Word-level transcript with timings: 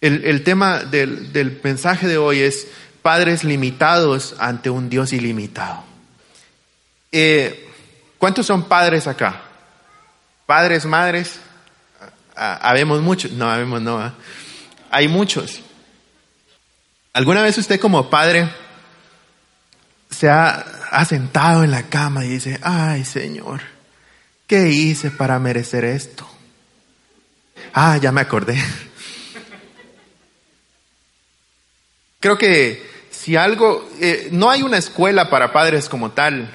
El, 0.00 0.44
tema 0.44 0.80
del, 0.80 1.60
mensaje 1.64 2.06
de 2.06 2.18
hoy 2.18 2.40
es 2.40 2.66
padres 3.02 3.44
limitados 3.44 4.34
ante 4.38 4.68
un 4.68 4.90
Dios 4.90 5.12
ilimitado. 5.12 5.84
Eh, 7.12 7.68
¿Cuántos 8.18 8.46
son 8.46 8.64
padres 8.64 9.06
acá? 9.06 9.42
Padres, 10.44 10.84
madres. 10.84 11.40
Ah, 12.36 12.58
habemos 12.62 13.00
muchos. 13.00 13.32
No, 13.32 13.50
habemos 13.50 13.80
no. 13.80 13.98
¿ah? 13.98 14.14
Hay 14.90 15.08
muchos. 15.08 15.60
¿Alguna 17.14 17.42
vez 17.42 17.56
usted 17.56 17.80
como 17.80 18.10
padre 18.10 18.50
se 20.10 20.28
ha 20.28 21.04
sentado 21.08 21.64
en 21.64 21.70
la 21.70 21.84
cama 21.84 22.24
y 22.24 22.28
dice, 22.28 22.60
ay 22.62 23.04
Señor, 23.04 23.62
¿qué 24.46 24.68
hice 24.68 25.10
para 25.10 25.38
merecer 25.38 25.84
esto? 25.84 26.28
Ah, 27.72 27.96
ya 27.96 28.12
me 28.12 28.20
acordé. 28.20 28.62
Creo 32.26 32.38
que 32.38 32.82
si 33.12 33.36
algo, 33.36 33.88
eh, 34.00 34.30
no 34.32 34.50
hay 34.50 34.64
una 34.64 34.78
escuela 34.78 35.30
para 35.30 35.52
padres 35.52 35.88
como 35.88 36.10
tal, 36.10 36.50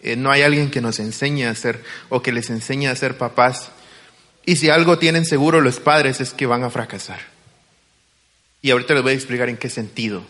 eh, 0.00 0.16
no 0.16 0.30
hay 0.30 0.42
alguien 0.42 0.70
que 0.70 0.82
nos 0.82 0.98
enseñe 0.98 1.46
a 1.46 1.54
ser 1.54 1.82
o 2.10 2.20
que 2.20 2.30
les 2.30 2.50
enseñe 2.50 2.88
a 2.88 2.94
ser 2.94 3.16
papás. 3.16 3.70
Y 4.44 4.56
si 4.56 4.68
algo 4.68 4.98
tienen 4.98 5.24
seguro 5.24 5.62
los 5.62 5.80
padres 5.80 6.20
es 6.20 6.34
que 6.34 6.44
van 6.44 6.62
a 6.62 6.68
fracasar. 6.68 7.20
Y 8.60 8.70
ahorita 8.70 8.92
les 8.92 9.02
voy 9.02 9.12
a 9.12 9.14
explicar 9.14 9.48
en 9.48 9.56
qué 9.56 9.70
sentido 9.70 10.22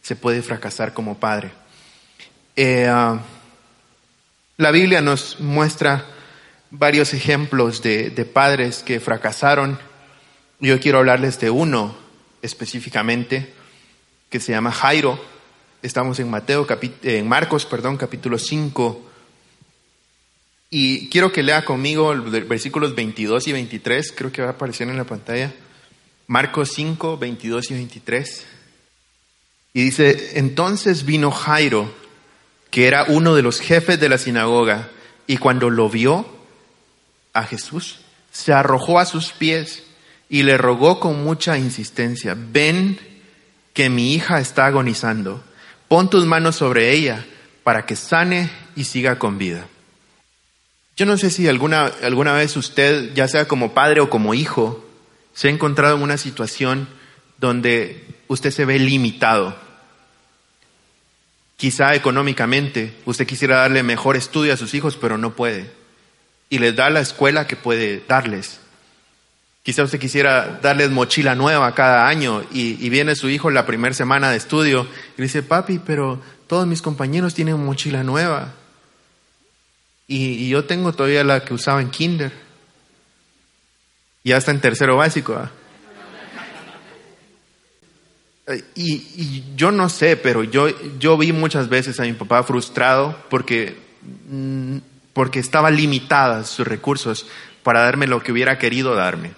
se 0.00 0.16
puede 0.16 0.40
fracasar 0.40 0.94
como 0.94 1.18
padre. 1.18 1.50
Eh, 2.56 2.86
ah, 2.88 3.20
la 4.56 4.70
Biblia 4.70 5.02
nos 5.02 5.40
muestra 5.40 6.06
varios 6.70 7.12
ejemplos 7.12 7.82
de, 7.82 8.08
de 8.08 8.24
padres 8.24 8.82
que 8.82 8.98
fracasaron. 8.98 9.78
Yo 10.58 10.80
quiero 10.80 11.00
hablarles 11.00 11.38
de 11.38 11.50
uno 11.50 11.94
específicamente 12.40 13.54
que 14.30 14.40
se 14.40 14.52
llama 14.52 14.72
Jairo. 14.72 15.18
Estamos 15.82 16.18
en 16.18 16.30
Mateo, 16.30 16.66
en 17.02 17.28
Marcos, 17.28 17.64
perdón, 17.66 17.96
capítulo 17.96 18.38
5. 18.38 19.02
Y 20.70 21.08
quiero 21.10 21.32
que 21.32 21.42
lea 21.42 21.64
conmigo 21.64 22.14
los 22.14 22.30
versículos 22.48 22.94
22 22.94 23.46
y 23.46 23.52
23, 23.52 24.12
creo 24.16 24.32
que 24.32 24.42
va 24.42 24.48
a 24.48 24.52
aparecer 24.52 24.88
en 24.88 24.96
la 24.96 25.04
pantalla. 25.04 25.52
Marcos 26.26 26.72
5, 26.74 27.18
22 27.18 27.70
y 27.70 27.74
23. 27.74 28.46
Y 29.74 29.84
dice, 29.84 30.38
entonces 30.38 31.04
vino 31.04 31.30
Jairo, 31.30 31.92
que 32.70 32.88
era 32.88 33.04
uno 33.04 33.34
de 33.34 33.42
los 33.42 33.60
jefes 33.60 34.00
de 34.00 34.08
la 34.08 34.18
sinagoga, 34.18 34.90
y 35.26 35.36
cuando 35.36 35.70
lo 35.70 35.88
vio 35.88 36.26
a 37.32 37.44
Jesús, 37.44 38.00
se 38.32 38.52
arrojó 38.52 38.98
a 38.98 39.06
sus 39.06 39.32
pies 39.32 39.84
y 40.28 40.42
le 40.42 40.56
rogó 40.58 40.98
con 40.98 41.22
mucha 41.22 41.58
insistencia, 41.58 42.36
ven 42.36 42.98
que 43.76 43.90
mi 43.90 44.14
hija 44.14 44.40
está 44.40 44.64
agonizando. 44.64 45.44
Pon 45.86 46.08
tus 46.08 46.24
manos 46.24 46.56
sobre 46.56 46.92
ella 46.92 47.26
para 47.62 47.84
que 47.84 47.94
sane 47.94 48.50
y 48.74 48.84
siga 48.84 49.18
con 49.18 49.36
vida. 49.36 49.68
Yo 50.96 51.04
no 51.04 51.18
sé 51.18 51.28
si 51.30 51.46
alguna, 51.46 51.92
alguna 52.02 52.32
vez 52.32 52.56
usted, 52.56 53.12
ya 53.12 53.28
sea 53.28 53.46
como 53.46 53.74
padre 53.74 54.00
o 54.00 54.08
como 54.08 54.32
hijo, 54.32 54.82
se 55.34 55.48
ha 55.48 55.50
encontrado 55.50 55.94
en 55.94 56.02
una 56.02 56.16
situación 56.16 56.88
donde 57.36 58.02
usted 58.28 58.50
se 58.50 58.64
ve 58.64 58.78
limitado. 58.78 59.54
Quizá 61.58 61.94
económicamente 61.94 62.96
usted 63.04 63.26
quisiera 63.26 63.58
darle 63.58 63.82
mejor 63.82 64.16
estudio 64.16 64.54
a 64.54 64.56
sus 64.56 64.72
hijos, 64.72 64.96
pero 64.96 65.18
no 65.18 65.36
puede. 65.36 65.70
Y 66.48 66.60
les 66.60 66.74
da 66.74 66.88
la 66.88 67.00
escuela 67.00 67.46
que 67.46 67.56
puede 67.56 68.02
darles. 68.08 68.58
Quizá 69.66 69.82
usted 69.82 69.98
quisiera 69.98 70.60
darles 70.62 70.92
mochila 70.92 71.34
nueva 71.34 71.74
cada 71.74 72.06
año 72.06 72.44
y, 72.52 72.88
viene 72.88 73.16
su 73.16 73.28
hijo 73.28 73.50
la 73.50 73.66
primera 73.66 73.92
semana 73.92 74.30
de 74.30 74.36
estudio 74.36 74.86
y 75.18 75.22
dice, 75.22 75.42
papi, 75.42 75.80
pero 75.80 76.22
todos 76.46 76.68
mis 76.68 76.80
compañeros 76.80 77.34
tienen 77.34 77.58
mochila 77.66 78.04
nueva. 78.04 78.52
Y, 80.06 80.48
yo 80.48 80.66
tengo 80.66 80.92
todavía 80.92 81.24
la 81.24 81.44
que 81.44 81.52
usaba 81.52 81.82
en 81.82 81.90
kinder. 81.90 82.30
Ya 84.22 84.36
está 84.36 84.52
en 84.52 84.60
tercero 84.60 84.98
básico. 84.98 85.34
¿ah? 85.34 85.50
Y, 88.76 88.92
y, 89.16 89.44
yo 89.56 89.72
no 89.72 89.88
sé, 89.88 90.16
pero 90.16 90.44
yo, 90.44 90.68
yo 91.00 91.18
vi 91.18 91.32
muchas 91.32 91.68
veces 91.68 91.98
a 91.98 92.04
mi 92.04 92.12
papá 92.12 92.44
frustrado 92.44 93.20
porque, 93.28 93.76
mm, 94.30 94.76
porque 95.12 95.40
estaba 95.40 95.72
limitada 95.72 96.44
sus 96.44 96.68
recursos 96.68 97.26
para 97.64 97.80
darme 97.80 98.06
lo 98.06 98.22
que 98.22 98.30
hubiera 98.30 98.60
querido 98.60 98.94
darme. 98.94 99.32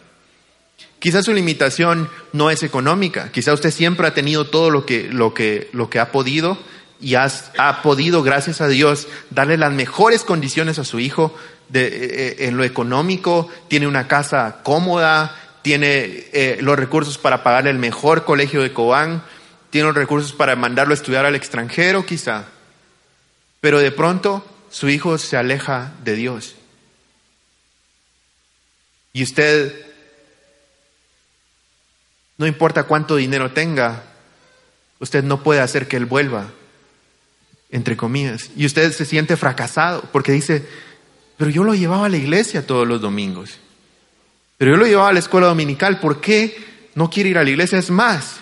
Quizás 0.98 1.24
su 1.24 1.32
limitación 1.32 2.10
no 2.32 2.50
es 2.50 2.62
económica, 2.62 3.30
quizás 3.30 3.54
usted 3.54 3.70
siempre 3.70 4.06
ha 4.06 4.14
tenido 4.14 4.46
todo 4.46 4.70
lo 4.70 4.84
que, 4.84 5.08
lo 5.12 5.32
que, 5.32 5.68
lo 5.72 5.88
que 5.88 6.00
ha 6.00 6.10
podido 6.10 6.58
y 7.00 7.14
ha 7.14 7.80
podido, 7.82 8.24
gracias 8.24 8.60
a 8.60 8.66
Dios, 8.66 9.06
darle 9.30 9.56
las 9.56 9.72
mejores 9.72 10.24
condiciones 10.24 10.80
a 10.80 10.84
su 10.84 10.98
hijo 10.98 11.34
eh, 11.72 12.36
eh, 12.40 12.46
en 12.46 12.56
lo 12.56 12.64
económico, 12.64 13.48
tiene 13.68 13.86
una 13.86 14.08
casa 14.08 14.60
cómoda, 14.64 15.36
tiene 15.62 16.24
eh, 16.32 16.58
los 16.60 16.76
recursos 16.76 17.18
para 17.18 17.44
pagarle 17.44 17.70
el 17.70 17.78
mejor 17.78 18.24
colegio 18.24 18.62
de 18.62 18.72
Cobán, 18.72 19.22
tiene 19.70 19.86
los 19.88 19.96
recursos 19.96 20.32
para 20.32 20.56
mandarlo 20.56 20.92
a 20.92 20.96
estudiar 20.96 21.26
al 21.26 21.36
extranjero 21.36 22.04
quizá, 22.04 22.46
pero 23.60 23.78
de 23.78 23.92
pronto 23.92 24.44
su 24.70 24.88
hijo 24.88 25.18
se 25.18 25.36
aleja 25.36 25.92
de 26.02 26.14
Dios. 26.14 26.56
Y 29.12 29.22
usted 29.22 29.87
no 32.38 32.46
importa 32.46 32.84
cuánto 32.84 33.16
dinero 33.16 33.50
tenga, 33.50 34.04
usted 35.00 35.22
no 35.24 35.42
puede 35.42 35.60
hacer 35.60 35.88
que 35.88 35.96
Él 35.96 36.06
vuelva, 36.06 36.48
entre 37.70 37.96
comillas. 37.96 38.50
Y 38.56 38.64
usted 38.64 38.92
se 38.92 39.04
siente 39.04 39.36
fracasado 39.36 40.08
porque 40.12 40.32
dice, 40.32 40.66
pero 41.36 41.50
yo 41.50 41.64
lo 41.64 41.74
llevaba 41.74 42.06
a 42.06 42.08
la 42.08 42.16
iglesia 42.16 42.66
todos 42.66 42.86
los 42.86 43.00
domingos. 43.00 43.58
Pero 44.56 44.72
yo 44.72 44.76
lo 44.76 44.86
llevaba 44.86 45.10
a 45.10 45.12
la 45.12 45.18
escuela 45.18 45.48
dominical. 45.48 46.00
¿Por 46.00 46.20
qué 46.20 46.90
no 46.94 47.10
quiere 47.10 47.30
ir 47.30 47.38
a 47.38 47.44
la 47.44 47.50
iglesia? 47.50 47.78
Es 47.78 47.90
más, 47.90 48.36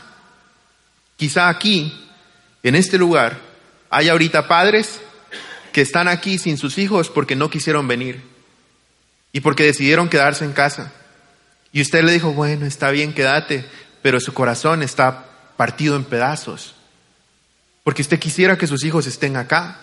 quizá 1.17 1.49
aquí, 1.49 2.07
en 2.63 2.75
este 2.75 2.99
lugar, 2.99 3.39
hay 3.91 4.09
ahorita 4.09 4.47
padres 4.47 5.01
que 5.73 5.83
están 5.83 6.09
aquí 6.09 6.39
sin 6.39 6.57
sus 6.57 6.79
hijos 6.79 7.11
porque 7.11 7.37
no 7.37 7.51
quisieron 7.51 7.87
venir 7.89 8.23
y 9.33 9.41
porque 9.41 9.65
decidieron 9.65 10.09
quedarse 10.09 10.45
en 10.45 10.53
casa. 10.53 10.93
Y 11.73 11.83
usted 11.83 12.03
le 12.03 12.13
dijo, 12.13 12.33
bueno, 12.33 12.65
está 12.65 12.91
bien, 12.91 13.13
quédate, 13.13 13.67
pero 14.07 14.21
su 14.21 14.33
corazón 14.33 14.85
está 14.85 15.25
partido 15.57 15.97
en 15.97 16.05
pedazos. 16.05 16.77
Porque 17.83 18.03
usted 18.03 18.21
quisiera 18.21 18.57
que 18.57 18.69
sus 18.69 18.85
hijos 18.85 19.09
estén 19.09 19.37
acá. 19.37 19.81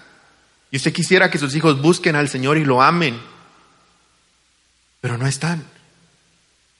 Y 0.71 0.77
usted 0.77 0.93
quisiera 0.93 1.29
que 1.29 1.37
sus 1.37 1.53
hijos 1.57 1.81
busquen 1.81 2.15
al 2.15 2.29
Señor 2.29 2.57
y 2.57 2.63
lo 2.63 2.81
amen. 2.81 3.19
Pero 5.01 5.17
no 5.17 5.27
están. 5.27 5.65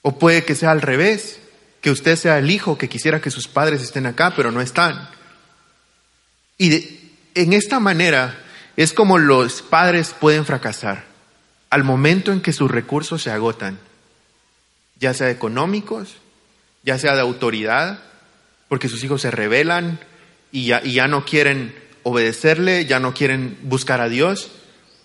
O 0.03 0.17
puede 0.17 0.45
que 0.45 0.55
sea 0.55 0.71
al 0.71 0.81
revés, 0.81 1.41
que 1.81 1.91
usted 1.91 2.15
sea 2.15 2.37
el 2.37 2.49
hijo 2.49 2.77
que 2.77 2.87
quisiera 2.87 3.19
que 3.19 3.29
sus 3.29 3.49
padres 3.49 3.81
estén 3.81 4.05
acá, 4.05 4.31
pero 4.33 4.49
no 4.49 4.61
están. 4.61 5.09
Y 6.57 7.11
en 7.35 7.51
esta 7.51 7.81
manera 7.81 8.41
es 8.77 8.93
como 8.93 9.17
los 9.17 9.61
padres 9.61 10.15
pueden 10.17 10.45
fracasar 10.45 11.03
al 11.69 11.83
momento 11.83 12.31
en 12.31 12.39
que 12.39 12.53
sus 12.53 12.71
recursos 12.71 13.21
se 13.21 13.31
agotan, 13.31 13.79
ya 14.97 15.13
sea 15.13 15.29
económicos, 15.29 16.22
ya 16.83 16.99
sea 16.99 17.15
de 17.15 17.21
autoridad, 17.21 17.99
porque 18.67 18.89
sus 18.89 19.03
hijos 19.03 19.21
se 19.21 19.31
rebelan 19.31 19.99
y 20.51 20.65
ya, 20.65 21.07
no 21.07 21.25
quieren 21.25 21.75
obedecerle, 22.03 22.85
ya 22.85 22.99
no 22.99 23.13
quieren 23.13 23.57
buscar 23.63 24.01
a 24.01 24.09
Dios, 24.09 24.51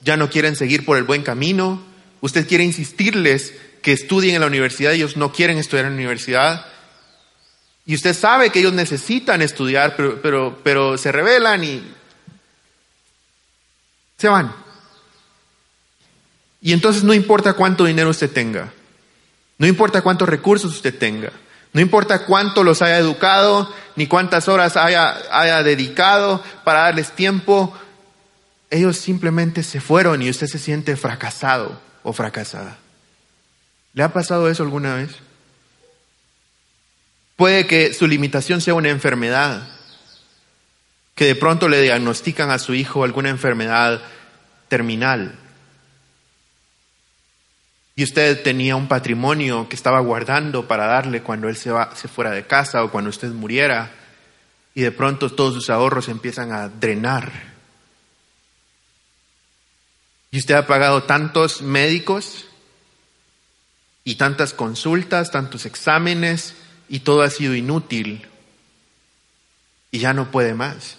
ya 0.02 0.16
no 0.16 0.28
quieren 0.28 0.56
seguir 0.56 0.84
por 0.84 0.98
el 0.98 1.04
buen 1.04 1.22
camino. 1.22 1.82
Usted 2.20 2.46
quiere 2.46 2.64
insistirles 2.64 3.54
que 3.82 3.92
estudien 3.92 4.34
en 4.34 4.40
la 4.40 4.46
universidad, 4.46 4.92
ellos 4.92 5.16
no 5.16 5.32
quieren 5.32 5.56
estudiar 5.58 5.86
en 5.86 5.92
la 5.92 5.96
universidad. 5.96 6.66
Y 7.86 7.94
usted 7.94 8.14
sabe 8.14 8.50
que 8.50 8.58
ellos 8.58 8.74
necesitan 8.74 9.40
estudiar, 9.40 9.96
pero, 9.96 10.20
pero, 10.20 10.60
pero 10.62 10.98
se 10.98 11.12
rebelan 11.12 11.64
y 11.64 11.82
se 14.18 14.28
van. 14.28 14.52
Y 16.60 16.72
entonces 16.72 17.04
no 17.04 17.14
importa 17.14 17.54
cuánto 17.54 17.84
dinero 17.84 18.10
usted 18.10 18.30
tenga, 18.30 18.72
no 19.58 19.66
importa 19.66 20.02
cuántos 20.02 20.28
recursos 20.28 20.74
usted 20.74 20.96
tenga, 20.98 21.32
no 21.78 21.82
importa 21.82 22.24
cuánto 22.24 22.64
los 22.64 22.82
haya 22.82 22.98
educado, 22.98 23.72
ni 23.94 24.08
cuántas 24.08 24.48
horas 24.48 24.76
haya, 24.76 25.16
haya 25.30 25.62
dedicado 25.62 26.42
para 26.64 26.80
darles 26.80 27.12
tiempo, 27.12 27.72
ellos 28.68 28.96
simplemente 28.96 29.62
se 29.62 29.80
fueron 29.80 30.20
y 30.20 30.28
usted 30.28 30.48
se 30.48 30.58
siente 30.58 30.96
fracasado 30.96 31.80
o 32.02 32.12
fracasada. 32.12 32.78
¿Le 33.94 34.02
ha 34.02 34.12
pasado 34.12 34.50
eso 34.50 34.64
alguna 34.64 34.96
vez? 34.96 35.10
Puede 37.36 37.68
que 37.68 37.94
su 37.94 38.08
limitación 38.08 38.60
sea 38.60 38.74
una 38.74 38.88
enfermedad, 38.88 39.62
que 41.14 41.26
de 41.26 41.36
pronto 41.36 41.68
le 41.68 41.80
diagnostican 41.80 42.50
a 42.50 42.58
su 42.58 42.74
hijo 42.74 43.04
alguna 43.04 43.28
enfermedad 43.28 44.02
terminal. 44.66 45.38
Y 47.98 48.04
usted 48.04 48.44
tenía 48.44 48.76
un 48.76 48.86
patrimonio 48.86 49.68
que 49.68 49.74
estaba 49.74 49.98
guardando 49.98 50.68
para 50.68 50.86
darle 50.86 51.20
cuando 51.20 51.48
él 51.48 51.56
se, 51.56 51.72
va, 51.72 51.96
se 51.96 52.06
fuera 52.06 52.30
de 52.30 52.46
casa 52.46 52.84
o 52.84 52.92
cuando 52.92 53.10
usted 53.10 53.30
muriera, 53.30 53.90
y 54.72 54.82
de 54.82 54.92
pronto 54.92 55.32
todos 55.32 55.54
sus 55.54 55.68
ahorros 55.68 56.08
empiezan 56.08 56.52
a 56.52 56.68
drenar. 56.68 57.32
Y 60.30 60.38
usted 60.38 60.54
ha 60.54 60.68
pagado 60.68 61.02
tantos 61.02 61.60
médicos 61.60 62.46
y 64.04 64.14
tantas 64.14 64.54
consultas, 64.54 65.32
tantos 65.32 65.66
exámenes, 65.66 66.54
y 66.88 67.00
todo 67.00 67.22
ha 67.22 67.30
sido 67.30 67.56
inútil. 67.56 68.28
Y 69.90 69.98
ya 69.98 70.12
no 70.12 70.30
puede 70.30 70.54
más. 70.54 70.98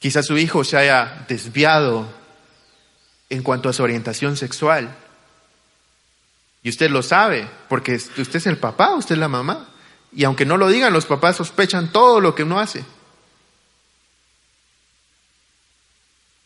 Quizás 0.00 0.26
su 0.26 0.36
hijo 0.36 0.64
se 0.64 0.76
haya 0.76 1.24
desviado 1.30 2.27
en 3.30 3.42
cuanto 3.42 3.68
a 3.68 3.72
su 3.72 3.82
orientación 3.82 4.36
sexual. 4.36 4.94
Y 6.62 6.70
usted 6.70 6.90
lo 6.90 7.02
sabe, 7.02 7.48
porque 7.68 7.94
usted 7.94 8.36
es 8.36 8.46
el 8.46 8.58
papá, 8.58 8.94
usted 8.94 9.14
es 9.14 9.20
la 9.20 9.28
mamá. 9.28 9.68
Y 10.12 10.24
aunque 10.24 10.46
no 10.46 10.56
lo 10.56 10.68
digan, 10.68 10.92
los 10.92 11.06
papás 11.06 11.36
sospechan 11.36 11.92
todo 11.92 12.20
lo 12.20 12.34
que 12.34 12.42
uno 12.42 12.58
hace. 12.58 12.84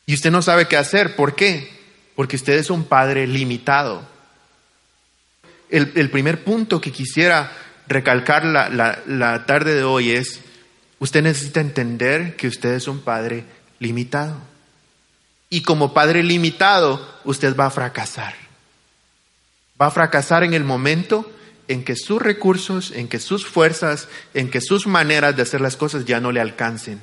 Y 0.06 0.14
usted 0.14 0.30
no 0.30 0.42
sabe 0.42 0.66
qué 0.66 0.76
hacer. 0.76 1.16
¿Por 1.16 1.34
qué? 1.34 1.70
Porque 2.16 2.36
usted 2.36 2.54
es 2.54 2.70
un 2.70 2.84
padre 2.84 3.26
limitado. 3.26 4.10
El, 5.70 6.10
primer 6.10 6.44
punto 6.44 6.82
que 6.82 6.92
quisiera 6.92 7.50
recalcar 7.86 8.44
la, 8.44 8.68
la 9.06 9.46
tarde 9.46 9.74
de 9.74 9.84
hoy 9.84 10.10
es, 10.10 10.40
usted 10.98 11.22
necesita 11.22 11.60
entender 11.62 12.36
que 12.36 12.48
usted 12.48 12.74
es 12.74 12.88
un 12.88 13.00
padre 13.00 13.44
limitado. 13.78 14.51
Y 15.52 15.60
como 15.60 15.92
padre 15.92 16.22
limitado, 16.22 17.06
usted 17.24 17.54
va 17.54 17.66
a 17.66 17.70
fracasar. 17.70 18.34
Va 19.78 19.88
a 19.88 19.90
fracasar 19.90 20.44
en 20.44 20.54
el 20.54 20.64
momento 20.64 21.30
en 21.68 21.84
que 21.84 21.94
sus 21.94 22.22
recursos, 22.22 22.90
en 22.90 23.06
que 23.06 23.18
sus 23.18 23.44
fuerzas, 23.44 24.08
en 24.32 24.50
que 24.50 24.62
sus 24.62 24.86
maneras 24.86 25.36
de 25.36 25.42
hacer 25.42 25.60
las 25.60 25.76
cosas 25.76 26.06
ya 26.06 26.20
no 26.20 26.32
le 26.32 26.40
alcancen. 26.40 27.02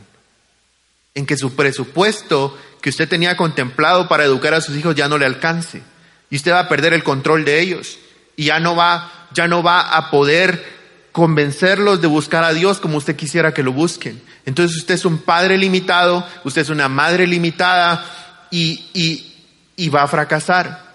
En 1.13 1.27
que 1.27 1.37
su 1.37 1.55
presupuesto 1.55 2.57
que 2.81 2.89
usted 2.89 3.07
tenía 3.07 3.37
contemplado 3.37 4.07
para 4.07 4.23
educar 4.23 4.55
a 4.55 4.61
sus 4.61 4.75
hijos 4.75 4.95
ya 4.95 5.07
no 5.07 5.19
le 5.19 5.27
alcance. 5.27 5.83
Y 6.31 6.37
usted 6.37 6.51
va 6.51 6.61
a 6.61 6.69
perder 6.69 6.93
el 6.93 7.03
control 7.03 7.45
de 7.45 7.59
ellos. 7.59 7.99
Y 8.35 8.45
ya 8.45 8.59
no 8.59 8.75
va, 8.75 9.27
ya 9.31 9.47
no 9.47 9.61
va 9.61 9.95
a 9.95 10.09
poder 10.09 10.79
convencerlos 11.11 12.01
de 12.01 12.07
buscar 12.07 12.43
a 12.43 12.53
Dios 12.53 12.79
como 12.79 12.97
usted 12.97 13.15
quisiera 13.15 13.53
que 13.53 13.61
lo 13.61 13.73
busquen. 13.73 14.19
Entonces 14.47 14.75
usted 14.75 14.95
es 14.95 15.05
un 15.05 15.19
padre 15.19 15.55
limitado, 15.59 16.25
usted 16.43 16.63
es 16.63 16.69
una 16.69 16.89
madre 16.89 17.27
limitada 17.27 18.03
y, 18.51 18.85
y, 18.93 19.35
y 19.75 19.89
va 19.89 20.03
a 20.03 20.07
fracasar. 20.07 20.89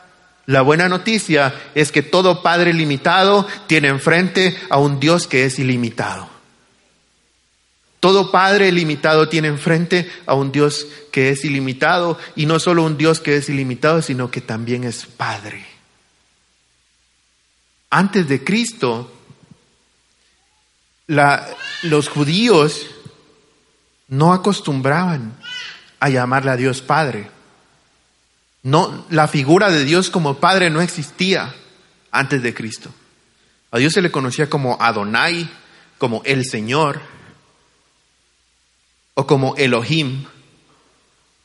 La 0.46 0.62
buena 0.62 0.88
noticia 0.88 1.54
es 1.74 1.90
que 1.90 2.02
todo 2.02 2.42
padre 2.42 2.72
limitado 2.72 3.46
tiene 3.66 3.88
enfrente 3.88 4.56
a 4.68 4.78
un 4.78 5.00
Dios 5.00 5.26
que 5.26 5.44
es 5.44 5.58
ilimitado. 5.58 6.34
Todo 8.04 8.30
padre 8.30 8.70
limitado 8.70 9.30
tiene 9.30 9.48
enfrente 9.48 10.12
a 10.26 10.34
un 10.34 10.52
Dios 10.52 10.86
que 11.10 11.30
es 11.30 11.42
ilimitado 11.46 12.18
y 12.36 12.44
no 12.44 12.58
solo 12.58 12.84
un 12.84 12.98
Dios 12.98 13.18
que 13.18 13.36
es 13.36 13.48
ilimitado, 13.48 14.02
sino 14.02 14.30
que 14.30 14.42
también 14.42 14.84
es 14.84 15.06
Padre. 15.06 15.64
Antes 17.88 18.28
de 18.28 18.44
Cristo, 18.44 19.10
los 21.06 22.08
judíos 22.10 22.86
no 24.08 24.34
acostumbraban 24.34 25.38
a 25.98 26.10
llamarle 26.10 26.50
a 26.50 26.56
Dios 26.56 26.82
Padre. 26.82 27.30
No, 28.64 29.04
la 29.10 29.28
figura 29.28 29.70
de 29.70 29.84
Dios 29.84 30.08
como 30.08 30.38
Padre 30.38 30.70
no 30.70 30.80
existía 30.80 31.54
antes 32.10 32.42
de 32.42 32.54
Cristo. 32.54 32.90
A 33.70 33.78
Dios 33.78 33.92
se 33.92 34.00
le 34.00 34.10
conocía 34.10 34.48
como 34.48 34.78
Adonai, 34.80 35.50
como 35.98 36.22
el 36.24 36.46
Señor, 36.46 37.02
o 39.12 39.26
como 39.26 39.54
Elohim, 39.56 40.24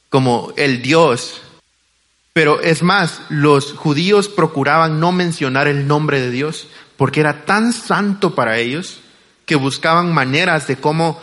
como 0.09 0.53
el 0.55 0.81
Dios. 0.81 1.41
Pero 2.31 2.61
es 2.61 2.83
más, 2.83 3.21
los 3.27 3.73
judíos 3.73 4.29
procuraban 4.29 5.01
no 5.01 5.11
mencionar 5.11 5.67
el 5.67 5.87
nombre 5.87 6.21
de 6.21 6.31
Dios 6.31 6.67
porque 6.95 7.19
era 7.19 7.43
tan 7.43 7.73
santo 7.73 8.33
para 8.33 8.59
ellos 8.59 9.01
que 9.45 9.55
buscaban 9.55 10.13
maneras 10.13 10.67
de 10.67 10.77
cómo, 10.77 11.19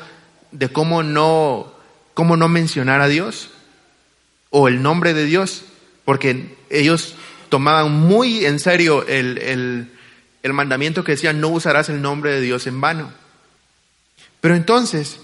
de 0.52 0.68
cómo 0.68 1.02
no, 1.02 1.72
cómo 2.12 2.36
no 2.36 2.48
mencionar 2.48 3.00
a 3.00 3.08
Dios 3.08 3.48
o 4.50 4.68
el 4.68 4.82
nombre 4.82 5.14
de 5.14 5.24
Dios 5.24 5.62
porque 6.06 6.56
ellos 6.70 7.16
tomaban 7.50 7.92
muy 7.92 8.46
en 8.46 8.58
serio 8.58 9.06
el, 9.06 9.90
el 10.42 10.52
mandamiento 10.54 11.04
que 11.04 11.12
decía 11.12 11.34
no 11.34 11.48
usarás 11.48 11.90
el 11.90 12.00
nombre 12.00 12.32
de 12.32 12.40
Dios 12.40 12.66
en 12.66 12.80
vano. 12.80 13.12
Pero 14.40 14.54
entonces, 14.54 15.18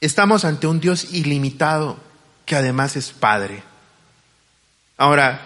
estamos 0.00 0.44
ante 0.44 0.68
un 0.68 0.78
Dios 0.78 1.12
ilimitado 1.14 1.98
que 2.44 2.54
además 2.54 2.94
es 2.96 3.10
Padre. 3.10 3.62
Ahora, 4.98 5.40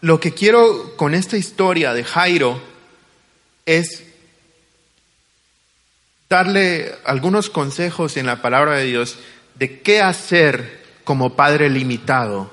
lo 0.00 0.18
que 0.18 0.32
quiero 0.32 0.96
con 0.96 1.14
esta 1.14 1.36
historia 1.36 1.92
de 1.92 2.02
Jairo 2.02 2.60
es 3.66 4.04
darle 6.28 6.94
algunos 7.04 7.50
consejos 7.50 8.16
en 8.16 8.24
la 8.24 8.40
palabra 8.40 8.76
de 8.76 8.86
Dios 8.86 9.18
de 9.54 9.80
qué 9.80 10.00
hacer 10.00 10.82
como 11.04 11.36
padre 11.36 11.68
limitado 11.68 12.50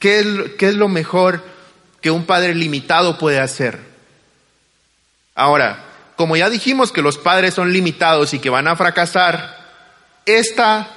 ¿Qué 0.00 0.56
es, 0.58 0.74
lo 0.76 0.88
mejor 0.88 1.44
que 2.00 2.10
un 2.10 2.24
padre 2.24 2.54
limitado 2.54 3.18
puede 3.18 3.38
hacer? 3.38 3.78
Ahora, 5.34 5.84
como 6.16 6.38
ya 6.38 6.48
dijimos 6.48 6.90
que 6.90 7.02
los 7.02 7.18
padres 7.18 7.52
son 7.52 7.70
limitados 7.70 8.32
y 8.32 8.38
que 8.38 8.48
van 8.48 8.66
a 8.66 8.76
fracasar, 8.76 9.58
esta 10.24 10.88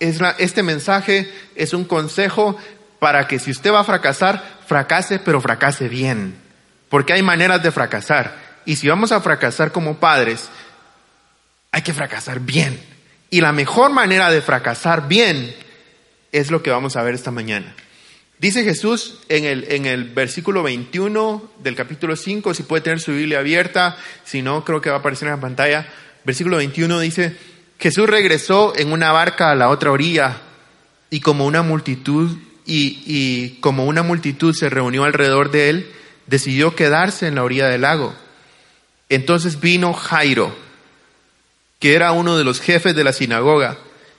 es 0.00 0.18
este 0.38 0.64
mensaje 0.64 1.32
es 1.54 1.72
un 1.72 1.84
consejo 1.84 2.56
para 2.98 3.28
que 3.28 3.38
si 3.38 3.52
usted 3.52 3.72
va 3.72 3.80
a 3.80 3.84
fracasar, 3.84 4.42
fracase, 4.66 5.20
pero 5.20 5.40
fracase 5.40 5.88
bien. 5.88 6.36
Porque 6.88 7.12
hay 7.12 7.22
maneras 7.22 7.62
de 7.62 7.70
fracasar. 7.70 8.34
Y 8.64 8.74
si 8.74 8.88
vamos 8.88 9.12
a 9.12 9.20
fracasar 9.20 9.70
como 9.70 9.98
padres, 9.98 10.48
hay 11.70 11.82
que 11.82 11.92
fracasar 11.92 12.40
bien. 12.40 12.82
Y 13.30 13.40
la 13.40 13.52
mejor 13.52 13.92
manera 13.92 14.32
de 14.32 14.42
fracasar 14.42 15.06
bien 15.06 15.54
es 16.32 16.50
lo 16.50 16.60
que 16.60 16.72
vamos 16.72 16.96
a 16.96 17.02
ver 17.04 17.14
esta 17.14 17.30
mañana. 17.30 17.72
Dice 18.38 18.62
Jesús 18.62 19.16
en 19.28 19.44
el, 19.44 19.64
en 19.68 19.86
el 19.86 20.04
versículo 20.04 20.62
21 20.62 21.50
del 21.58 21.74
capítulo 21.74 22.14
5, 22.14 22.54
si 22.54 22.62
puede 22.62 22.82
tener 22.82 23.00
su 23.00 23.10
Biblia 23.10 23.40
abierta, 23.40 23.96
si 24.24 24.42
no, 24.42 24.64
creo 24.64 24.80
que 24.80 24.90
va 24.90 24.96
a 24.96 24.98
aparecer 25.00 25.26
en 25.26 25.34
la 25.34 25.40
pantalla. 25.40 25.88
Versículo 26.24 26.58
21 26.58 27.00
dice, 27.00 27.36
Jesús 27.80 28.08
regresó 28.08 28.74
en 28.76 28.92
una 28.92 29.10
barca 29.10 29.50
a 29.50 29.56
la 29.56 29.68
otra 29.70 29.90
orilla 29.90 30.40
y 31.10 31.18
como 31.18 31.46
una 31.46 31.62
multitud 31.62 32.38
y, 32.64 33.02
y 33.06 33.58
como 33.60 33.86
una 33.86 34.04
multitud 34.04 34.54
se 34.54 34.70
reunió 34.70 35.02
alrededor 35.02 35.50
de 35.50 35.70
él, 35.70 35.92
decidió 36.28 36.76
quedarse 36.76 37.26
en 37.26 37.34
la 37.34 37.42
orilla 37.42 37.66
del 37.66 37.80
lago. 37.80 38.14
Entonces 39.08 39.58
vino 39.58 39.92
Jairo, 39.94 40.54
que 41.80 41.94
era 41.94 42.12
uno 42.12 42.38
de 42.38 42.44
los 42.44 42.60
jefes 42.60 42.94
de 42.94 43.02
la 43.02 43.12
sinagoga, 43.12 43.78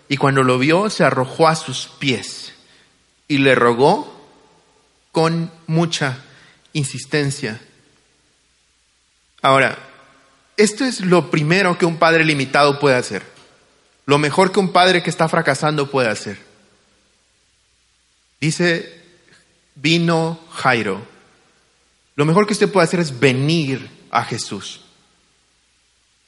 y 0.09 0.17
cuando 0.17 0.43
lo 0.43 0.59
vio 0.59 0.89
se 0.89 1.05
arrojó 1.05 1.47
a 1.47 1.55
sus 1.55 1.87
pies 1.99 2.53
y 3.29 3.37
le 3.37 3.55
rogó 3.55 4.18
con 5.11 5.51
mucha 5.67 6.23
insistencia. 6.73 7.59
Ahora, 9.41 9.77
esto 10.57 10.85
es 10.85 11.01
lo 11.01 11.31
primero 11.31 11.77
que 11.77 11.85
un 11.85 11.97
padre 11.97 12.25
limitado 12.25 12.79
puede 12.79 12.95
hacer. 12.95 13.23
Lo 14.05 14.17
mejor 14.17 14.51
que 14.51 14.59
un 14.59 14.71
padre 14.71 15.01
que 15.01 15.09
está 15.09 15.29
fracasando 15.29 15.89
puede 15.89 16.09
hacer. 16.09 16.39
Dice, 18.41 19.01
vino 19.75 20.39
Jairo. 20.51 21.05
Lo 22.15 22.25
mejor 22.25 22.45
que 22.45 22.53
usted 22.53 22.71
puede 22.71 22.85
hacer 22.85 22.99
es 22.99 23.19
venir 23.19 23.89
a 24.11 24.23
Jesús. 24.23 24.81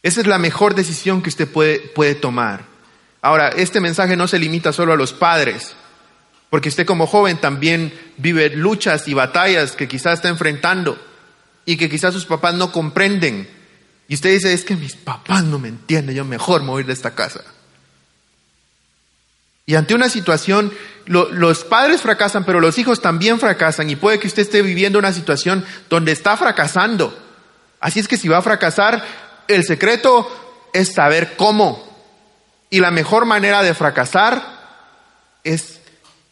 Esa 0.03 0.21
es 0.21 0.27
la 0.27 0.37
mejor 0.37 0.75
decisión 0.75 1.21
que 1.21 1.29
usted 1.29 1.51
puede, 1.51 1.79
puede 1.79 2.15
tomar. 2.15 2.65
Ahora, 3.21 3.49
este 3.49 3.79
mensaje 3.79 4.15
no 4.15 4.27
se 4.27 4.39
limita 4.39 4.71
solo 4.73 4.93
a 4.93 4.97
los 4.97 5.13
padres. 5.13 5.75
Porque 6.51 6.67
usted 6.67 6.85
como 6.85 7.07
joven 7.07 7.37
también 7.37 7.93
vive 8.17 8.49
luchas 8.49 9.07
y 9.07 9.13
batallas 9.13 9.71
que 9.71 9.87
quizás 9.87 10.15
está 10.15 10.27
enfrentando 10.27 11.01
y 11.65 11.77
que 11.77 11.89
quizás 11.89 12.13
sus 12.13 12.25
papás 12.25 12.53
no 12.55 12.73
comprenden. 12.73 13.49
Y 14.09 14.15
usted 14.15 14.31
dice, 14.31 14.51
es 14.51 14.65
que 14.65 14.75
mis 14.75 14.97
papás 14.97 15.45
no 15.45 15.59
me 15.59 15.69
entienden, 15.69 16.13
yo 16.13 16.25
mejor 16.25 16.61
me 16.61 16.71
voy 16.71 16.83
de 16.83 16.91
esta 16.91 17.15
casa. 17.15 17.41
Y 19.65 19.75
ante 19.75 19.95
una 19.95 20.09
situación, 20.09 20.73
los 21.05 21.63
padres 21.63 22.01
fracasan, 22.01 22.43
pero 22.43 22.59
los 22.59 22.77
hijos 22.77 23.01
también 23.01 23.39
fracasan. 23.39 23.89
Y 23.89 23.95
puede 23.95 24.19
que 24.19 24.27
usted 24.27 24.41
esté 24.41 24.61
viviendo 24.61 24.99
una 24.99 25.13
situación 25.13 25.65
donde 25.89 26.11
está 26.11 26.35
fracasando. 26.35 27.17
Así 27.79 28.01
es 28.01 28.09
que 28.09 28.17
si 28.17 28.27
va 28.27 28.39
a 28.39 28.41
fracasar, 28.41 29.01
el 29.47 29.63
secreto 29.63 30.69
es 30.73 30.93
saber 30.93 31.37
cómo. 31.37 31.89
Y 32.69 32.81
la 32.81 32.91
mejor 32.91 33.23
manera 33.23 33.63
de 33.63 33.73
fracasar 33.73 34.43
es 35.45 35.80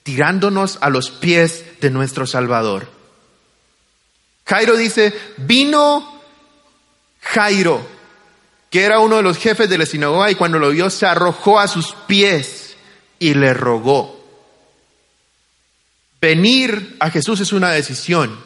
tirándonos 0.04 0.78
a 0.82 0.90
los 0.90 1.12
pies 1.12 1.64
de 1.82 1.90
nuestro 1.90 2.26
Salvador. 2.26 2.90
Jairo 4.46 4.76
dice, 4.76 5.14
vino 5.38 6.22
Jairo, 7.22 7.86
que 8.70 8.84
era 8.84 9.00
uno 9.00 9.18
de 9.18 9.24
los 9.24 9.38
jefes 9.38 9.70
de 9.70 9.78
la 9.78 9.86
sinagoga, 9.86 10.32
y 10.32 10.36
cuando 10.36 10.60
lo 10.60 10.70
vio 10.70 10.90
se 10.90 11.06
arrojó 11.06 11.60
a 11.60 11.68
sus 11.68 11.94
pies 12.08 12.76
y 13.20 13.34
le 13.34 13.54
rogó. 13.54 14.20
Venir 16.22 16.98
a 17.00 17.10
Jesús 17.10 17.40
es 17.40 17.54
una 17.54 17.72
decisión. 17.72 18.40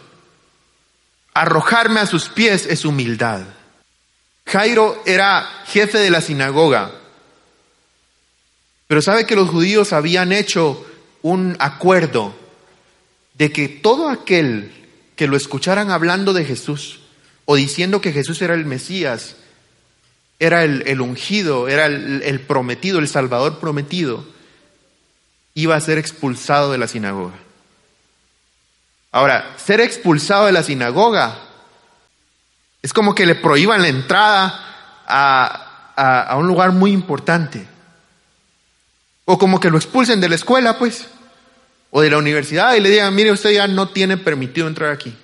Arrojarme 1.34 2.00
a 2.00 2.06
sus 2.06 2.30
pies 2.30 2.66
es 2.68 2.86
humildad. 2.86 3.42
Jairo 4.46 5.02
era 5.06 5.64
jefe 5.66 5.98
de 5.98 6.10
la 6.10 6.22
sinagoga, 6.22 6.92
pero 8.88 9.02
sabe 9.02 9.26
que 9.26 9.36
los 9.36 9.50
judíos 9.50 9.94
habían 9.94 10.32
hecho 10.32 10.86
un 11.24 11.56
acuerdo 11.60 12.36
de 13.34 13.52
que 13.52 13.68
todo 13.68 14.10
aquel 14.10 14.72
que 15.16 15.26
lo 15.26 15.36
escucharan 15.36 15.90
hablando 15.90 16.34
de 16.34 16.46
Jesús 16.46 17.00
o 17.46 17.56
diciendo 17.56 18.00
que 18.00 18.12
Jesús 18.12 18.40
era 18.44 18.54
el 18.54 18.66
Mesías, 18.66 19.38
era 20.38 20.64
el, 20.64 21.02
ungido, 21.02 21.68
era 21.68 21.88
el, 21.88 22.22
el 22.22 22.40
prometido, 22.42 23.00
el 23.00 23.08
Salvador 23.08 23.60
prometido, 23.60 24.24
iba 25.56 25.76
a 25.76 25.82
ser 25.82 25.98
expulsado 25.98 26.72
de 26.72 26.78
la 26.78 26.88
sinagoga. 26.88 27.36
Ahora, 29.12 29.56
ser 29.58 29.80
expulsado 29.80 30.48
de 30.48 30.52
la 30.52 30.64
sinagoga 30.64 31.38
es 32.82 32.92
como 32.92 33.16
que 33.16 33.26
le 33.26 33.36
prohíban 33.36 33.82
la 33.82 33.88
entrada 33.88 34.60
a, 35.08 36.36
un 36.38 36.48
lugar 36.48 36.72
muy 36.72 36.92
importante. 36.92 37.68
O 39.26 39.38
como 39.38 39.60
que 39.60 39.70
lo 39.70 39.78
expulsen 39.78 40.20
de 40.22 40.30
la 40.30 40.36
escuela, 40.36 40.78
pues, 40.78 41.08
o 41.92 42.02
de 42.02 42.10
la 42.10 42.18
universidad 42.18 42.76
y 42.76 42.80
le 42.80 42.90
digan, 42.90 43.14
mire, 43.14 43.32
usted 43.32 43.52
ya 43.52 43.68
no 43.68 43.90
tiene 43.90 44.18
permitido 44.18 44.68
entrar 44.68 44.92
aquí. 44.92 45.16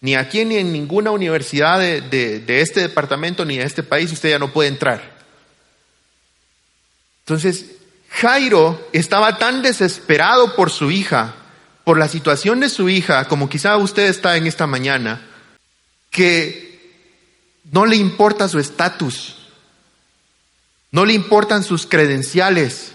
Ni 0.00 0.14
aquí 0.14 0.44
ni 0.44 0.56
en 0.56 0.72
ninguna 0.72 1.10
universidad 1.10 1.78
de, 1.78 2.00
de 2.00 2.60
este 2.60 2.80
departamento 2.80 3.44
ni 3.44 3.58
de 3.58 3.64
este 3.64 3.82
país 3.82 4.12
usted 4.12 4.30
ya 4.30 4.38
no 4.38 4.52
puede 4.52 4.68
entrar. 4.68 5.00
Entonces, 7.20 7.66
Jairo 8.10 8.88
estaba 8.92 9.38
tan 9.38 9.62
desesperado 9.62 10.54
por 10.56 10.70
su 10.70 10.90
hija 10.90 11.36
por 11.84 11.98
la 11.98 12.08
situación 12.08 12.60
de 12.60 12.68
su 12.68 12.88
hija, 12.88 13.26
como 13.26 13.48
quizá 13.48 13.76
usted 13.76 14.04
está 14.04 14.36
en 14.36 14.46
esta 14.46 14.66
mañana, 14.66 15.20
que 16.10 16.92
no 17.70 17.86
le 17.86 17.96
importa 17.96 18.48
su 18.48 18.58
estatus, 18.58 19.41
no 20.92 21.04
le 21.04 21.14
importan 21.14 21.64
sus 21.64 21.86
credenciales, 21.86 22.92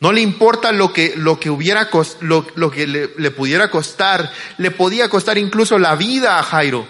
no 0.00 0.12
le 0.12 0.20
importa 0.20 0.72
lo 0.72 0.92
que, 0.92 1.14
lo 1.16 1.38
que, 1.38 1.50
hubiera, 1.50 1.90
lo, 2.20 2.46
lo 2.54 2.70
que 2.70 2.86
le, 2.86 3.10
le 3.18 3.30
pudiera 3.30 3.70
costar, 3.70 4.32
le 4.58 4.70
podía 4.70 5.08
costar 5.08 5.36
incluso 5.36 5.78
la 5.78 5.96
vida 5.96 6.38
a 6.38 6.42
Jairo. 6.42 6.86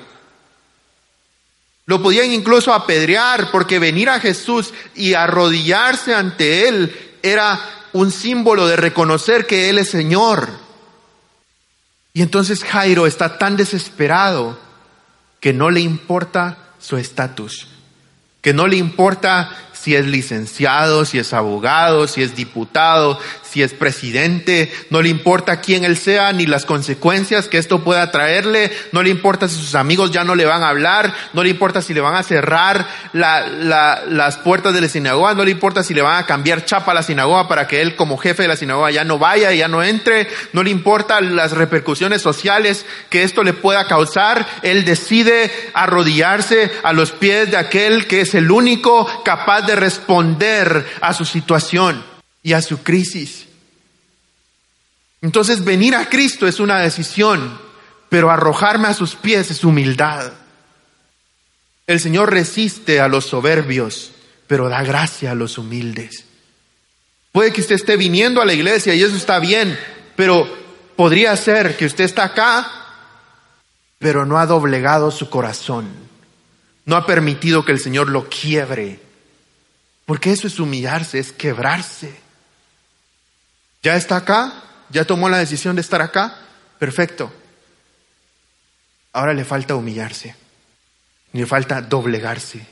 Lo 1.86 2.02
podían 2.02 2.30
incluso 2.30 2.72
apedrear 2.72 3.50
porque 3.50 3.78
venir 3.78 4.08
a 4.08 4.20
Jesús 4.20 4.72
y 4.94 5.14
arrodillarse 5.14 6.14
ante 6.14 6.68
Él 6.68 7.18
era 7.22 7.60
un 7.92 8.10
símbolo 8.10 8.66
de 8.66 8.76
reconocer 8.76 9.46
que 9.46 9.70
Él 9.70 9.78
es 9.78 9.90
Señor. 9.90 10.48
Y 12.12 12.22
entonces 12.22 12.64
Jairo 12.64 13.06
está 13.06 13.38
tan 13.38 13.56
desesperado 13.56 14.58
que 15.40 15.52
no 15.52 15.70
le 15.70 15.80
importa 15.80 16.58
su 16.78 16.96
estatus, 16.96 17.68
que 18.40 18.54
no 18.54 18.66
le 18.66 18.76
importa 18.76 19.68
si 19.84 19.94
es 19.94 20.06
licenciado, 20.06 21.04
si 21.04 21.18
es 21.18 21.34
abogado, 21.34 22.08
si 22.08 22.22
es 22.22 22.34
diputado, 22.34 23.18
si 23.54 23.62
es 23.62 23.72
presidente, 23.72 24.72
no 24.90 25.00
le 25.00 25.08
importa 25.08 25.60
quién 25.60 25.84
él 25.84 25.96
sea 25.96 26.32
ni 26.32 26.44
las 26.44 26.64
consecuencias 26.64 27.46
que 27.46 27.58
esto 27.58 27.84
pueda 27.84 28.10
traerle, 28.10 28.72
no 28.90 29.00
le 29.00 29.10
importa 29.10 29.48
si 29.48 29.54
sus 29.54 29.76
amigos 29.76 30.10
ya 30.10 30.24
no 30.24 30.34
le 30.34 30.44
van 30.44 30.64
a 30.64 30.70
hablar, 30.70 31.14
no 31.34 31.44
le 31.44 31.50
importa 31.50 31.80
si 31.80 31.94
le 31.94 32.00
van 32.00 32.16
a 32.16 32.24
cerrar 32.24 32.84
las 33.12 34.36
puertas 34.38 34.74
de 34.74 34.80
la 34.80 34.88
sinagoga, 34.88 35.34
no 35.34 35.44
le 35.44 35.52
importa 35.52 35.84
si 35.84 35.94
le 35.94 36.02
van 36.02 36.16
a 36.16 36.26
cambiar 36.26 36.64
chapa 36.64 36.90
a 36.90 36.96
la 36.96 37.04
sinagoga 37.04 37.46
para 37.46 37.68
que 37.68 37.80
él 37.80 37.94
como 37.94 38.18
jefe 38.18 38.42
de 38.42 38.48
la 38.48 38.56
sinagoga 38.56 38.90
ya 38.90 39.04
no 39.04 39.20
vaya, 39.20 39.52
ya 39.52 39.68
no 39.68 39.84
entre, 39.84 40.26
no 40.52 40.64
le 40.64 40.70
importa 40.70 41.20
las 41.20 41.52
repercusiones 41.52 42.22
sociales 42.22 42.84
que 43.08 43.22
esto 43.22 43.44
le 43.44 43.52
pueda 43.52 43.86
causar, 43.86 44.44
él 44.62 44.84
decide 44.84 45.52
arrodillarse 45.74 46.72
a 46.82 46.92
los 46.92 47.12
pies 47.12 47.52
de 47.52 47.56
aquel 47.56 48.08
que 48.08 48.22
es 48.22 48.34
el 48.34 48.50
único 48.50 49.22
capaz 49.24 49.62
de 49.62 49.76
responder 49.76 50.84
a 51.00 51.14
su 51.14 51.24
situación 51.24 52.02
y 52.44 52.52
a 52.52 52.62
su 52.62 52.82
crisis. 52.82 53.43
Entonces 55.24 55.64
venir 55.64 55.94
a 55.94 56.10
Cristo 56.10 56.46
es 56.46 56.60
una 56.60 56.80
decisión, 56.80 57.58
pero 58.10 58.30
arrojarme 58.30 58.88
a 58.88 58.92
sus 58.92 59.14
pies 59.14 59.50
es 59.50 59.64
humildad. 59.64 60.34
El 61.86 61.98
Señor 61.98 62.30
resiste 62.30 63.00
a 63.00 63.08
los 63.08 63.24
soberbios, 63.24 64.12
pero 64.46 64.68
da 64.68 64.82
gracia 64.82 65.30
a 65.30 65.34
los 65.34 65.56
humildes. 65.56 66.26
Puede 67.32 67.54
que 67.54 67.62
usted 67.62 67.76
esté 67.76 67.96
viniendo 67.96 68.42
a 68.42 68.44
la 68.44 68.52
iglesia 68.52 68.94
y 68.94 69.02
eso 69.02 69.16
está 69.16 69.38
bien, 69.38 69.78
pero 70.14 70.46
podría 70.94 71.34
ser 71.38 71.78
que 71.78 71.86
usted 71.86 72.04
está 72.04 72.24
acá, 72.24 72.70
pero 73.98 74.26
no 74.26 74.38
ha 74.38 74.44
doblegado 74.44 75.10
su 75.10 75.30
corazón, 75.30 75.88
no 76.84 76.96
ha 76.96 77.06
permitido 77.06 77.64
que 77.64 77.72
el 77.72 77.80
Señor 77.80 78.10
lo 78.10 78.28
quiebre, 78.28 79.00
porque 80.04 80.32
eso 80.32 80.48
es 80.48 80.60
humillarse, 80.60 81.18
es 81.18 81.32
quebrarse. 81.32 82.14
¿Ya 83.82 83.96
está 83.96 84.16
acá? 84.16 84.60
¿Ya 84.90 85.04
tomó 85.04 85.28
la 85.28 85.38
decisión 85.38 85.76
de 85.76 85.82
estar 85.82 86.02
acá? 86.02 86.38
Perfecto. 86.78 87.32
Ahora 89.12 89.32
le 89.32 89.44
falta 89.44 89.74
humillarse. 89.74 90.34
Le 91.32 91.46
falta 91.46 91.80
doblegarse. 91.80 92.66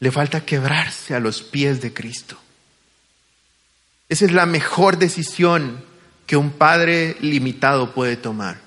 Le 0.00 0.10
falta 0.10 0.44
quebrarse 0.44 1.14
a 1.14 1.20
los 1.20 1.42
pies 1.42 1.80
de 1.80 1.92
Cristo. 1.92 2.38
Esa 4.08 4.24
es 4.24 4.32
la 4.32 4.46
mejor 4.46 4.98
decisión 4.98 5.82
que 6.26 6.36
un 6.36 6.50
padre 6.50 7.16
limitado 7.20 7.94
puede 7.94 8.16
tomar. 8.16 8.58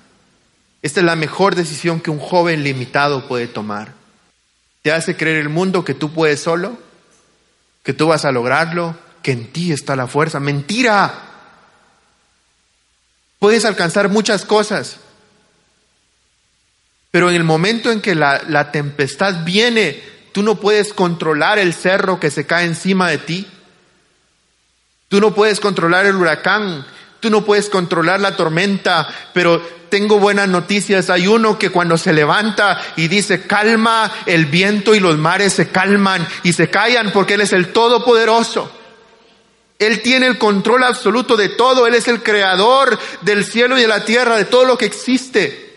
Esta 0.82 1.00
es 1.00 1.06
la 1.06 1.16
mejor 1.16 1.54
decisión 1.54 2.00
que 2.00 2.10
un 2.10 2.18
joven 2.18 2.64
limitado 2.64 3.28
puede 3.28 3.46
tomar. 3.46 3.94
¿Te 4.82 4.92
hace 4.92 5.16
creer 5.16 5.38
el 5.38 5.48
mundo 5.48 5.84
que 5.84 5.94
tú 5.94 6.12
puedes 6.12 6.40
solo? 6.40 6.76
¿Que 7.84 7.92
tú 7.92 8.08
vas 8.08 8.24
a 8.24 8.32
lograrlo? 8.32 8.96
¿Que 9.22 9.30
en 9.32 9.52
ti 9.52 9.72
está 9.72 9.94
la 9.94 10.08
fuerza? 10.08 10.40
Mentira. 10.40 11.31
Puedes 13.42 13.64
alcanzar 13.64 14.08
muchas 14.08 14.44
cosas, 14.44 14.98
pero 17.10 17.28
en 17.28 17.34
el 17.34 17.42
momento 17.42 17.90
en 17.90 18.00
que 18.00 18.14
la, 18.14 18.70
tempestad 18.70 19.44
viene, 19.44 20.00
tú 20.30 20.44
no 20.44 20.60
puedes 20.60 20.94
controlar 20.94 21.58
el 21.58 21.74
cerro 21.74 22.20
que 22.20 22.30
se 22.30 22.46
cae 22.46 22.66
encima 22.66 23.10
de 23.10 23.18
ti. 23.18 23.48
Tú 25.08 25.20
no 25.20 25.34
puedes 25.34 25.58
controlar 25.58 26.06
el 26.06 26.14
huracán, 26.14 26.86
tú 27.18 27.30
no 27.30 27.44
puedes 27.44 27.68
controlar 27.68 28.20
la 28.20 28.36
tormenta, 28.36 29.08
pero 29.34 29.60
tengo 29.88 30.20
buenas 30.20 30.48
noticias. 30.48 31.10
Hay 31.10 31.26
uno 31.26 31.58
que 31.58 31.70
cuando 31.70 31.98
se 31.98 32.12
levanta 32.12 32.80
y 32.94 33.08
dice, 33.08 33.48
calma 33.48 34.08
el 34.26 34.46
viento 34.46 34.94
y 34.94 35.00
los 35.00 35.18
mares 35.18 35.52
se 35.52 35.68
calman 35.68 36.24
y 36.44 36.52
se 36.52 36.70
callan 36.70 37.10
porque 37.10 37.34
Él 37.34 37.40
es 37.40 37.52
el 37.52 37.72
Todopoderoso. 37.72 38.81
Él 39.86 40.02
tiene 40.02 40.26
el 40.26 40.38
control 40.38 40.84
absoluto 40.84 41.36
de 41.36 41.48
todo. 41.48 41.86
Él 41.86 41.94
es 41.94 42.08
el 42.08 42.22
creador 42.22 42.98
del 43.22 43.44
cielo 43.44 43.78
y 43.78 43.82
de 43.82 43.88
la 43.88 44.04
tierra, 44.04 44.36
de 44.36 44.44
todo 44.44 44.64
lo 44.64 44.78
que 44.78 44.86
existe. 44.86 45.72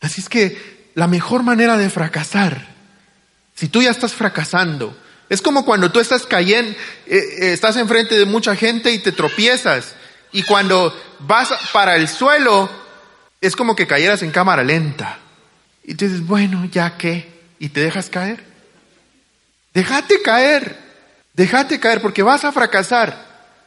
Así 0.00 0.20
es 0.20 0.28
que 0.28 0.90
la 0.94 1.06
mejor 1.06 1.42
manera 1.42 1.76
de 1.76 1.90
fracasar, 1.90 2.74
si 3.54 3.68
tú 3.68 3.82
ya 3.82 3.90
estás 3.90 4.14
fracasando, 4.14 4.96
es 5.28 5.42
como 5.42 5.64
cuando 5.64 5.92
tú 5.92 6.00
estás 6.00 6.26
cayendo, 6.26 6.72
eh, 7.06 7.18
eh, 7.18 7.52
estás 7.52 7.76
enfrente 7.76 8.18
de 8.18 8.24
mucha 8.24 8.56
gente 8.56 8.92
y 8.92 8.98
te 8.98 9.12
tropiezas. 9.12 9.94
Y 10.32 10.42
cuando 10.42 10.94
vas 11.20 11.50
para 11.72 11.96
el 11.96 12.08
suelo, 12.08 12.70
es 13.40 13.54
como 13.54 13.76
que 13.76 13.86
cayeras 13.86 14.22
en 14.22 14.30
cámara 14.30 14.62
lenta. 14.62 15.18
Y 15.84 15.94
tú 15.94 16.04
dices, 16.04 16.26
bueno, 16.26 16.64
ya 16.70 16.96
qué. 16.96 17.28
Y 17.58 17.70
te 17.70 17.80
dejas 17.80 18.10
caer. 18.10 18.44
Déjate 19.74 20.22
caer. 20.22 20.87
Déjate 21.38 21.78
caer 21.78 22.02
porque 22.02 22.24
vas 22.24 22.44
a 22.44 22.50
fracasar 22.50 23.16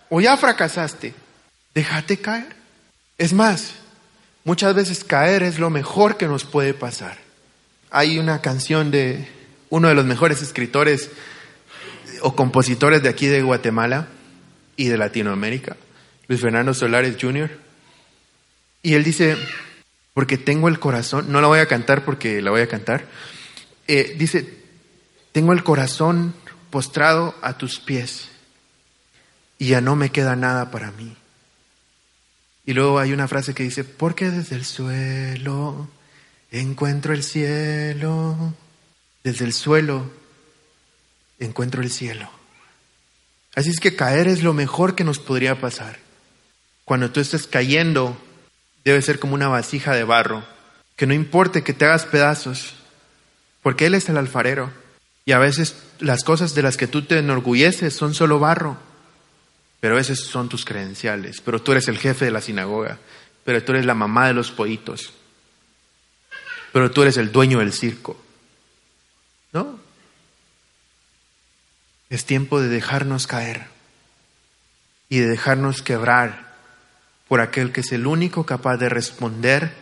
o 0.09 0.19
ya 0.19 0.35
fracasaste. 0.35 1.13
Déjate 1.73 2.17
caer. 2.17 2.53
Es 3.17 3.31
más, 3.31 3.75
muchas 4.43 4.75
veces 4.75 5.05
caer 5.05 5.41
es 5.41 5.57
lo 5.57 5.69
mejor 5.69 6.17
que 6.17 6.27
nos 6.27 6.43
puede 6.43 6.73
pasar. 6.73 7.17
Hay 7.89 8.19
una 8.19 8.41
canción 8.41 8.91
de 8.91 9.25
uno 9.69 9.87
de 9.87 9.95
los 9.95 10.03
mejores 10.03 10.41
escritores 10.41 11.11
o 12.21 12.35
compositores 12.35 13.03
de 13.03 13.07
aquí 13.07 13.27
de 13.27 13.41
Guatemala 13.41 14.09
y 14.75 14.89
de 14.89 14.97
Latinoamérica, 14.97 15.77
Luis 16.27 16.41
Fernando 16.41 16.73
Solares 16.73 17.15
Jr. 17.21 17.51
Y 18.83 18.95
él 18.95 19.05
dice, 19.05 19.37
porque 20.13 20.37
tengo 20.37 20.67
el 20.67 20.77
corazón, 20.77 21.31
no 21.31 21.39
la 21.39 21.47
voy 21.47 21.59
a 21.59 21.67
cantar 21.67 22.03
porque 22.03 22.41
la 22.41 22.51
voy 22.51 22.59
a 22.59 22.67
cantar, 22.67 23.05
eh, 23.87 24.13
dice, 24.17 24.57
tengo 25.31 25.53
el 25.53 25.63
corazón 25.63 26.33
postrado 26.71 27.35
a 27.41 27.57
tus 27.57 27.79
pies 27.79 28.29
y 29.59 29.67
ya 29.67 29.81
no 29.81 29.95
me 29.95 30.09
queda 30.09 30.35
nada 30.35 30.71
para 30.71 30.91
mí. 30.91 31.15
Y 32.65 32.73
luego 32.73 32.99
hay 32.99 33.13
una 33.13 33.27
frase 33.27 33.53
que 33.53 33.63
dice, 33.63 33.83
porque 33.83 34.31
desde 34.31 34.55
el 34.55 34.65
suelo 34.65 35.87
encuentro 36.51 37.13
el 37.13 37.23
cielo. 37.23 38.55
Desde 39.23 39.45
el 39.45 39.53
suelo 39.53 40.11
encuentro 41.39 41.81
el 41.81 41.91
cielo. 41.91 42.29
Así 43.55 43.69
es 43.69 43.79
que 43.79 43.95
caer 43.95 44.27
es 44.27 44.43
lo 44.43 44.53
mejor 44.53 44.95
que 44.95 45.03
nos 45.03 45.19
podría 45.19 45.59
pasar. 45.59 45.99
Cuando 46.85 47.11
tú 47.11 47.19
estés 47.19 47.47
cayendo, 47.47 48.17
debe 48.83 49.01
ser 49.01 49.19
como 49.19 49.35
una 49.35 49.47
vasija 49.47 49.93
de 49.93 50.03
barro, 50.03 50.43
que 50.95 51.05
no 51.05 51.13
importe 51.13 51.63
que 51.63 51.73
te 51.73 51.85
hagas 51.85 52.05
pedazos, 52.05 52.75
porque 53.61 53.85
Él 53.85 53.95
es 53.95 54.09
el 54.09 54.17
alfarero. 54.17 54.71
Y 55.25 55.33
a 55.33 55.39
veces 55.39 55.75
las 55.99 56.23
cosas 56.23 56.55
de 56.55 56.63
las 56.63 56.77
que 56.77 56.87
tú 56.87 57.03
te 57.03 57.19
enorgulleces 57.19 57.95
son 57.95 58.13
solo 58.13 58.39
barro, 58.39 58.77
pero 59.79 59.95
a 59.95 59.97
veces 59.97 60.19
son 60.19 60.49
tus 60.49 60.65
credenciales, 60.65 61.41
pero 61.41 61.61
tú 61.61 61.71
eres 61.71 61.87
el 61.87 61.97
jefe 61.97 62.25
de 62.25 62.31
la 62.31 62.41
sinagoga, 62.41 62.99
pero 63.43 63.63
tú 63.63 63.73
eres 63.73 63.85
la 63.85 63.95
mamá 63.95 64.27
de 64.27 64.33
los 64.33 64.51
pollitos, 64.51 65.13
pero 66.71 66.91
tú 66.91 67.01
eres 67.03 67.17
el 67.17 67.31
dueño 67.31 67.59
del 67.59 67.73
circo. 67.73 68.19
¿No? 69.53 69.79
Es 72.09 72.25
tiempo 72.25 72.61
de 72.61 72.69
dejarnos 72.69 73.27
caer 73.27 73.67
y 75.09 75.19
de 75.19 75.27
dejarnos 75.27 75.81
quebrar 75.81 76.51
por 77.27 77.41
aquel 77.41 77.71
que 77.71 77.81
es 77.81 77.91
el 77.91 78.07
único 78.07 78.45
capaz 78.45 78.77
de 78.77 78.89
responder 78.89 79.73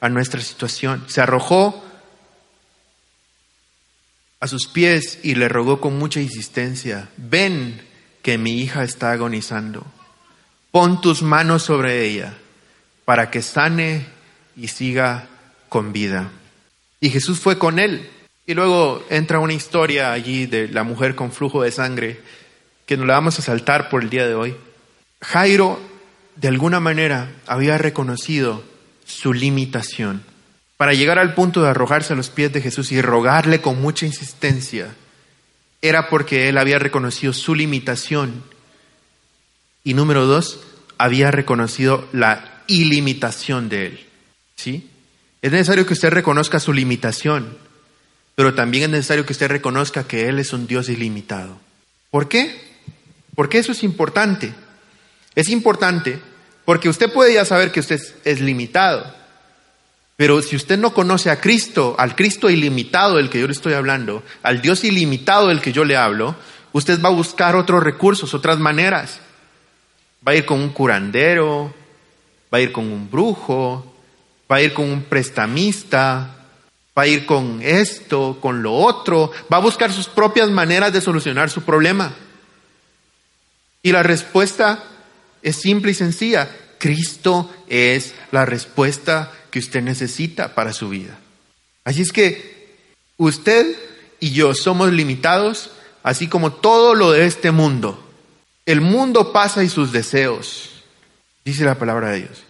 a 0.00 0.08
nuestra 0.08 0.40
situación. 0.40 1.04
Se 1.08 1.20
arrojó 1.20 1.84
a 4.44 4.46
sus 4.46 4.68
pies 4.68 5.20
y 5.22 5.36
le 5.36 5.48
rogó 5.48 5.80
con 5.80 5.98
mucha 5.98 6.20
insistencia, 6.20 7.08
ven 7.16 7.80
que 8.20 8.36
mi 8.36 8.60
hija 8.60 8.84
está 8.84 9.10
agonizando, 9.10 9.86
pon 10.70 11.00
tus 11.00 11.22
manos 11.22 11.62
sobre 11.62 12.04
ella 12.04 12.36
para 13.06 13.30
que 13.30 13.40
sane 13.40 14.04
y 14.54 14.68
siga 14.68 15.28
con 15.70 15.94
vida. 15.94 16.30
Y 17.00 17.08
Jesús 17.08 17.40
fue 17.40 17.58
con 17.58 17.78
él 17.78 18.10
y 18.46 18.52
luego 18.52 19.02
entra 19.08 19.38
una 19.38 19.54
historia 19.54 20.12
allí 20.12 20.44
de 20.44 20.68
la 20.68 20.84
mujer 20.84 21.14
con 21.14 21.32
flujo 21.32 21.62
de 21.62 21.72
sangre 21.72 22.20
que 22.84 22.98
nos 22.98 23.06
la 23.06 23.14
vamos 23.14 23.38
a 23.38 23.42
saltar 23.42 23.88
por 23.88 24.02
el 24.02 24.10
día 24.10 24.28
de 24.28 24.34
hoy. 24.34 24.54
Jairo, 25.22 25.80
de 26.36 26.48
alguna 26.48 26.80
manera, 26.80 27.32
había 27.46 27.78
reconocido 27.78 28.62
su 29.06 29.32
limitación. 29.32 30.22
Para 30.76 30.94
llegar 30.94 31.18
al 31.18 31.34
punto 31.34 31.62
de 31.62 31.68
arrojarse 31.68 32.12
a 32.12 32.16
los 32.16 32.30
pies 32.30 32.52
de 32.52 32.60
Jesús 32.60 32.92
y 32.92 33.00
rogarle 33.00 33.60
con 33.60 33.80
mucha 33.80 34.06
insistencia, 34.06 34.94
era 35.82 36.08
porque 36.08 36.48
él 36.48 36.58
había 36.58 36.78
reconocido 36.78 37.32
su 37.32 37.54
limitación. 37.54 38.42
Y 39.84 39.94
número 39.94 40.26
dos, 40.26 40.60
había 40.98 41.30
reconocido 41.30 42.08
la 42.12 42.62
ilimitación 42.66 43.68
de 43.68 43.86
él. 43.86 44.06
¿Sí? 44.56 44.90
Es 45.42 45.52
necesario 45.52 45.86
que 45.86 45.92
usted 45.92 46.10
reconozca 46.10 46.58
su 46.58 46.72
limitación 46.72 47.64
pero 48.34 48.54
también 48.54 48.84
es 48.84 48.90
necesario 48.90 49.24
que 49.24 49.32
usted 49.32 49.48
reconozca 49.48 50.04
que 50.04 50.28
Él 50.28 50.38
es 50.38 50.52
un 50.52 50.66
Dios 50.66 50.88
ilimitado. 50.88 51.58
¿Por 52.10 52.28
qué? 52.28 52.60
Porque 53.34 53.58
eso 53.58 53.72
es 53.72 53.82
importante. 53.82 54.52
Es 55.34 55.48
importante 55.48 56.18
porque 56.64 56.88
usted 56.88 57.12
puede 57.12 57.34
ya 57.34 57.44
saber 57.44 57.70
que 57.70 57.80
usted 57.80 58.00
es, 58.24 58.40
limitado, 58.40 59.14
pero 60.16 60.42
si 60.42 60.54
usted 60.54 60.78
no 60.78 60.94
conoce 60.94 61.30
a 61.30 61.40
Cristo, 61.40 61.96
al 61.98 62.14
Cristo 62.14 62.48
ilimitado 62.48 63.16
del 63.16 63.30
que 63.30 63.40
yo 63.40 63.46
le 63.46 63.52
estoy 63.52 63.72
hablando, 63.72 64.22
al 64.42 64.62
Dios 64.62 64.84
ilimitado 64.84 65.48
del 65.48 65.60
que 65.60 65.72
yo 65.72 65.84
le 65.84 65.96
hablo, 65.96 66.36
usted 66.72 67.00
va 67.02 67.08
a 67.08 67.12
buscar 67.12 67.56
otros 67.56 67.82
recursos, 67.82 68.32
otras 68.32 68.58
maneras. 68.58 69.20
Va 70.26 70.32
a 70.32 70.36
ir 70.36 70.44
con 70.44 70.60
un 70.60 70.70
curandero, 70.70 71.74
va 72.52 72.58
a 72.58 72.60
ir 72.60 72.70
con 72.70 72.90
un 72.90 73.10
brujo, 73.10 73.94
va 74.50 74.56
a 74.56 74.62
ir 74.62 74.72
con 74.72 74.88
un 74.88 75.02
prestamista, 75.02 76.36
va 76.96 77.02
a 77.02 77.06
ir 77.08 77.26
con 77.26 77.60
esto, 77.60 78.38
con 78.40 78.62
lo 78.62 78.72
otro, 78.72 79.32
va 79.52 79.56
a 79.56 79.60
buscar 79.60 79.92
sus 79.92 80.06
propias 80.06 80.48
maneras 80.48 80.92
de 80.92 81.00
solucionar 81.00 81.50
su 81.50 81.62
problema. 81.62 82.14
Y 83.82 83.90
la 83.90 84.04
respuesta 84.04 84.84
es 85.42 85.56
simple 85.56 85.90
y 85.90 85.94
sencilla. 85.94 86.48
Cristo 86.78 87.50
es 87.68 88.14
la 88.30 88.44
respuesta 88.44 89.32
que 89.54 89.60
usted 89.60 89.82
necesita 89.82 90.52
para 90.56 90.72
su 90.72 90.88
vida. 90.88 91.16
Así 91.84 92.02
es 92.02 92.10
que 92.10 92.74
usted 93.18 93.76
y 94.18 94.32
yo 94.32 94.52
somos 94.52 94.92
limitados, 94.92 95.70
así 96.02 96.26
como 96.26 96.54
todo 96.54 96.96
lo 96.96 97.12
de 97.12 97.24
este 97.24 97.52
mundo. 97.52 98.04
El 98.66 98.80
mundo 98.80 99.32
pasa 99.32 99.62
y 99.62 99.68
sus 99.68 99.92
deseos, 99.92 100.82
dice 101.44 101.64
la 101.64 101.78
palabra 101.78 102.10
de 102.10 102.22
Dios. 102.22 102.42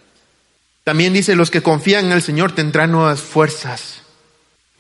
También 0.83 1.13
dice, 1.13 1.37
los 1.37 1.51
que 1.51 1.63
confían 1.63 2.07
en 2.07 2.13
el 2.13 2.23
Señor 2.23 2.55
tendrán 2.55 2.93
nuevas 2.93 3.21
fuerzas. 3.21 4.01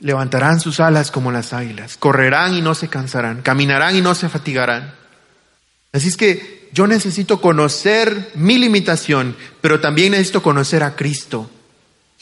Levantarán 0.01 0.61
sus 0.61 0.81
alas 0.81 1.11
como 1.11 1.31
las 1.31 1.53
águilas, 1.53 1.99
correrán 1.99 2.55
y 2.55 2.63
no 2.63 2.75
se 2.75 2.89
cansarán, 2.89 3.43
caminarán 3.43 3.97
y 3.97 4.01
no 4.01 4.15
se 4.15 4.31
fatigarán. 4.31 4.95
Así 5.93 6.09
es 6.09 6.17
que 6.17 6.71
yo 6.73 6.87
necesito 6.87 7.43
conocer 7.43 8.31
mi 8.35 8.57
limitación, 8.57 9.37
pero 9.61 9.81
también 9.81 10.13
necesito 10.13 10.43
conocer 10.43 10.83
a 10.83 10.97
Cristo. 10.97 11.51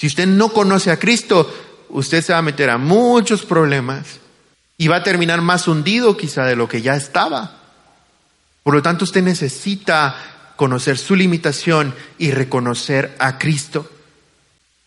Si 0.03 0.09
usted 0.09 0.27
no 0.27 0.49
conoce 0.49 0.91
a 0.91 0.99
Cristo, 0.99 1.49
usted 1.91 2.25
se 2.25 2.33
va 2.33 2.41
a 2.41 2.43
meter 2.43 2.71
a 2.71 2.77
muchos 2.77 3.45
problemas 3.45 4.19
y 4.77 4.89
va 4.89 4.97
a 4.97 5.03
terminar 5.05 5.43
más 5.43 5.69
hundido 5.69 6.17
quizá 6.17 6.45
de 6.45 6.57
lo 6.57 6.69
que 6.69 6.83
ya 6.83 6.97
estaba. 6.97 7.61
Por 8.65 8.75
lo 8.75 8.83
tanto, 8.83 9.05
usted 9.05 9.23
necesita 9.23 10.53
conocer 10.57 10.99
su 10.99 11.15
limitación 11.15 11.95
y 12.19 12.33
reconocer 12.33 13.15
a 13.21 13.39
Cristo. 13.39 13.89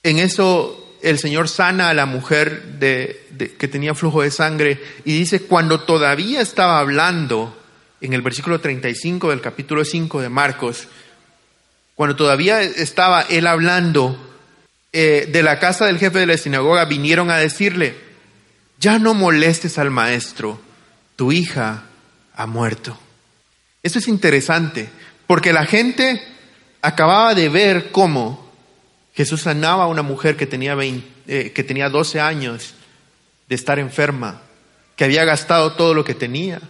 En 0.03 0.19
eso 0.19 0.97
el 1.01 1.17
Señor 1.17 1.47
sana 1.47 1.87
a 1.87 1.93
la 1.93 2.05
mujer 2.05 2.77
que 2.77 3.69
tenía 3.69 3.95
flujo 3.95 4.21
de 4.21 4.31
sangre 4.31 4.83
y 5.05 5.17
dice, 5.17 5.43
cuando 5.43 5.79
todavía 5.79 6.41
estaba 6.41 6.77
hablando, 6.79 7.57
en 8.01 8.11
el 8.11 8.21
versículo 8.21 8.59
35 8.59 9.29
del 9.29 9.39
capítulo 9.39 9.85
5 9.85 10.19
de 10.19 10.27
Marcos, 10.27 10.89
cuando 11.95 12.17
todavía 12.17 12.61
estaba 12.61 13.21
él 13.21 13.47
hablando 13.47 14.24
eh, 14.97 15.27
de 15.29 15.43
la 15.43 15.59
casa 15.59 15.87
del 15.87 15.99
jefe 15.99 16.19
de 16.19 16.25
la 16.25 16.37
sinagoga, 16.37 16.85
vinieron 16.85 17.29
a 17.29 17.35
decirle, 17.35 17.97
ya 18.79 18.97
no 18.97 19.13
molestes 19.13 19.77
al 19.77 19.91
maestro, 19.91 20.57
tu 21.17 21.33
hija 21.33 21.83
ha 22.33 22.45
muerto. 22.45 22.97
Eso 23.83 23.99
es 23.99 24.07
interesante, 24.07 24.87
porque 25.27 25.51
la 25.51 25.65
gente 25.65 26.23
acababa 26.81 27.35
de 27.35 27.49
ver 27.49 27.91
cómo 27.91 28.49
Jesús 29.13 29.41
sanaba 29.41 29.83
a 29.83 29.87
una 29.87 30.01
mujer 30.01 30.37
que 30.37 30.45
tenía, 30.45 30.77
eh, 30.79 31.51
que 31.53 31.63
tenía 31.65 31.89
12 31.89 32.21
años 32.21 32.73
de 33.49 33.55
estar 33.55 33.79
enferma, 33.79 34.43
que 34.95 35.03
había 35.03 35.25
gastado 35.25 35.73
todo 35.73 35.93
lo 35.93 36.05
que 36.05 36.13
tenía. 36.13 36.61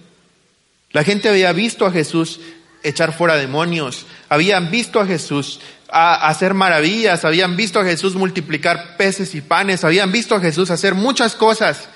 La 0.93 1.03
gente 1.03 1.29
había 1.29 1.53
visto 1.53 1.85
a 1.85 1.91
Jesús 1.91 2.39
echar 2.81 3.15
fuera 3.15 3.35
demonios, 3.35 4.07
habían 4.29 4.71
visto 4.71 4.99
a 4.99 5.05
Jesús 5.05 5.59
hacer 5.97 6.53
maravillas, 6.53 7.23
habían 7.23 7.55
visto 7.55 7.79
a 7.79 7.85
Jesús 7.85 8.15
multiplicar 8.15 8.97
peces 8.97 9.33
y 9.33 9.39
panes, 9.39 9.85
habían 9.85 10.11
visto 10.11 10.35
a 10.35 10.41
Jesús 10.41 10.69
hacer 10.69 10.93
muchas 10.93 11.35
cosas, 11.35 11.87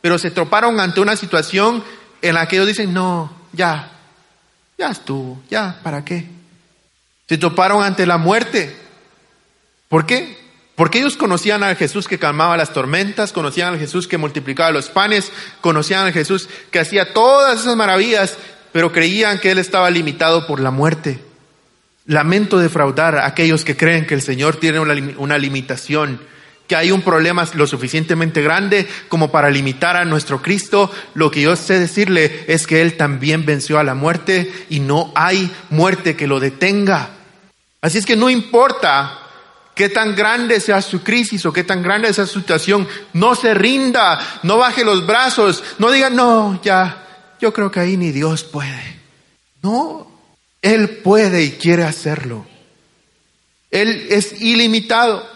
pero 0.00 0.18
se 0.18 0.32
troparon 0.32 0.80
ante 0.80 1.00
una 1.00 1.14
situación 1.14 1.84
en 2.22 2.34
la 2.34 2.48
que 2.48 2.56
ellos 2.56 2.66
dicen, 2.66 2.92
no, 2.92 3.32
ya, 3.52 3.92
ya 4.76 4.90
estuvo, 4.90 5.40
ya, 5.48 5.78
¿para 5.84 6.04
qué? 6.04 6.26
Se 7.28 7.38
toparon 7.38 7.84
ante 7.84 8.04
la 8.04 8.18
muerte. 8.18 8.76
¿Por 9.88 10.06
qué? 10.06 10.36
Porque 10.74 10.98
ellos 10.98 11.16
conocían 11.16 11.62
al 11.62 11.76
Jesús 11.76 12.08
que 12.08 12.18
calmaba 12.18 12.56
las 12.56 12.72
tormentas, 12.72 13.32
conocían 13.32 13.74
al 13.74 13.78
Jesús 13.78 14.08
que 14.08 14.18
multiplicaba 14.18 14.72
los 14.72 14.88
panes, 14.88 15.30
conocían 15.60 16.06
al 16.06 16.12
Jesús 16.12 16.48
que 16.72 16.80
hacía 16.80 17.12
todas 17.12 17.60
esas 17.60 17.76
maravillas, 17.76 18.36
pero 18.72 18.90
creían 18.90 19.38
que 19.38 19.52
Él 19.52 19.58
estaba 19.58 19.88
limitado 19.88 20.48
por 20.48 20.58
la 20.58 20.72
muerte. 20.72 21.25
Lamento 22.06 22.58
defraudar 22.58 23.16
a 23.16 23.26
aquellos 23.26 23.64
que 23.64 23.76
creen 23.76 24.06
que 24.06 24.14
el 24.14 24.22
Señor 24.22 24.56
tiene 24.56 24.78
una, 24.78 25.38
limitación, 25.38 26.20
que 26.68 26.76
hay 26.76 26.92
un 26.92 27.02
problema 27.02 27.46
lo 27.54 27.66
suficientemente 27.66 28.42
grande 28.42 28.86
como 29.08 29.32
para 29.32 29.50
limitar 29.50 29.96
a 29.96 30.04
nuestro 30.04 30.40
Cristo. 30.40 30.90
Lo 31.14 31.32
que 31.32 31.40
yo 31.42 31.56
sé 31.56 31.80
decirle 31.80 32.44
es 32.46 32.66
que 32.66 32.80
Él 32.82 32.96
también 32.96 33.44
venció 33.44 33.78
a 33.78 33.84
la 33.84 33.94
muerte 33.94 34.52
y 34.70 34.78
no 34.78 35.12
hay 35.16 35.50
muerte 35.70 36.14
que 36.14 36.28
lo 36.28 36.38
detenga. 36.38 37.10
Así 37.80 37.98
es 37.98 38.06
que 38.06 38.16
no 38.16 38.30
importa 38.30 39.18
qué 39.74 39.88
tan 39.88 40.14
grande 40.14 40.60
sea 40.60 40.80
su 40.82 41.02
crisis 41.02 41.44
o 41.44 41.52
qué 41.52 41.62
tan 41.62 41.82
grande 41.82 42.12
sea 42.12 42.26
su 42.26 42.38
situación, 42.40 42.88
no 43.12 43.34
se 43.34 43.52
rinda, 43.52 44.18
no 44.42 44.58
baje 44.58 44.84
los 44.84 45.06
brazos, 45.06 45.62
no 45.78 45.90
diga, 45.90 46.08
no, 46.08 46.60
ya, 46.62 47.04
yo 47.40 47.52
creo 47.52 47.70
que 47.70 47.80
ahí 47.80 47.96
ni 47.96 48.10
Dios 48.10 48.42
puede. 48.42 49.00
No, 49.62 50.15
Él 50.76 50.98
puede 50.98 51.42
y 51.42 51.50
quiere 51.52 51.84
hacerlo. 51.84 52.46
Él 53.70 54.06
es 54.10 54.40
ilimitado. 54.40 55.26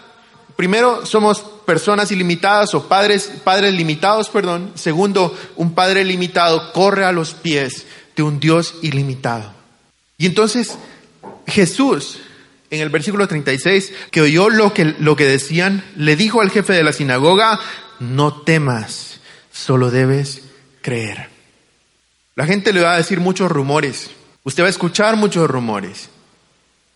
Primero, 0.55 1.05
somos 1.05 1.39
personas 1.65 2.11
ilimitadas 2.11 2.73
o 2.73 2.87
padres, 2.87 3.31
padres 3.43 3.73
limitados, 3.73 4.29
perdón. 4.29 4.71
Segundo, 4.75 5.37
un 5.55 5.73
padre 5.73 6.05
limitado 6.05 6.71
corre 6.71 7.03
a 7.03 7.11
los 7.11 7.33
pies 7.33 7.85
de 8.15 8.23
un 8.23 8.39
Dios 8.39 8.75
ilimitado. 8.81 9.53
Y 10.17 10.27
entonces, 10.27 10.77
Jesús 11.47 12.19
en 12.71 12.79
el 12.79 12.89
versículo 12.89 13.27
36, 13.27 13.93
que 14.11 14.21
oyó 14.21 14.49
lo 14.49 14.73
que, 14.73 14.95
lo 14.97 15.17
que 15.17 15.25
decían, 15.25 15.83
le 15.97 16.15
dijo 16.15 16.41
al 16.41 16.49
jefe 16.49 16.71
de 16.71 16.83
la 16.83 16.93
sinagoga, 16.93 17.59
no 17.99 18.41
temas, 18.43 19.19
solo 19.51 19.91
debes 19.91 20.43
creer. 20.81 21.29
La 22.35 22.45
gente 22.45 22.71
le 22.71 22.81
va 22.81 22.93
a 22.93 22.97
decir 22.97 23.19
muchos 23.19 23.51
rumores. 23.51 24.09
Usted 24.43 24.63
va 24.63 24.67
a 24.67 24.71
escuchar 24.71 25.15
muchos 25.15 25.49
rumores. 25.49 26.09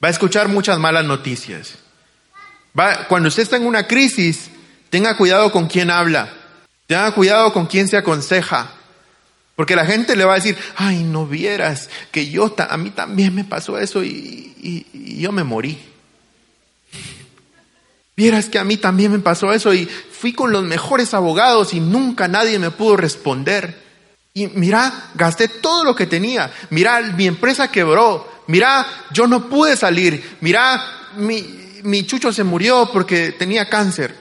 Va 0.04 0.08
a 0.10 0.12
escuchar 0.12 0.48
muchas 0.48 0.80
malas 0.80 1.06
noticias. 1.06 1.76
Va, 2.78 3.08
cuando 3.08 3.30
usted 3.30 3.44
está 3.44 3.58
en 3.58 3.66
una 3.66 3.88
crisis, 3.88 4.50
tenga 4.90 5.16
cuidado 5.18 5.52
con 5.52 5.68
quién 5.68 5.90
habla. 5.90 6.34
Tenga 6.88 7.12
cuidado 7.12 7.54
con 7.54 7.68
quién 7.68 7.88
se 7.88 7.98
aconseja. 7.98 8.72
Porque 9.56 9.76
la 9.76 9.86
gente 9.86 10.16
le 10.16 10.26
va 10.26 10.34
a 10.34 10.38
decir, 10.38 10.58
ay, 10.76 11.04
no 11.04 11.26
vieras 11.26 11.90
que 12.12 12.30
yo, 12.30 12.54
a 12.58 12.78
mí 12.78 12.90
también 12.90 13.34
me 13.34 13.46
pasó 13.46 13.80
eso 13.80 14.04
y, 14.04 14.54
y 14.62 15.22
yo 15.22 15.32
me 15.32 15.44
morí. 15.44 15.80
Vieras 18.18 18.48
que 18.48 18.60
a 18.60 18.64
mí 18.64 18.78
también 18.78 19.12
me 19.12 19.20
pasó 19.20 19.54
eso 19.54 19.74
y 19.74 19.86
fui 19.86 20.34
con 20.34 20.52
los 20.52 20.64
mejores 20.64 21.14
abogados 21.14 21.74
y 21.74 21.80
nunca 21.80 22.28
nadie 22.28 22.60
me 22.60 22.72
pudo 22.72 22.98
responder. 22.98 23.85
Y 24.38 24.48
mira, 24.48 25.12
gasté 25.16 25.48
todo 25.48 25.86
lo 25.86 25.96
que 25.96 26.08
tenía. 26.08 26.52
Mira, 26.70 27.00
mi 27.00 27.26
empresa 27.26 27.72
quebró. 27.72 28.30
Mira, 28.48 28.86
yo 29.14 29.28
no 29.28 29.48
pude 29.48 29.78
salir. 29.78 30.38
Mira, 30.42 30.84
mi, 31.16 31.80
mi 31.84 32.06
chucho 32.06 32.34
se 32.34 32.44
murió 32.44 32.90
porque 32.92 33.32
tenía 33.32 33.70
cáncer. 33.70 34.14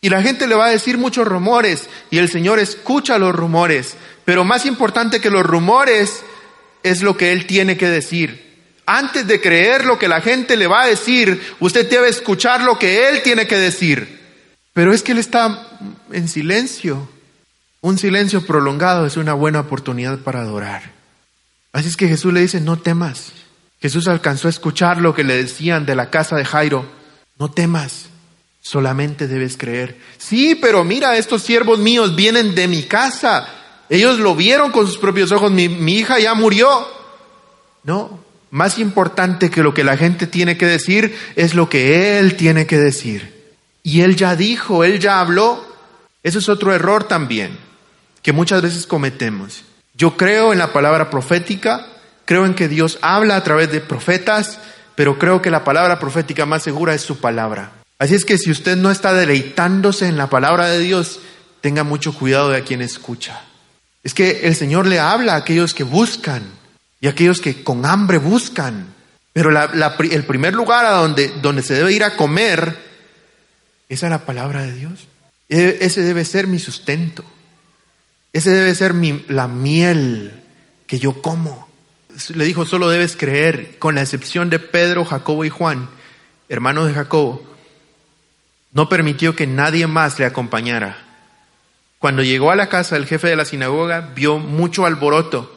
Y 0.00 0.08
la 0.08 0.22
gente 0.22 0.48
le 0.48 0.56
va 0.56 0.66
a 0.66 0.70
decir 0.70 0.98
muchos 0.98 1.28
rumores 1.28 1.88
y 2.10 2.18
el 2.18 2.28
Señor 2.28 2.58
escucha 2.58 3.16
los 3.16 3.32
rumores. 3.32 3.96
Pero 4.24 4.42
más 4.42 4.66
importante 4.66 5.20
que 5.20 5.30
los 5.30 5.46
rumores 5.46 6.24
es 6.82 7.02
lo 7.02 7.16
que 7.16 7.30
Él 7.30 7.46
tiene 7.46 7.76
que 7.76 7.88
decir. 7.88 8.72
Antes 8.86 9.24
de 9.28 9.40
creer 9.40 9.84
lo 9.84 10.00
que 10.00 10.08
la 10.08 10.20
gente 10.20 10.56
le 10.56 10.66
va 10.66 10.82
a 10.82 10.88
decir, 10.88 11.40
usted 11.60 11.88
debe 11.88 12.08
escuchar 12.08 12.62
lo 12.62 12.76
que 12.76 13.08
Él 13.08 13.22
tiene 13.22 13.46
que 13.46 13.56
decir. 13.56 14.20
Pero 14.72 14.92
es 14.92 15.04
que 15.04 15.12
Él 15.12 15.18
está 15.18 15.68
en 16.10 16.26
silencio. 16.26 17.08
Un 17.84 17.98
silencio 17.98 18.40
prolongado 18.46 19.04
es 19.04 19.18
una 19.18 19.34
buena 19.34 19.60
oportunidad 19.60 20.20
para 20.20 20.40
adorar. 20.40 20.92
Así 21.70 21.88
es 21.88 21.98
que 21.98 22.08
Jesús 22.08 22.32
le 22.32 22.40
dice, 22.40 22.58
no 22.62 22.78
temas. 22.78 23.32
Jesús 23.78 24.08
alcanzó 24.08 24.48
a 24.48 24.50
escuchar 24.50 25.02
lo 25.02 25.14
que 25.14 25.22
le 25.22 25.36
decían 25.36 25.84
de 25.84 25.94
la 25.94 26.08
casa 26.08 26.34
de 26.36 26.46
Jairo. 26.46 26.86
No 27.38 27.50
temas, 27.50 28.06
solamente 28.62 29.28
debes 29.28 29.58
creer. 29.58 29.98
Sí, 30.16 30.54
pero 30.54 30.82
mira, 30.82 31.18
estos 31.18 31.42
siervos 31.42 31.78
míos 31.78 32.16
vienen 32.16 32.54
de 32.54 32.68
mi 32.68 32.84
casa. 32.84 33.46
Ellos 33.90 34.18
lo 34.18 34.34
vieron 34.34 34.72
con 34.72 34.86
sus 34.86 34.96
propios 34.96 35.30
ojos. 35.30 35.52
Mi, 35.52 35.64
hija 35.64 36.18
ya 36.18 36.32
murió. 36.32 36.88
No, 37.82 38.18
más 38.50 38.78
importante 38.78 39.50
que 39.50 39.62
lo 39.62 39.74
que 39.74 39.84
la 39.84 39.98
gente 39.98 40.26
tiene 40.26 40.56
que 40.56 40.64
decir 40.64 41.14
es 41.36 41.54
lo 41.54 41.68
que 41.68 42.18
Él 42.18 42.36
tiene 42.36 42.66
que 42.66 42.78
decir. 42.78 43.52
Y 43.82 44.00
Él 44.00 44.16
ya 44.16 44.36
dijo, 44.36 44.84
Él 44.84 45.00
ya 45.00 45.20
habló. 45.20 45.62
Eso 46.22 46.38
es 46.38 46.48
otro 46.48 46.72
error 46.72 47.04
también 47.04 47.63
que 48.24 48.32
muchas 48.32 48.62
veces 48.62 48.86
cometemos. 48.86 49.62
Yo 49.92 50.16
creo 50.16 50.52
en 50.52 50.58
la 50.58 50.72
palabra 50.72 51.10
profética, 51.10 51.86
creo 52.24 52.46
en 52.46 52.54
que 52.54 52.68
Dios 52.68 52.98
habla 53.02 53.36
a 53.36 53.44
través 53.44 53.70
de 53.70 53.82
profetas, 53.82 54.58
pero 54.96 55.18
creo 55.18 55.42
que 55.42 55.50
la 55.50 55.62
palabra 55.62 56.00
profética 56.00 56.46
más 56.46 56.62
segura 56.62 56.94
es 56.94 57.02
su 57.02 57.18
palabra. 57.18 57.72
Así 57.98 58.14
es 58.14 58.24
que 58.24 58.38
si 58.38 58.50
usted 58.50 58.76
no 58.76 58.90
está 58.90 59.12
deleitándose 59.12 60.08
en 60.08 60.16
la 60.16 60.30
palabra 60.30 60.68
de 60.68 60.80
Dios, 60.80 61.20
tenga 61.60 61.84
mucho 61.84 62.14
cuidado 62.14 62.48
de 62.48 62.56
a 62.56 62.64
quien 62.64 62.80
escucha. 62.80 63.42
Es 64.02 64.14
que 64.14 64.46
el 64.48 64.56
Señor 64.56 64.86
le 64.86 64.98
habla 64.98 65.34
a 65.34 65.38
aquellos 65.38 65.74
que 65.74 65.84
buscan 65.84 66.42
y 67.02 67.06
a 67.06 67.10
aquellos 67.10 67.42
que 67.42 67.62
con 67.62 67.84
hambre 67.84 68.16
buscan. 68.16 68.86
Pero 69.34 69.50
el 69.50 70.24
primer 70.24 70.54
lugar 70.54 70.86
a 70.86 70.92
donde, 70.92 71.28
donde 71.42 71.62
se 71.62 71.74
debe 71.74 71.92
ir 71.92 72.04
a 72.04 72.16
comer 72.16 72.78
es 73.90 74.02
a 74.02 74.08
la 74.08 74.24
palabra 74.24 74.62
de 74.62 74.72
Dios. 74.72 75.08
E, 75.50 75.78
ese 75.82 76.00
debe 76.00 76.24
ser 76.24 76.46
mi 76.46 76.58
sustento. 76.58 77.22
Ese 78.34 78.50
debe 78.50 78.74
ser 78.74 78.94
la 79.28 79.46
miel 79.46 80.42
que 80.88 80.98
yo 80.98 81.22
como. 81.22 81.68
Le 82.34 82.44
dijo, 82.44 82.66
solo 82.66 82.90
debes 82.90 83.16
creer, 83.16 83.78
con 83.78 83.94
la 83.94 84.02
excepción 84.02 84.50
de 84.50 84.58
Pedro, 84.58 85.04
Jacobo 85.04 85.44
y 85.44 85.50
Juan, 85.50 85.88
hermanos 86.48 86.88
de 86.88 86.94
Jacobo. 86.94 87.44
No 88.72 88.88
permitió 88.88 89.36
que 89.36 89.46
nadie 89.46 89.86
más 89.86 90.18
le 90.18 90.26
acompañara. 90.26 90.98
Cuando 92.00 92.24
llegó 92.24 92.50
a 92.50 92.56
la 92.56 92.68
casa 92.68 92.96
del 92.96 93.06
jefe 93.06 93.28
de 93.28 93.36
la 93.36 93.44
sinagoga, 93.44 94.00
vio 94.16 94.38
mucho 94.38 94.84
alboroto 94.84 95.56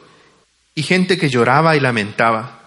y 0.76 0.84
gente 0.84 1.18
que 1.18 1.30
lloraba 1.30 1.74
y 1.74 1.80
lamentaba. 1.80 2.60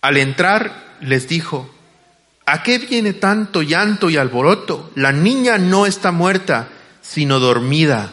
Al 0.00 0.16
entrar, 0.16 0.96
les 1.00 1.26
dijo, 1.26 1.68
¿a 2.46 2.62
qué 2.62 2.78
viene 2.78 3.14
tanto 3.14 3.62
llanto 3.62 4.10
y 4.10 4.16
alboroto? 4.16 4.92
La 4.94 5.10
niña 5.10 5.58
no 5.58 5.86
está 5.86 6.12
muerta, 6.12 6.68
sino 7.00 7.40
dormida. 7.40 8.12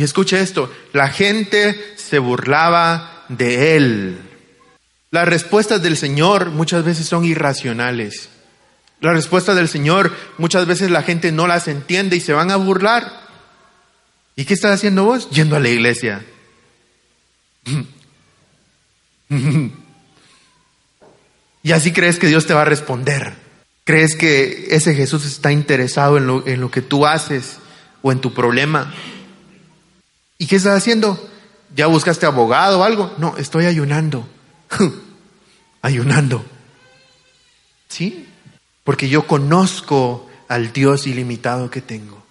Y 0.00 0.02
escuche 0.02 0.40
esto, 0.40 0.72
la 0.94 1.08
gente 1.10 1.92
se 1.96 2.18
burlaba 2.18 3.26
de 3.28 3.76
él. 3.76 4.18
Las 5.10 5.28
respuestas 5.28 5.82
del 5.82 5.98
Señor 5.98 6.52
muchas 6.52 6.86
veces 6.86 7.06
son 7.06 7.26
irracionales. 7.26 8.30
Las 9.02 9.12
respuestas 9.12 9.56
del 9.56 9.68
Señor 9.68 10.16
muchas 10.38 10.64
veces 10.64 10.90
la 10.90 11.02
gente 11.02 11.32
no 11.32 11.46
las 11.46 11.68
entiende 11.68 12.16
y 12.16 12.20
se 12.20 12.32
van 12.32 12.50
a 12.50 12.56
burlar. 12.56 13.12
¿Y 14.36 14.46
qué 14.46 14.54
estás 14.54 14.72
haciendo 14.72 15.04
vos? 15.04 15.28
Yendo 15.28 15.54
a 15.54 15.60
la 15.60 15.68
iglesia. 15.68 16.24
y 21.62 21.72
así 21.72 21.92
crees 21.92 22.18
que 22.18 22.28
Dios 22.28 22.46
te 22.46 22.54
va 22.54 22.62
a 22.62 22.64
responder. 22.64 23.34
Crees 23.84 24.16
que 24.16 24.68
ese 24.70 24.94
Jesús 24.94 25.26
está 25.26 25.52
interesado 25.52 26.16
en 26.16 26.26
lo, 26.26 26.46
en 26.46 26.62
lo 26.62 26.70
que 26.70 26.80
tú 26.80 27.04
haces 27.04 27.58
o 28.00 28.12
en 28.12 28.20
tu 28.22 28.32
problema. 28.32 28.94
¿Y 30.40 30.46
qué 30.46 30.56
estás 30.56 30.74
haciendo? 30.74 31.20
¿Ya 31.76 31.86
buscaste 31.86 32.24
abogado 32.24 32.80
o 32.80 32.82
algo? 32.82 33.14
No, 33.18 33.36
estoy 33.36 33.66
ayunando. 33.66 34.26
ayunando. 35.82 36.42
¿Sí? 37.88 38.26
Porque 38.82 39.10
yo 39.10 39.26
conozco 39.26 40.30
al 40.48 40.72
Dios 40.72 41.06
ilimitado 41.06 41.70
que 41.70 41.82
tengo. 41.82 42.24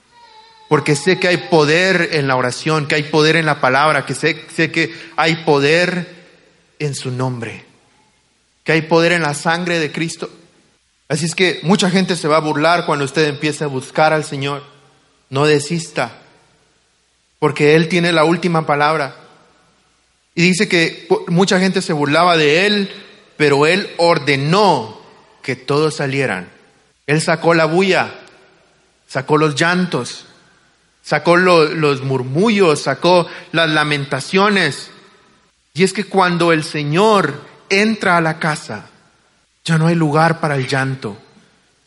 Porque 0.70 0.96
sé 0.96 1.20
que 1.20 1.28
hay 1.28 1.38
poder 1.38 2.10
en 2.14 2.28
la 2.28 2.36
oración, 2.36 2.88
que 2.88 2.96
hay 2.96 3.04
poder 3.04 3.36
en 3.36 3.46
la 3.46 3.62
palabra, 3.62 4.08
que 4.08 4.16
sé, 4.16 4.44
sé 4.56 4.72
que 4.72 4.92
hay 5.16 5.44
poder 5.46 6.10
en 6.80 6.96
su 6.96 7.12
nombre, 7.12 7.64
que 8.64 8.72
hay 8.72 8.82
poder 8.82 9.12
en 9.12 9.22
la 9.22 9.36
sangre 9.36 9.78
de 9.78 9.92
Cristo. 9.92 10.32
Así 11.10 11.26
es 11.26 11.36
que 11.36 11.60
mucha 11.62 11.92
gente 11.92 12.16
se 12.16 12.28
va 12.28 12.38
a 12.38 12.42
burlar 12.42 12.88
cuando 12.88 13.06
usted 13.06 13.28
empiece 13.28 13.66
a 13.66 13.68
buscar 13.68 14.14
al 14.14 14.24
Señor. 14.24 14.64
No 15.30 15.46
desista 15.46 16.24
porque 17.40 17.76
Él 17.76 17.88
tiene 17.88 18.12
la 18.12 18.26
última 18.26 18.66
palabra. 18.66 19.16
Y 20.36 20.44
dice 20.44 20.68
que 20.68 21.08
mucha 21.28 21.60
gente 21.60 21.82
se 21.82 21.94
burlaba 21.94 22.38
de 22.38 22.66
Él, 22.66 22.92
pero 23.38 23.66
Él 23.66 23.90
ordenó 23.98 25.02
que 25.42 25.56
todos 25.56 25.96
salieran. 25.96 26.50
Él 27.08 27.22
sacó 27.22 27.54
la 27.54 27.66
bulla, 27.66 28.14
sacó 29.08 29.38
los 29.38 29.56
llantos, 29.56 30.26
sacó 31.02 31.38
los 31.38 32.04
murmullos, 32.04 32.84
sacó 32.84 33.28
las 33.52 33.70
lamentaciones. 33.70 34.92
Y 35.74 35.84
es 35.84 35.94
que 35.94 36.04
cuando 36.04 36.52
el 36.52 36.64
Señor 36.64 37.42
entra 37.70 38.18
a 38.18 38.22
la 38.22 38.38
casa, 38.40 38.90
ya 39.64 39.78
no 39.78 39.88
hay 39.88 39.96
lugar 39.96 40.40
para 40.40 40.56
el 40.56 40.68
llanto, 40.68 41.18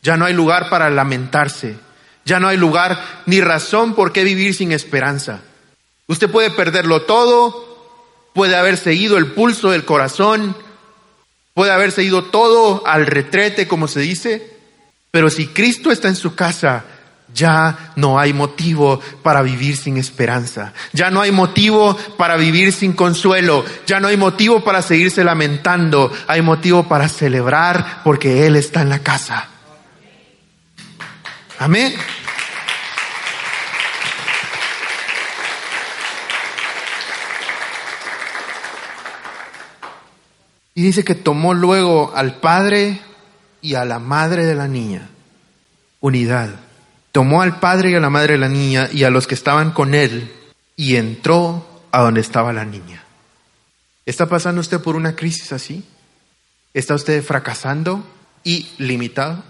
ya 0.01 0.17
no 0.17 0.25
hay 0.25 0.33
lugar 0.33 0.69
para 0.69 0.89
lamentarse, 0.89 1.77
ya 2.25 2.39
no 2.39 2.47
hay 2.47 2.57
lugar 2.57 3.23
ni 3.25 3.41
razón 3.41 3.95
por 3.95 4.11
qué 4.11 4.23
vivir 4.23 4.53
sin 4.55 4.71
esperanza. 4.71 5.41
Usted 6.07 6.29
puede 6.29 6.51
perderlo 6.51 7.03
todo, 7.03 8.31
puede 8.33 8.55
haberse 8.55 8.93
ido 8.93 9.17
el 9.17 9.27
pulso 9.27 9.71
del 9.71 9.85
corazón, 9.85 10.55
puede 11.53 11.71
haberse 11.71 12.03
ido 12.03 12.25
todo 12.25 12.85
al 12.85 13.05
retrete, 13.05 13.67
como 13.67 13.87
se 13.87 14.01
dice, 14.01 14.57
pero 15.11 15.29
si 15.29 15.47
Cristo 15.47 15.91
está 15.91 16.07
en 16.07 16.15
su 16.15 16.35
casa, 16.35 16.85
ya 17.33 17.93
no 17.95 18.19
hay 18.19 18.33
motivo 18.33 18.99
para 19.21 19.41
vivir 19.41 19.77
sin 19.77 19.97
esperanza, 19.97 20.73
ya 20.91 21.09
no 21.09 21.21
hay 21.21 21.31
motivo 21.31 21.97
para 22.17 22.37
vivir 22.37 22.73
sin 22.73 22.93
consuelo, 22.93 23.65
ya 23.85 23.99
no 23.99 24.07
hay 24.07 24.17
motivo 24.17 24.63
para 24.63 24.81
seguirse 24.81 25.23
lamentando, 25.23 26.11
hay 26.27 26.41
motivo 26.41 26.87
para 26.87 27.09
celebrar 27.09 28.01
porque 28.03 28.45
Él 28.45 28.55
está 28.55 28.81
en 28.81 28.89
la 28.89 28.99
casa. 28.99 29.52
Amén. 31.59 31.93
Y 40.75 40.83
dice 40.83 41.03
que 41.03 41.15
tomó 41.15 41.53
luego 41.53 42.13
al 42.15 42.39
padre 42.39 42.99
y 43.61 43.75
a 43.75 43.85
la 43.85 43.99
madre 43.99 44.45
de 44.45 44.55
la 44.55 44.67
niña. 44.67 45.09
Unidad. 45.99 46.49
Tomó 47.11 47.41
al 47.41 47.59
padre 47.59 47.91
y 47.91 47.95
a 47.95 47.99
la 47.99 48.09
madre 48.09 48.33
de 48.33 48.39
la 48.39 48.49
niña 48.49 48.89
y 48.91 49.03
a 49.03 49.09
los 49.09 49.27
que 49.27 49.35
estaban 49.35 49.71
con 49.71 49.93
él 49.93 50.33
y 50.75 50.95
entró 50.95 51.81
a 51.91 52.01
donde 52.01 52.21
estaba 52.21 52.53
la 52.53 52.65
niña. 52.65 53.03
¿Está 54.05 54.25
pasando 54.27 54.61
usted 54.61 54.81
por 54.81 54.95
una 54.95 55.15
crisis 55.15 55.53
así? 55.53 55.85
¿Está 56.73 56.95
usted 56.95 57.23
fracasando? 57.23 58.03
y 58.43 58.67
limitado? 58.77 59.43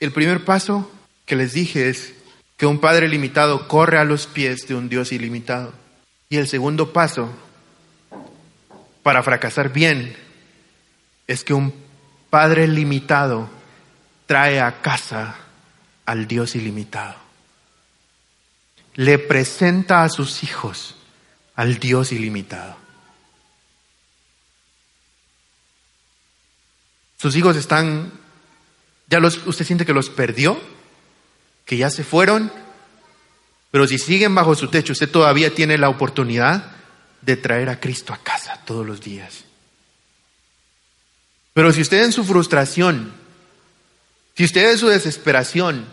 El 0.00 0.12
primer 0.12 0.44
paso 0.44 0.90
que 1.28 1.36
les 1.36 1.52
dije 1.52 1.90
es 1.90 2.14
que 2.56 2.66
un 2.66 2.80
Padre 2.80 3.06
limitado 3.06 3.68
corre 3.68 3.98
a 3.98 4.04
los 4.04 4.26
pies 4.26 4.66
de 4.66 4.74
un 4.74 4.88
Dios 4.88 5.12
ilimitado. 5.12 5.74
Y 6.30 6.38
el 6.38 6.48
segundo 6.48 6.92
paso 6.92 7.30
para 9.02 9.22
fracasar 9.22 9.72
bien 9.72 10.16
es 11.28 11.44
que 11.44 11.52
un 11.54 11.72
Padre 12.30 12.66
limitado 12.66 13.48
trae 14.26 14.60
a 14.60 14.80
casa 14.80 15.36
al 16.06 16.26
Dios 16.26 16.56
ilimitado. 16.56 17.14
Le 18.94 19.18
presenta 19.18 20.02
a 20.02 20.08
sus 20.08 20.42
hijos 20.42 20.96
al 21.54 21.78
Dios 21.78 22.10
ilimitado. 22.10 22.76
Sus 27.18 27.36
hijos 27.36 27.56
están, 27.56 28.12
ya 29.08 29.20
los, 29.20 29.46
usted 29.46 29.66
siente 29.66 29.84
que 29.84 29.92
los 29.92 30.08
perdió, 30.08 30.58
que 31.68 31.76
ya 31.76 31.90
se 31.90 32.02
fueron, 32.02 32.50
pero 33.70 33.86
si 33.86 33.98
siguen 33.98 34.34
bajo 34.34 34.54
su 34.54 34.68
techo, 34.68 34.94
usted 34.94 35.10
todavía 35.10 35.54
tiene 35.54 35.76
la 35.76 35.90
oportunidad 35.90 36.72
de 37.20 37.36
traer 37.36 37.68
a 37.68 37.78
Cristo 37.78 38.14
a 38.14 38.16
casa 38.16 38.58
todos 38.64 38.86
los 38.86 39.02
días. 39.02 39.44
Pero 41.52 41.70
si 41.70 41.82
usted 41.82 42.04
en 42.04 42.12
su 42.12 42.24
frustración, 42.24 43.12
si 44.34 44.44
usted 44.44 44.70
en 44.70 44.78
su 44.78 44.88
desesperación, 44.88 45.84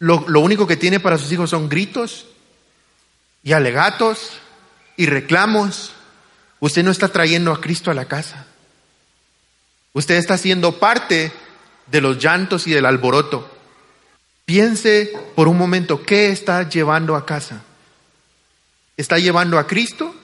lo, 0.00 0.28
lo 0.28 0.40
único 0.40 0.66
que 0.66 0.76
tiene 0.76 1.00
para 1.00 1.16
sus 1.16 1.32
hijos 1.32 1.48
son 1.48 1.70
gritos 1.70 2.26
y 3.42 3.52
alegatos 3.52 4.32
y 4.98 5.06
reclamos, 5.06 5.92
usted 6.60 6.84
no 6.84 6.90
está 6.90 7.08
trayendo 7.08 7.52
a 7.52 7.60
Cristo 7.62 7.90
a 7.90 7.94
la 7.94 8.04
casa. 8.04 8.44
Usted 9.94 10.16
está 10.16 10.36
siendo 10.36 10.78
parte 10.78 11.32
de 11.86 12.00
los 12.00 12.18
llantos 12.18 12.66
y 12.66 12.72
del 12.72 12.86
alboroto. 12.86 13.50
Piense 14.44 15.12
por 15.34 15.48
un 15.48 15.56
momento, 15.56 16.02
¿qué 16.02 16.30
está 16.30 16.68
llevando 16.68 17.16
a 17.16 17.24
casa? 17.24 17.62
¿Está 18.96 19.18
llevando 19.18 19.58
a 19.58 19.66
Cristo? 19.66 20.14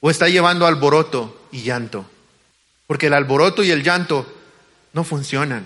¿O 0.00 0.10
está 0.10 0.28
llevando 0.28 0.66
alboroto 0.66 1.46
y 1.50 1.62
llanto? 1.62 2.04
Porque 2.86 3.06
el 3.06 3.14
alboroto 3.14 3.64
y 3.64 3.70
el 3.70 3.82
llanto 3.82 4.26
no 4.92 5.02
funcionan, 5.04 5.64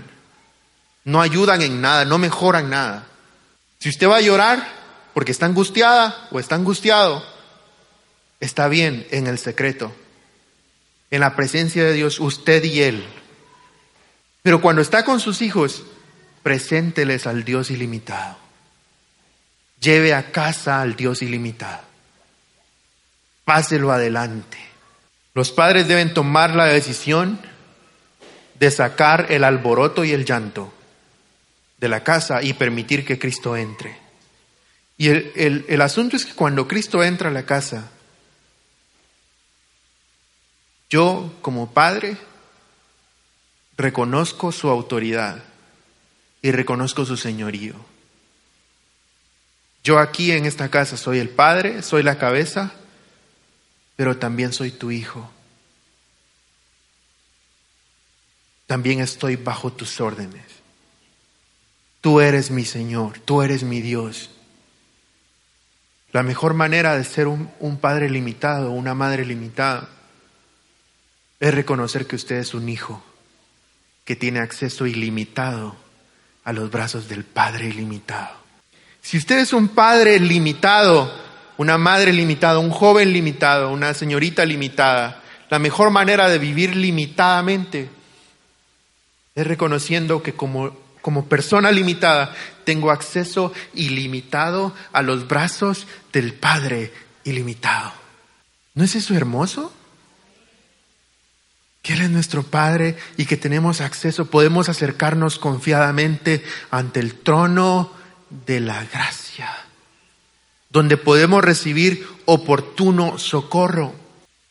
no 1.05 1.21
ayudan 1.21 1.63
en 1.63 1.81
nada, 1.81 2.05
no 2.05 2.19
mejoran 2.19 2.71
nada. 2.71 3.07
Si 3.81 3.89
usted 3.89 4.09
va 4.09 4.17
a 4.17 4.21
llorar 4.21 4.67
porque 5.15 5.33
está 5.33 5.47
angustiada 5.47 6.29
o 6.31 6.39
está 6.39 6.55
angustiado, 6.55 7.25
está 8.41 8.69
bien 8.69 9.07
en 9.11 9.27
el 9.27 9.39
secreto 9.39 9.93
en 11.11 11.21
la 11.21 11.37
presencia 11.37 11.85
de 11.85 11.93
Dios, 11.93 12.21
usted 12.21 12.63
y 12.65 12.83
Él. 12.83 13.05
Pero 14.49 14.63
cuando 14.63 14.81
está 14.81 15.05
con 15.05 15.21
sus 15.21 15.43
hijos, 15.43 15.85
presénteles 16.43 17.27
al 17.27 17.45
Dios 17.45 17.71
ilimitado. 17.71 18.39
Lleve 19.79 20.15
a 20.15 20.33
casa 20.33 20.81
al 20.81 20.97
Dios 20.97 21.21
ilimitado. 21.21 21.83
Páselo 23.45 23.93
adelante. 23.93 24.57
Los 25.35 25.53
padres 25.53 25.87
deben 25.87 26.15
tomar 26.15 26.57
la 26.57 26.65
decisión 26.65 27.39
de 28.59 28.71
sacar 28.71 29.27
el 29.29 29.45
alboroto 29.45 30.03
y 30.03 30.13
el 30.13 30.25
llanto 30.25 30.73
de 31.77 31.91
la 31.91 32.03
casa 32.03 32.43
y 32.43 32.55
permitir 32.55 33.05
que 33.05 33.19
Cristo 33.19 33.55
entre. 33.55 33.99
Y 34.97 35.09
el, 35.09 35.31
el, 35.37 35.67
el 35.69 35.83
asunto 35.83 36.17
es 36.17 36.25
que 36.25 36.33
cuando 36.33 36.67
Cristo 36.67 37.05
entra 37.05 37.29
a 37.29 37.33
la 37.33 37.45
casa, 37.45 37.91
yo, 40.89 41.35
como 41.43 41.71
padre, 41.71 42.17
reconozco 43.79 44.51
su 44.51 44.69
autoridad 44.69 45.43
y 46.43 46.51
reconozco 46.51 47.07
su 47.07 47.17
señorío. 47.17 47.75
Yo 49.85 50.01
aquí 50.01 50.33
en 50.33 50.45
esta 50.45 50.69
casa 50.69 50.97
soy 50.97 51.21
el 51.21 51.31
padre, 51.31 51.83
soy 51.83 52.03
la 52.03 52.19
cabeza, 52.19 52.73
pero 53.95 54.19
también 54.19 54.53
soy 54.53 54.73
tu 54.73 54.91
hijo. 54.91 55.31
También 58.67 59.01
estoy 59.01 59.37
bajo 59.37 59.73
tus 59.73 60.01
órdenes. 60.01 60.45
Tú 62.01 62.21
eres 62.21 62.51
mi 62.51 62.65
Señor, 62.65 63.21
tú 63.21 63.43
eres 63.43 63.63
mi 63.63 63.81
Dios. 63.81 64.31
La 66.13 66.23
mejor 66.23 66.55
manera 66.55 66.97
de 66.97 67.05
ser 67.05 67.29
un, 67.29 67.79
padre 67.81 68.11
limitado, 68.11 68.73
una 68.73 68.95
madre 68.95 69.25
limitada, 69.25 69.89
es 71.39 71.55
reconocer 71.55 72.07
que 72.07 72.17
usted 72.17 72.37
es 72.37 72.55
un 72.55 72.69
hijo 72.69 73.05
que 74.09 74.17
tiene 74.17 74.41
acceso 74.41 74.87
ilimitado 74.87 75.77
a 76.43 76.55
los 76.55 76.71
brazos 76.71 77.11
del 77.11 77.25
Padre 77.25 77.69
ilimitado. 77.69 78.39
Si 79.03 79.19
usted 79.19 79.39
es 79.39 79.53
un 79.53 79.69
padre 79.69 80.19
limitado, 80.19 81.13
una 81.59 81.77
madre 81.77 82.15
limitada, 82.15 82.59
un 82.59 82.71
joven 82.71 83.13
limitado, 83.13 83.71
una 83.71 83.93
señorita 83.93 84.47
limitada, 84.47 85.23
la 85.51 85.59
mejor 85.59 85.91
manera 85.91 86.31
de 86.31 86.39
vivir 86.39 86.75
limitadamente 86.75 87.91
es 89.35 89.47
reconociendo 89.47 90.23
que 90.23 90.33
como, 90.33 90.75
como 91.03 91.27
persona 91.27 91.71
limitada 91.71 92.35
tengo 92.65 92.91
acceso 92.91 93.53
ilimitado 93.75 94.75
a 94.95 95.03
los 95.03 95.29
brazos 95.29 95.87
del 96.15 96.33
Padre 96.33 96.95
ilimitado. 97.25 97.93
¿No 98.73 98.85
es 98.85 98.95
eso 98.95 99.15
hermoso? 99.15 99.71
Él 101.89 102.03
es 102.03 102.11
nuestro 102.11 102.43
Padre 102.43 102.97
y 103.17 103.25
que 103.25 103.37
tenemos 103.37 103.81
acceso, 103.81 104.27
podemos 104.27 104.69
acercarnos 104.69 105.39
confiadamente 105.39 106.45
ante 106.71 107.01
el 107.01 107.15
trono 107.15 107.91
de 108.47 108.61
la 108.61 108.85
gracia, 108.85 109.49
donde 110.71 110.99
podemos 110.99 111.43
recibir 111.43 112.07
oportuno 112.27 113.19
socorro. 113.19 113.95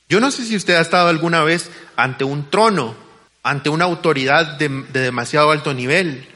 Yo 0.10 0.20
no 0.20 0.32
sé 0.32 0.46
si 0.46 0.56
usted 0.56 0.76
ha 0.76 0.82
estado 0.82 1.10
alguna 1.10 1.44
vez 1.44 1.70
ante 1.96 2.24
un 2.24 2.50
trono, 2.50 2.96
ante 3.44 3.70
una 3.70 3.86
autoridad 3.86 4.58
de, 4.58 4.70
de 4.92 5.02
demasiado 5.02 5.52
alto 5.52 5.74
nivel. 5.76 6.28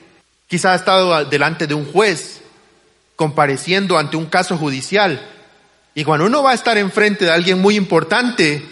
Quizá 0.48 0.74
ha 0.74 0.76
estado 0.76 1.26
delante 1.26 1.66
de 1.66 1.74
un 1.74 1.86
juez, 1.86 2.42
compareciendo 3.16 3.98
ante 3.98 4.18
un 4.18 4.28
caso 4.28 4.58
judicial. 4.58 5.20
Y 5.96 6.04
cuando 6.04 6.28
uno 6.28 6.44
va 6.44 6.52
a 6.52 6.56
estar 6.56 6.78
enfrente 6.78 7.26
de 7.26 7.32
alguien 7.32 7.60
muy 7.60 7.76
importante, 7.76 8.64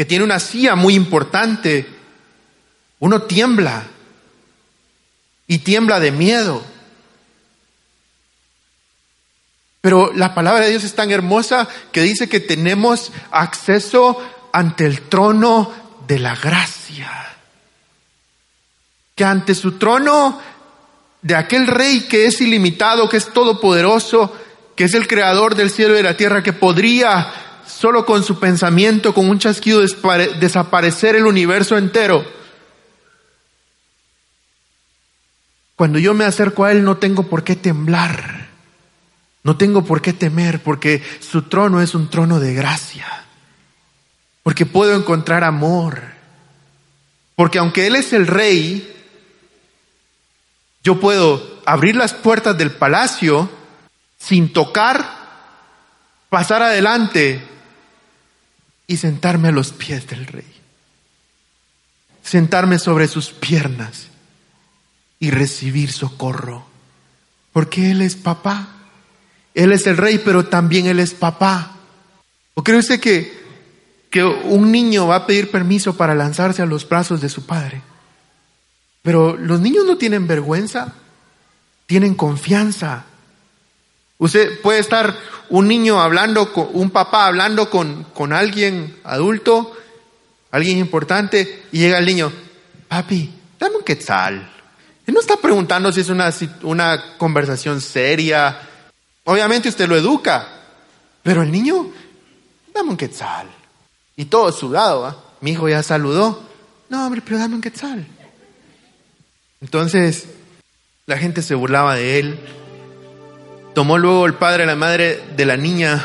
que 0.00 0.06
tiene 0.06 0.24
una 0.24 0.40
silla 0.40 0.76
muy 0.76 0.94
importante, 0.94 1.86
uno 3.00 3.20
tiembla 3.20 3.82
y 5.46 5.58
tiembla 5.58 6.00
de 6.00 6.10
miedo. 6.10 6.64
Pero 9.82 10.10
la 10.14 10.34
palabra 10.34 10.64
de 10.64 10.70
Dios 10.70 10.84
es 10.84 10.94
tan 10.94 11.10
hermosa 11.10 11.68
que 11.92 12.00
dice 12.00 12.30
que 12.30 12.40
tenemos 12.40 13.12
acceso 13.30 14.16
ante 14.54 14.86
el 14.86 15.02
trono 15.02 15.70
de 16.06 16.18
la 16.18 16.34
gracia. 16.34 17.12
Que 19.14 19.24
ante 19.24 19.54
su 19.54 19.72
trono 19.72 20.40
de 21.20 21.34
aquel 21.34 21.66
rey 21.66 22.06
que 22.08 22.24
es 22.24 22.40
ilimitado, 22.40 23.06
que 23.10 23.18
es 23.18 23.34
todopoderoso, 23.34 24.34
que 24.74 24.84
es 24.84 24.94
el 24.94 25.06
creador 25.06 25.56
del 25.56 25.70
cielo 25.70 25.92
y 25.92 25.98
de 25.98 26.04
la 26.04 26.16
tierra, 26.16 26.42
que 26.42 26.54
podría 26.54 27.49
solo 27.70 28.04
con 28.04 28.24
su 28.24 28.38
pensamiento, 28.38 29.14
con 29.14 29.28
un 29.28 29.38
chasquido, 29.38 29.80
desaparecer 29.80 31.16
el 31.16 31.26
universo 31.26 31.78
entero. 31.78 32.24
Cuando 35.76 35.98
yo 35.98 36.12
me 36.12 36.24
acerco 36.24 36.64
a 36.64 36.72
Él 36.72 36.84
no 36.84 36.98
tengo 36.98 37.22
por 37.24 37.42
qué 37.42 37.56
temblar, 37.56 38.48
no 39.42 39.56
tengo 39.56 39.84
por 39.84 40.02
qué 40.02 40.12
temer, 40.12 40.62
porque 40.62 41.02
su 41.20 41.42
trono 41.42 41.80
es 41.80 41.94
un 41.94 42.10
trono 42.10 42.38
de 42.38 42.52
gracia, 42.52 43.06
porque 44.42 44.66
puedo 44.66 44.94
encontrar 44.94 45.44
amor, 45.44 46.02
porque 47.34 47.58
aunque 47.58 47.86
Él 47.86 47.96
es 47.96 48.12
el 48.12 48.26
rey, 48.26 48.94
yo 50.82 51.00
puedo 51.00 51.62
abrir 51.64 51.96
las 51.96 52.12
puertas 52.12 52.58
del 52.58 52.72
palacio 52.72 53.50
sin 54.18 54.52
tocar, 54.52 55.18
pasar 56.28 56.62
adelante 56.62 57.49
y 58.90 58.96
sentarme 58.96 59.46
a 59.46 59.52
los 59.52 59.70
pies 59.70 60.08
del 60.08 60.26
rey. 60.26 60.52
Sentarme 62.24 62.76
sobre 62.76 63.06
sus 63.06 63.30
piernas 63.30 64.08
y 65.20 65.30
recibir 65.30 65.92
socorro. 65.92 66.66
Porque 67.52 67.92
Él 67.92 68.02
es 68.02 68.16
papá. 68.16 68.66
Él 69.54 69.70
es 69.70 69.86
el 69.86 69.96
rey, 69.96 70.20
pero 70.24 70.46
también 70.46 70.88
Él 70.88 70.98
es 70.98 71.14
papá. 71.14 71.76
¿O 72.54 72.64
cree 72.64 72.78
usted 72.78 72.98
que, 72.98 73.32
que 74.10 74.24
un 74.24 74.72
niño 74.72 75.06
va 75.06 75.14
a 75.14 75.26
pedir 75.28 75.52
permiso 75.52 75.96
para 75.96 76.16
lanzarse 76.16 76.60
a 76.60 76.66
los 76.66 76.88
brazos 76.88 77.20
de 77.20 77.28
su 77.28 77.46
padre? 77.46 77.82
Pero 79.02 79.36
los 79.36 79.60
niños 79.60 79.84
no 79.86 79.98
tienen 79.98 80.26
vergüenza, 80.26 80.94
tienen 81.86 82.16
confianza. 82.16 83.04
Usted 84.20 84.60
puede 84.60 84.78
estar 84.78 85.16
un 85.48 85.66
niño 85.66 86.00
hablando, 86.00 86.52
con, 86.52 86.68
un 86.72 86.90
papá 86.90 87.26
hablando 87.26 87.68
con, 87.68 88.04
con 88.14 88.32
alguien 88.32 88.96
adulto 89.02 89.76
alguien 90.50 90.78
importante, 90.78 91.64
y 91.72 91.78
llega 91.78 91.98
el 91.98 92.06
niño, 92.06 92.32
papi, 92.88 93.32
dame 93.58 93.76
un 93.76 93.84
quetzal. 93.84 94.50
Él 95.06 95.14
no 95.14 95.20
está 95.20 95.36
preguntando 95.36 95.92
si 95.92 96.00
es 96.00 96.08
una, 96.08 96.32
una 96.62 97.16
conversación 97.18 97.80
seria. 97.80 98.60
Obviamente 99.24 99.68
usted 99.68 99.88
lo 99.88 99.96
educa, 99.96 100.46
pero 101.22 101.42
el 101.42 101.50
niño, 101.50 101.90
dame 102.74 102.90
un 102.90 102.96
quetzal. 102.96 103.48
Y 104.16 104.26
todo 104.26 104.52
sudado, 104.52 105.06
¿ah? 105.06 105.16
Mi 105.40 105.52
hijo 105.52 105.68
ya 105.68 105.82
saludó. 105.82 106.42
No, 106.88 107.06
hombre, 107.06 107.22
pero 107.24 107.38
dame 107.38 107.54
un 107.54 107.60
quetzal. 107.60 108.06
Entonces, 109.60 110.26
la 111.06 111.16
gente 111.16 111.42
se 111.42 111.54
burlaba 111.54 111.94
de 111.94 112.18
él. 112.18 112.40
Tomó 113.74 113.98
luego 113.98 114.26
el 114.26 114.34
padre 114.34 114.64
y 114.64 114.66
la 114.66 114.76
madre 114.76 115.22
de 115.36 115.46
la 115.46 115.56
niña 115.56 116.04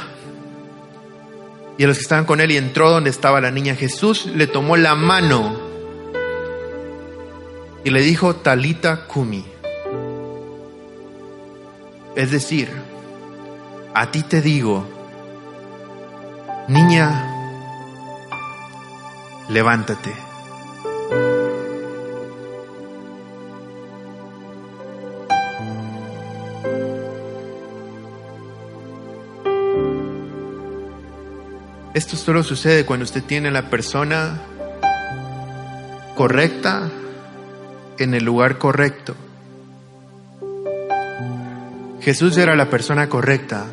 y 1.77 1.83
a 1.83 1.87
los 1.87 1.97
que 1.97 2.03
estaban 2.03 2.25
con 2.25 2.39
él 2.39 2.51
y 2.51 2.57
entró 2.57 2.89
donde 2.89 3.09
estaba 3.09 3.41
la 3.41 3.51
niña. 3.51 3.75
Jesús 3.75 4.27
le 4.27 4.47
tomó 4.47 4.77
la 4.77 4.95
mano 4.95 5.57
y 7.83 7.89
le 7.89 8.01
dijo, 8.01 8.35
Talita 8.35 9.05
Kumi. 9.05 9.45
Es 12.15 12.31
decir, 12.31 12.69
a 13.93 14.09
ti 14.09 14.23
te 14.23 14.41
digo, 14.41 14.87
niña, 16.67 17.31
levántate. 19.49 20.24
Esto 31.95 32.17
solo 32.17 32.43
sucede 32.43 32.85
cuando 32.85 33.05
usted 33.05 33.23
tiene 33.23 33.49
la 33.51 33.69
persona 33.69 34.41
correcta 36.13 36.89
en 37.97 38.13
el 38.13 38.21
lugar 38.21 38.57
correcto. 38.57 39.15
Jesús 42.01 42.35
era 42.35 42.53
la 42.57 42.69
persona 42.69 43.07
correcta 43.07 43.65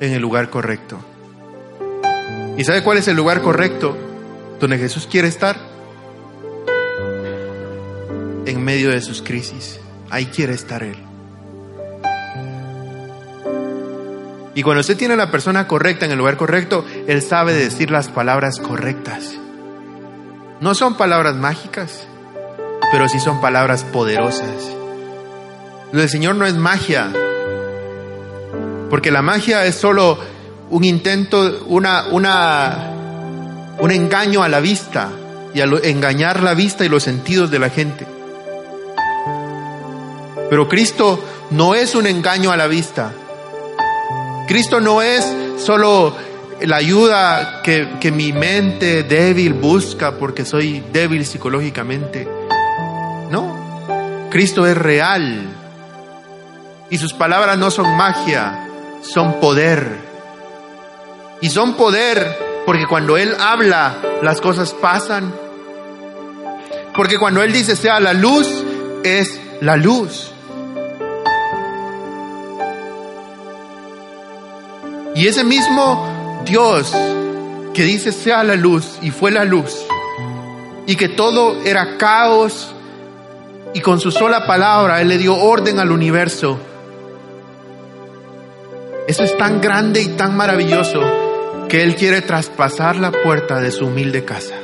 en 0.00 0.14
el 0.14 0.22
lugar 0.22 0.48
correcto. 0.48 0.98
¿Y 2.56 2.64
sabe 2.64 2.82
cuál 2.82 2.96
es 2.96 3.06
el 3.06 3.16
lugar 3.16 3.42
correcto 3.42 3.94
donde 4.58 4.78
Jesús 4.78 5.06
quiere 5.06 5.28
estar? 5.28 5.58
En 8.46 8.64
medio 8.64 8.88
de 8.88 9.02
sus 9.02 9.20
crisis. 9.20 9.78
Ahí 10.08 10.24
quiere 10.24 10.54
estar 10.54 10.82
Él. 10.82 11.11
Y 14.54 14.62
cuando 14.62 14.80
usted 14.80 14.96
tiene 14.96 15.14
a 15.14 15.16
la 15.16 15.30
persona 15.30 15.66
correcta 15.66 16.04
en 16.04 16.12
el 16.12 16.18
lugar 16.18 16.36
correcto, 16.36 16.84
Él 17.06 17.22
sabe 17.22 17.54
decir 17.54 17.90
las 17.90 18.08
palabras 18.08 18.58
correctas. 18.58 19.34
No 20.60 20.74
son 20.74 20.96
palabras 20.96 21.36
mágicas, 21.36 22.06
pero 22.90 23.08
sí 23.08 23.18
son 23.18 23.40
palabras 23.40 23.84
poderosas. 23.84 24.70
Lo 25.92 26.00
del 26.00 26.08
Señor 26.08 26.36
no 26.36 26.46
es 26.46 26.54
magia, 26.54 27.10
porque 28.90 29.10
la 29.10 29.22
magia 29.22 29.64
es 29.64 29.74
solo 29.74 30.18
un 30.70 30.84
intento, 30.84 31.64
una, 31.66 32.06
una, 32.10 32.90
un 33.78 33.90
engaño 33.90 34.42
a 34.42 34.48
la 34.48 34.60
vista 34.60 35.10
y 35.54 35.60
a 35.60 35.64
engañar 35.64 36.42
la 36.42 36.54
vista 36.54 36.84
y 36.84 36.88
los 36.88 37.02
sentidos 37.02 37.50
de 37.50 37.58
la 37.58 37.70
gente. 37.70 38.06
Pero 40.50 40.68
Cristo 40.68 41.22
no 41.50 41.74
es 41.74 41.94
un 41.94 42.06
engaño 42.06 42.52
a 42.52 42.56
la 42.56 42.66
vista. 42.66 43.12
Cristo 44.46 44.80
no 44.80 45.02
es 45.02 45.24
solo 45.58 46.14
la 46.60 46.76
ayuda 46.76 47.62
que, 47.62 47.98
que, 48.00 48.12
mi 48.12 48.32
mente 48.32 49.02
débil 49.02 49.54
busca 49.54 50.12
porque 50.12 50.44
soy 50.44 50.82
débil 50.92 51.24
psicológicamente. 51.26 52.28
No, 53.30 54.28
Cristo 54.30 54.66
es 54.66 54.76
real. 54.76 55.48
Y 56.90 56.98
sus 56.98 57.12
palabras 57.12 57.56
no 57.58 57.70
son 57.70 57.96
magia, 57.96 58.68
son 59.02 59.40
poder. 59.40 59.96
Y 61.40 61.48
son 61.48 61.74
poder 61.74 62.52
porque 62.64 62.86
cuando 62.86 63.16
Él 63.16 63.34
habla, 63.40 63.96
las 64.22 64.40
cosas 64.40 64.72
pasan. 64.72 65.32
Porque 66.94 67.18
cuando 67.18 67.42
Él 67.42 67.52
dice 67.52 67.74
sea 67.74 67.98
la 67.98 68.12
luz, 68.12 68.46
es 69.02 69.40
la 69.60 69.76
luz. 69.76 70.31
Y 75.22 75.28
ese 75.28 75.44
mismo 75.44 76.42
Dios 76.44 76.92
que 77.72 77.84
dice 77.84 78.10
sea 78.10 78.42
la 78.42 78.56
luz 78.56 78.98
y 79.02 79.12
fue 79.12 79.30
la 79.30 79.44
luz, 79.44 79.86
y 80.84 80.96
que 80.96 81.08
todo 81.08 81.62
era 81.64 81.96
caos, 81.96 82.74
y 83.72 83.78
con 83.78 84.00
su 84.00 84.10
sola 84.10 84.48
palabra 84.48 85.00
Él 85.00 85.06
le 85.06 85.18
dio 85.18 85.36
orden 85.36 85.78
al 85.78 85.92
universo. 85.92 86.58
Eso 89.06 89.22
es 89.22 89.38
tan 89.38 89.60
grande 89.60 90.02
y 90.02 90.08
tan 90.08 90.36
maravilloso 90.36 91.00
que 91.68 91.84
Él 91.84 91.94
quiere 91.94 92.22
traspasar 92.22 92.96
la 92.96 93.12
puerta 93.12 93.60
de 93.60 93.70
su 93.70 93.86
humilde 93.86 94.24
casa. 94.24 94.56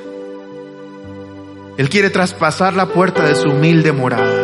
Él 1.76 1.88
quiere 1.88 2.10
traspasar 2.10 2.74
la 2.74 2.86
puerta 2.86 3.22
de 3.22 3.36
su 3.36 3.48
humilde 3.50 3.92
morada. 3.92 4.42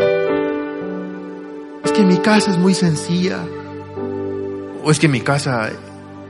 Es 1.85 1.91
que 1.91 2.05
mi 2.05 2.19
casa 2.19 2.53
es 2.53 2.57
muy 2.57 2.75
sencilla. 2.75 3.41
O 4.85 4.93
es 4.93 5.01
que 5.01 5.09
mi 5.09 5.21
casa 5.21 5.73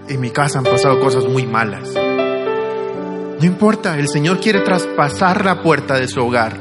en 0.09 0.21
mi 0.21 0.31
casa 0.31 0.59
han 0.59 0.65
pasado 0.65 1.01
cosas 1.01 1.25
muy 1.25 1.47
malas. 1.47 1.93
No 1.95 3.45
importa, 3.45 3.99
el 3.99 4.09
Señor 4.09 4.41
quiere 4.41 4.61
traspasar 4.61 5.45
la 5.45 5.63
puerta 5.63 5.99
de 5.99 6.09
su 6.09 6.21
hogar. 6.21 6.57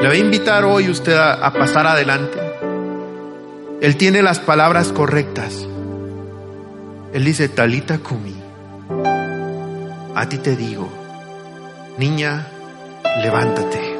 Le 0.00 0.06
voy 0.06 0.16
a 0.16 0.20
invitar 0.20 0.64
hoy 0.64 0.88
usted 0.88 1.16
a, 1.16 1.52
pasar 1.52 1.86
adelante. 1.86 2.38
Él 3.80 3.96
tiene 3.96 4.22
las 4.22 4.40
palabras 4.40 4.92
correctas. 4.92 5.66
Él 7.12 7.24
dice, 7.24 7.48
Talita 7.48 7.98
Kumi, 7.98 8.34
a 10.14 10.28
ti 10.28 10.38
te 10.38 10.56
digo, 10.56 10.88
niña, 11.98 12.46
levántate. 13.22 13.96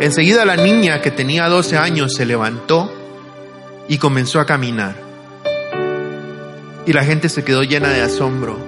Enseguida 0.00 0.44
la 0.44 0.56
niña 0.56 1.02
que 1.02 1.10
tenía 1.10 1.48
12 1.48 1.76
años 1.76 2.14
se 2.14 2.24
levantó 2.24 2.90
y 3.88 3.98
comenzó 3.98 4.40
a 4.40 4.46
caminar 4.46 5.09
y 6.90 6.92
la 6.92 7.04
gente 7.04 7.28
se 7.28 7.44
quedó 7.44 7.62
llena 7.62 7.90
de 7.90 8.02
asombro. 8.02 8.58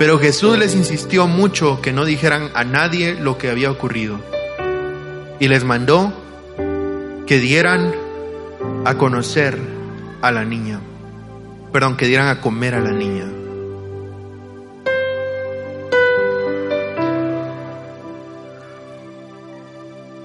Pero 0.00 0.18
Jesús 0.18 0.58
les 0.58 0.74
insistió 0.74 1.28
mucho 1.28 1.80
que 1.80 1.92
no 1.92 2.04
dijeran 2.04 2.50
a 2.54 2.64
nadie 2.64 3.14
lo 3.14 3.38
que 3.38 3.48
había 3.48 3.70
ocurrido. 3.70 4.18
Y 5.38 5.46
les 5.46 5.62
mandó 5.62 6.12
que 7.24 7.38
dieran 7.38 7.94
a 8.84 8.94
conocer 8.96 9.56
a 10.22 10.32
la 10.32 10.44
niña. 10.44 10.80
Perdón, 11.72 11.96
que 11.96 12.08
dieran 12.08 12.26
a 12.26 12.40
comer 12.40 12.74
a 12.74 12.80
la 12.80 12.90
niña. 12.90 13.26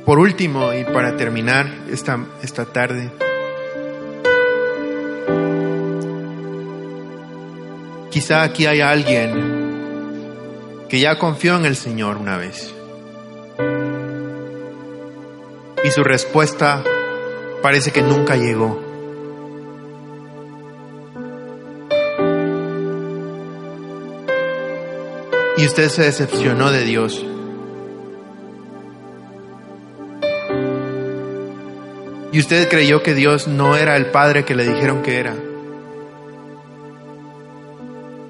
Por 0.08 0.18
último, 0.18 0.74
y 0.74 0.86
para 0.86 1.18
terminar 1.18 1.72
esta, 1.88 2.26
esta 2.42 2.66
tarde, 2.66 3.12
Quizá 8.12 8.44
aquí 8.44 8.66
hay 8.66 8.82
alguien 8.82 10.86
que 10.90 11.00
ya 11.00 11.18
confió 11.18 11.56
en 11.56 11.66
el 11.66 11.78
Señor 11.78 12.18
una 12.18 12.36
vez. 12.36 12.74
Y 15.86 15.92
su 15.92 16.04
respuesta 16.04 16.84
parece 17.62 17.92
que 17.92 18.02
nunca 18.02 18.36
llegó. 18.36 18.82
Y 25.56 25.66
usted 25.66 25.88
se 25.88 26.04
decepcionó 26.04 26.70
de 26.70 26.84
Dios. 26.84 27.26
Y 32.34 32.40
usted 32.40 32.68
creyó 32.68 33.02
que 33.04 33.14
Dios 33.14 33.48
no 33.48 33.78
era 33.78 33.96
el 33.96 34.08
Padre 34.08 34.44
que 34.44 34.54
le 34.54 34.68
dijeron 34.68 35.02
que 35.02 35.18
era 35.18 35.34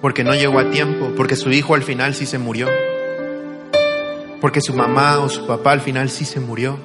porque 0.02 0.24
no 0.24 0.34
llegó 0.34 0.60
a 0.60 0.70
tiempo, 0.72 1.12
porque 1.16 1.36
su 1.36 1.52
hijo 1.52 1.76
al 1.76 1.84
final 1.84 2.16
sí 2.16 2.26
se 2.26 2.40
murió, 2.40 2.68
porque 4.42 4.60
su 4.60 4.74
mamá 4.74 5.20
o 5.20 5.30
su 5.30 5.46
papá 5.46 5.72
al 5.72 5.82
final 5.82 6.10
sí 6.10 6.26
se 6.26 6.40
murió, 6.40 6.80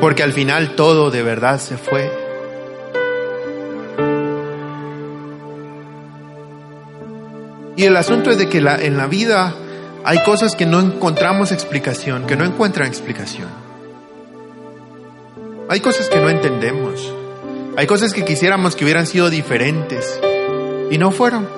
porque 0.00 0.22
al 0.22 0.32
final 0.32 0.74
todo 0.74 1.10
de 1.10 1.22
verdad 1.22 1.60
se 1.60 1.76
fue. 1.76 2.10
Y 7.76 7.84
el 7.84 7.94
asunto 7.96 8.30
es 8.30 8.38
de 8.38 8.48
que 8.48 8.58
en 8.58 8.96
la 8.96 9.06
vida 9.06 9.54
hay 10.02 10.22
cosas 10.24 10.56
que 10.56 10.64
no 10.64 10.80
encontramos 10.80 11.52
explicación, 11.52 12.26
que 12.26 12.36
no 12.36 12.44
encuentran 12.44 12.88
explicación. 12.88 13.48
Hay 15.68 15.80
cosas 15.80 16.08
que 16.08 16.18
no 16.18 16.30
entendemos. 16.30 17.12
Hay 17.76 17.86
cosas 17.86 18.14
que 18.14 18.24
quisiéramos 18.24 18.76
que 18.76 18.84
hubieran 18.84 19.06
sido 19.06 19.28
diferentes 19.28 20.18
no 20.98 21.10
fueron. 21.10 21.48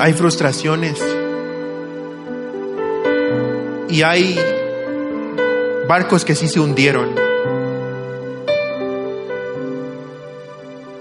Hay 0.00 0.12
frustraciones 0.12 1.02
y 3.88 4.02
hay 4.02 4.38
barcos 5.88 6.24
que 6.24 6.34
sí 6.34 6.46
se 6.46 6.60
hundieron. 6.60 7.14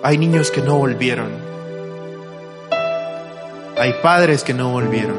Hay 0.04 0.18
niños 0.18 0.52
que 0.52 0.62
no 0.62 0.78
volvieron. 0.78 1.30
Hay 3.78 3.94
padres 4.02 4.44
que 4.44 4.54
no 4.54 4.72
volvieron. 4.72 5.18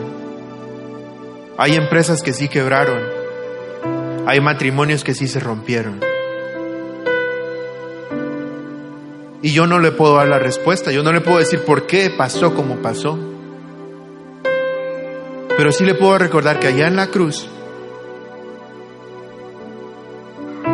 Hay 1.58 1.74
empresas 1.74 2.22
que 2.22 2.32
sí 2.32 2.48
quebraron. 2.48 3.00
Hay 4.26 4.40
matrimonios 4.40 5.04
que 5.04 5.14
sí 5.14 5.28
se 5.28 5.40
rompieron. 5.40 6.07
Y 9.48 9.52
yo 9.52 9.66
no 9.66 9.78
le 9.78 9.92
puedo 9.92 10.16
dar 10.16 10.28
la 10.28 10.38
respuesta, 10.38 10.92
yo 10.92 11.02
no 11.02 11.10
le 11.10 11.22
puedo 11.22 11.38
decir 11.38 11.64
por 11.64 11.86
qué 11.86 12.10
pasó 12.10 12.54
como 12.54 12.82
pasó. 12.82 13.18
Pero 15.56 15.72
sí 15.72 15.86
le 15.86 15.94
puedo 15.94 16.18
recordar 16.18 16.60
que 16.60 16.66
allá 16.66 16.86
en 16.86 16.96
la 16.96 17.06
cruz, 17.06 17.48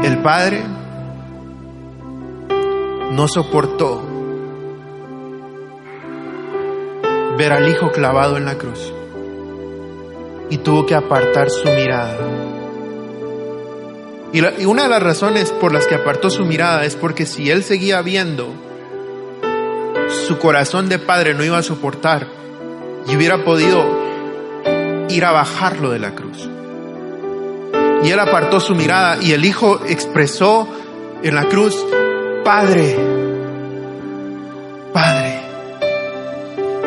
el 0.02 0.20
Padre 0.22 0.64
no 3.12 3.28
soportó 3.28 4.02
ver 7.38 7.52
al 7.52 7.68
Hijo 7.68 7.92
clavado 7.92 8.38
en 8.38 8.44
la 8.44 8.58
cruz 8.58 8.92
y 10.50 10.58
tuvo 10.58 10.84
que 10.84 10.96
apartar 10.96 11.48
su 11.48 11.68
mirada. 11.68 12.18
Y, 14.32 14.40
y, 14.62 14.66
una 14.66 14.82
de 14.82 14.88
las 14.88 15.00
razones 15.00 15.52
por 15.52 15.72
las 15.72 15.86
que 15.86 15.94
apartó 15.94 16.28
su 16.28 16.44
mirada 16.44 16.84
es 16.84 16.96
porque 16.96 17.24
si 17.24 17.52
él 17.52 17.62
seguía 17.62 18.02
viendo, 18.02 18.63
su 20.24 20.38
corazón 20.38 20.88
de 20.88 20.98
padre 20.98 21.34
no 21.34 21.44
iba 21.44 21.58
a 21.58 21.62
soportar 21.62 22.26
y 23.06 23.14
hubiera 23.14 23.44
podido 23.44 23.84
ir 25.10 25.24
a 25.24 25.32
bajarlo 25.32 25.90
de 25.90 25.98
la 25.98 26.14
cruz. 26.14 26.48
Y 28.02 28.10
él 28.10 28.18
apartó 28.18 28.58
su 28.58 28.74
mirada 28.74 29.18
y 29.20 29.32
el 29.32 29.44
hijo 29.44 29.80
expresó 29.86 30.66
en 31.22 31.34
la 31.34 31.44
cruz, 31.44 31.76
Padre, 32.44 32.98
Padre, 34.92 35.40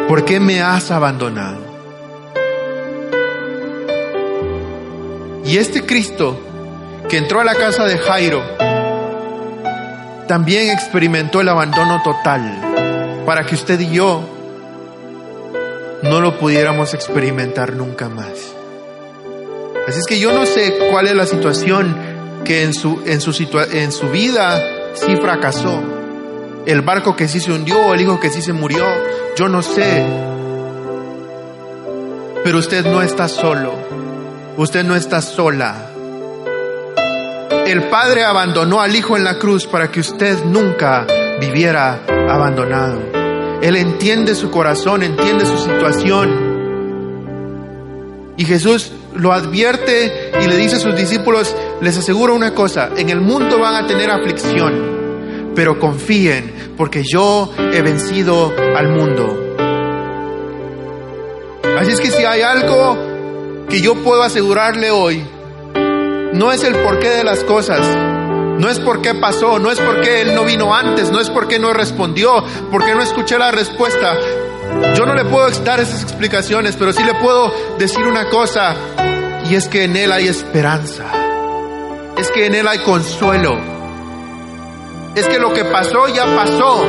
¿por 0.08 0.26
qué 0.26 0.40
me 0.40 0.62
has 0.62 0.92
abandonado? 0.92 1.58
Y 5.46 5.58
este 5.58 5.86
Cristo 5.86 6.40
que 7.10 7.18
entró 7.18 7.40
a 7.40 7.44
la 7.44 7.56
casa 7.56 7.86
de 7.86 7.98
Jairo 7.98 8.44
también 10.28 10.72
experimentó 10.72 11.42
el 11.42 11.50
abandono 11.50 12.02
total 12.04 12.67
para 13.28 13.46
que 13.46 13.56
usted 13.56 13.78
y 13.82 13.92
yo 13.92 14.24
no 16.02 16.22
lo 16.22 16.40
pudiéramos 16.40 16.94
experimentar 16.94 17.74
nunca 17.74 18.08
más. 18.08 18.56
Así 19.86 20.00
es 20.00 20.06
que 20.06 20.18
yo 20.18 20.32
no 20.32 20.46
sé 20.46 20.78
cuál 20.90 21.08
es 21.08 21.14
la 21.14 21.26
situación 21.26 21.94
que 22.46 22.64
en 22.64 22.74
su, 22.74 23.02
en 23.06 23.20
su, 23.20 23.34
situa 23.34 23.66
en 23.70 23.92
su 23.92 24.08
vida 24.08 24.58
sí 24.94 25.18
fracasó. 25.18 25.84
El 26.66 26.84
barco 26.84 27.18
que 27.18 27.28
sí 27.28 27.42
se 27.42 27.52
hundió, 27.52 27.94
el 27.94 28.00
hijo 28.00 28.18
que 28.18 28.30
sí 28.30 28.42
se 28.42 28.54
murió, 28.54 28.86
yo 29.36 29.50
no 29.50 29.62
sé. 29.62 30.06
Pero 32.46 32.60
usted 32.60 32.86
no 32.86 33.02
está 33.02 33.28
solo, 33.28 33.74
usted 34.56 34.86
no 34.86 34.96
está 34.96 35.22
sola. 35.22 35.90
El 37.66 37.90
Padre 37.90 38.24
abandonó 38.24 38.80
al 38.80 38.96
Hijo 38.96 39.18
en 39.18 39.26
la 39.26 39.38
cruz 39.38 39.68
para 39.68 39.92
que 39.92 40.00
usted 40.00 40.46
nunca 40.46 41.06
viviera 41.42 42.00
abandonado. 42.30 43.17
Él 43.62 43.76
entiende 43.76 44.36
su 44.36 44.52
corazón, 44.52 45.04
entiende 45.04 45.46
su 45.46 45.58
situación. 45.58 46.48
Y 48.38 48.46
Jesús 48.46 48.92
lo 49.16 49.34
advierte 49.34 50.32
y 50.40 50.48
le 50.48 50.56
dice 50.58 50.76
a 50.76 50.80
sus 50.80 50.96
discípulos, 50.96 51.56
les 51.82 51.98
aseguro 51.98 52.36
una 52.36 52.54
cosa, 52.54 52.92
en 52.96 53.10
el 53.10 53.20
mundo 53.20 53.60
van 53.60 53.84
a 53.84 53.88
tener 53.88 54.12
aflicción, 54.12 55.54
pero 55.56 55.80
confíen 55.80 56.74
porque 56.78 57.04
yo 57.04 57.52
he 57.58 57.82
vencido 57.82 58.54
al 58.76 58.90
mundo. 58.90 59.56
Así 61.80 61.92
es 61.92 62.00
que 62.00 62.12
si 62.12 62.24
hay 62.24 62.42
algo 62.42 63.66
que 63.70 63.82
yo 63.82 63.96
puedo 63.96 64.22
asegurarle 64.22 64.92
hoy, 64.92 65.24
no 66.34 66.52
es 66.52 66.64
el 66.64 66.76
porqué 66.76 67.10
de 67.10 67.24
las 67.24 67.44
cosas, 67.44 67.82
no 68.58 68.70
es 68.70 68.80
por 68.80 69.02
qué 69.02 69.14
pasó, 69.14 69.60
no 69.60 69.72
es 69.72 69.80
porque 69.80 70.22
él 70.22 70.34
no 70.34 70.44
vino 70.44 70.74
antes, 70.74 71.12
no 71.12 71.20
es 71.20 71.30
porque 71.30 71.60
no 71.60 71.74
respondió, 71.74 72.44
porque 72.72 72.96
no 72.96 73.02
escuché 73.02 73.38
la 73.38 73.52
respuesta. 73.52 74.16
Yo 74.96 75.06
no 75.06 75.14
le 75.14 75.26
puedo 75.26 75.50
dar 75.64 75.80
esas 75.80 76.02
explicaciones, 76.02 76.76
pero 76.76 76.92
sí 76.92 77.04
le 77.04 77.14
puedo 77.16 77.54
decir 77.78 78.06
una 78.06 78.30
cosa, 78.30 78.76
y 79.50 79.56
es 79.56 79.68
que 79.68 79.84
en 79.84 79.96
Él 79.96 80.12
hay 80.12 80.28
esperanza, 80.28 81.06
es 82.18 82.30
que 82.32 82.48
en 82.48 82.56
Él 82.56 82.68
hay 82.68 82.80
consuelo, 82.80 83.58
es 85.16 85.28
que 85.28 85.40
lo 85.40 85.54
que 85.54 85.66
pasó 85.66 86.08
ya 86.08 86.26
pasó. 86.36 86.86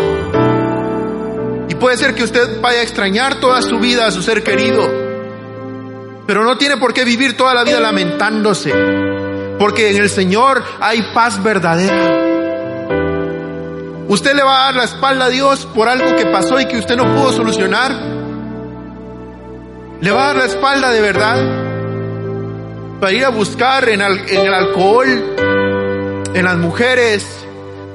Y 1.68 1.74
puede 1.74 1.98
ser 1.98 2.14
que 2.14 2.24
usted 2.24 2.60
vaya 2.60 2.80
a 2.80 2.82
extrañar 2.82 3.36
toda 3.36 3.60
su 3.62 3.78
vida 3.78 4.06
a 4.06 4.10
su 4.10 4.22
ser 4.22 4.42
querido, 4.42 4.90
pero 6.26 6.44
no 6.44 6.56
tiene 6.56 6.78
por 6.78 6.94
qué 6.94 7.04
vivir 7.04 7.36
toda 7.36 7.54
la 7.54 7.62
vida 7.62 7.78
lamentándose, 7.78 8.72
porque 9.58 9.90
en 9.90 9.96
el 10.02 10.10
Señor 10.10 10.62
hay 10.80 11.02
paz 11.14 11.42
verdadera. 11.42 12.26
¿Usted 14.08 14.34
le 14.34 14.42
va 14.42 14.62
a 14.62 14.64
dar 14.66 14.76
la 14.76 14.84
espalda 14.84 15.26
a 15.26 15.28
Dios 15.28 15.66
por 15.74 15.88
algo 15.88 16.16
que 16.16 16.24
pasó 16.26 16.58
y 16.58 16.66
que 16.66 16.78
usted 16.78 16.96
no 16.96 17.04
pudo 17.14 17.32
solucionar? 17.32 17.92
¿Le 20.00 20.10
va 20.10 20.22
a 20.22 20.26
dar 20.28 20.36
la 20.36 20.44
espalda 20.46 20.90
de 20.90 21.00
verdad? 21.00 21.36
Para 23.00 23.12
ir 23.12 23.24
a 23.24 23.28
buscar 23.28 23.88
en, 23.88 24.00
el, 24.00 24.54
alcohol, 24.54 25.06
en 26.32 26.44
las 26.44 26.56
mujeres, 26.56 27.26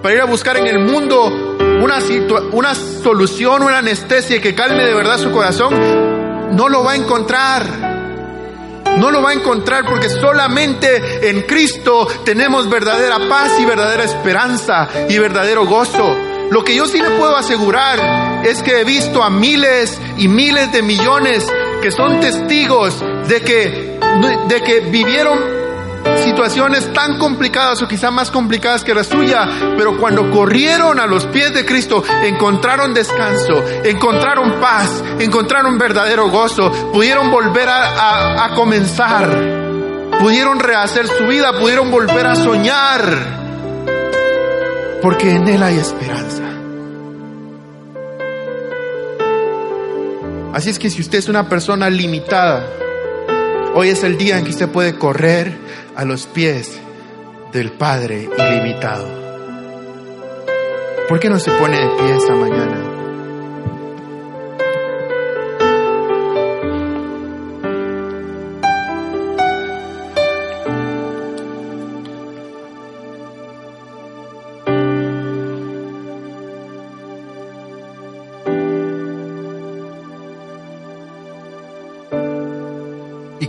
para 0.01 0.15
ir 0.15 0.21
a 0.21 0.25
buscar 0.25 0.57
en 0.57 0.67
el 0.67 0.79
mundo 0.79 1.57
una, 1.81 1.97
una 2.51 2.75
solución, 2.75 3.63
una 3.63 3.79
anestesia 3.79 4.39
que 4.39 4.53
calme 4.53 4.83
de 4.83 4.93
verdad 4.93 5.17
su 5.17 5.31
corazón, 5.31 5.73
no 6.55 6.69
lo 6.69 6.83
va 6.83 6.91
a 6.91 6.95
encontrar. 6.95 7.92
No 8.97 9.11
lo 9.11 9.21
va 9.21 9.31
a 9.31 9.33
encontrar 9.33 9.85
porque 9.85 10.09
solamente 10.09 11.29
en 11.29 11.41
Cristo 11.43 12.07
tenemos 12.23 12.69
verdadera 12.69 13.17
paz 13.27 13.51
y 13.59 13.65
verdadera 13.65 14.03
esperanza 14.03 14.87
y 15.09 15.17
verdadero 15.17 15.65
gozo. 15.65 16.15
Lo 16.51 16.63
que 16.63 16.75
yo 16.75 16.85
sí 16.85 17.01
le 17.01 17.09
puedo 17.11 17.35
asegurar 17.35 18.45
es 18.45 18.61
que 18.61 18.81
he 18.81 18.83
visto 18.83 19.23
a 19.23 19.29
miles 19.29 19.99
y 20.17 20.27
miles 20.27 20.71
de 20.71 20.83
millones 20.83 21.47
que 21.81 21.91
son 21.91 22.19
testigos 22.19 23.03
de 23.27 23.41
que, 23.41 23.99
de 24.47 24.61
que 24.61 24.79
vivieron 24.81 25.62
situaciones 26.23 26.91
tan 26.93 27.17
complicadas 27.17 27.81
o 27.81 27.87
quizá 27.87 28.11
más 28.11 28.31
complicadas 28.31 28.83
que 28.83 28.93
la 28.93 29.03
suya, 29.03 29.47
pero 29.77 29.97
cuando 29.97 30.29
corrieron 30.31 30.99
a 30.99 31.05
los 31.05 31.25
pies 31.27 31.53
de 31.53 31.65
Cristo 31.65 32.03
encontraron 32.23 32.93
descanso, 32.93 33.63
encontraron 33.83 34.59
paz, 34.59 35.03
encontraron 35.19 35.77
verdadero 35.77 36.29
gozo, 36.29 36.71
pudieron 36.91 37.31
volver 37.31 37.69
a, 37.69 38.45
a, 38.45 38.55
comenzar, 38.55 39.29
pudieron 40.19 40.59
rehacer 40.59 41.07
su 41.07 41.25
vida, 41.27 41.57
pudieron 41.59 41.91
volver 41.91 42.27
a 42.27 42.35
soñar, 42.35 43.01
porque 45.01 45.31
en 45.31 45.47
Él 45.47 45.63
hay 45.63 45.77
esperanza. 45.77 46.43
Así 50.53 50.69
es 50.69 50.77
que 50.77 50.89
si 50.89 51.01
usted 51.01 51.17
es 51.17 51.29
una 51.29 51.49
persona 51.49 51.89
limitada, 51.89 52.63
hoy 53.73 53.89
es 53.89 54.03
el 54.03 54.17
día 54.17 54.37
en 54.37 54.45
que 54.45 54.51
usted 54.51 54.69
puede 54.69 54.97
correr 54.97 55.57
a 55.95 56.05
los 56.05 56.25
pies 56.25 56.79
del 57.51 57.71
Padre 57.71 58.29
ilimitado. 58.37 59.07
¿Por 61.07 61.19
qué 61.19 61.29
no 61.29 61.39
se 61.39 61.51
pone 61.51 61.79
de 61.79 61.87
pie 61.97 62.15
esta 62.15 62.33
mañana? 62.33 62.92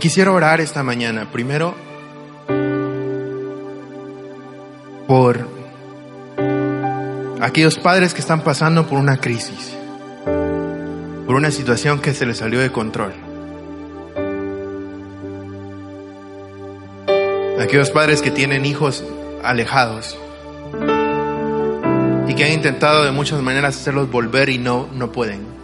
Quisiera 0.05 0.31
orar 0.31 0.61
esta 0.61 0.83
mañana, 0.83 1.31
primero 1.31 1.73
por 5.07 5.49
aquellos 7.41 7.79
padres 7.79 8.13
que 8.13 8.19
están 8.19 8.41
pasando 8.41 8.85
por 8.85 8.99
una 8.99 9.17
crisis, 9.17 9.75
por 11.25 11.35
una 11.35 11.49
situación 11.49 12.01
que 12.01 12.13
se 12.13 12.27
les 12.27 12.37
salió 12.37 12.59
de 12.59 12.71
control. 12.71 13.13
Aquellos 17.59 17.89
padres 17.89 18.21
que 18.21 18.29
tienen 18.29 18.63
hijos 18.67 19.03
alejados 19.43 20.19
y 22.27 22.35
que 22.35 22.43
han 22.43 22.51
intentado 22.51 23.05
de 23.05 23.11
muchas 23.11 23.41
maneras 23.41 23.75
hacerlos 23.75 24.11
volver 24.11 24.49
y 24.49 24.59
no, 24.59 24.87
no 24.93 25.11
pueden. 25.11 25.54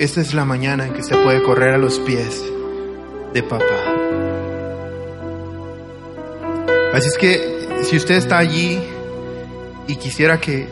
Esta 0.00 0.22
es 0.22 0.32
la 0.32 0.46
mañana 0.46 0.86
en 0.86 0.94
que 0.94 1.02
se 1.02 1.14
puede 1.14 1.42
correr 1.42 1.74
a 1.74 1.78
los 1.78 1.98
pies 1.98 2.42
de 3.34 3.42
papá. 3.42 3.66
Así 6.94 7.08
es 7.08 7.18
que 7.18 7.82
si 7.82 7.98
usted 7.98 8.14
está 8.14 8.38
allí 8.38 8.80
y 9.86 9.96
quisiera 9.96 10.40
que, 10.40 10.68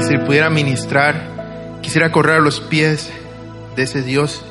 se 0.00 0.18
pudiera 0.20 0.48
ministrar, 0.48 1.80
quisiera 1.82 2.12
correr 2.12 2.36
a 2.36 2.40
los 2.40 2.60
pies 2.60 3.10
de 3.74 3.82
ese 3.82 4.02
Dios 4.02 4.44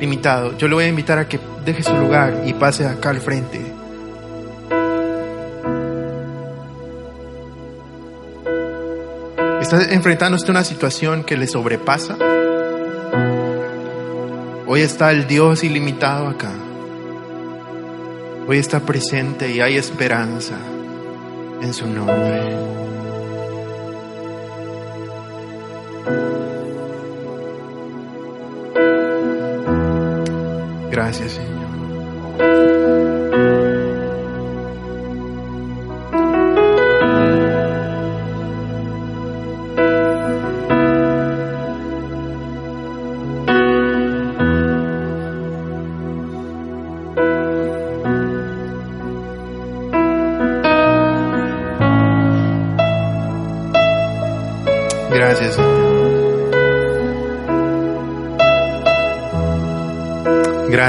limitado, 0.00 0.58
yo 0.58 0.66
le 0.66 0.74
voy 0.74 0.84
a 0.84 0.88
invitar 0.88 1.20
a 1.20 1.28
que 1.28 1.38
deje 1.64 1.84
su 1.84 1.94
lugar 1.94 2.42
y 2.46 2.52
pase 2.54 2.84
acá 2.84 3.10
al 3.10 3.20
frente. 3.20 3.60
¿Está 9.60 9.84
enfrentando 9.94 10.36
usted 10.36 10.50
una 10.50 10.64
situación 10.64 11.22
que 11.22 11.36
le 11.36 11.46
sobrepasa? 11.46 12.09
Hoy 14.72 14.82
está 14.82 15.10
el 15.10 15.26
Dios 15.26 15.64
ilimitado 15.64 16.28
acá. 16.28 16.52
Hoy 18.46 18.56
está 18.56 18.78
presente 18.78 19.50
y 19.50 19.60
hay 19.60 19.76
esperanza 19.76 20.60
en 21.60 21.74
su 21.74 21.88
nombre. 21.88 22.49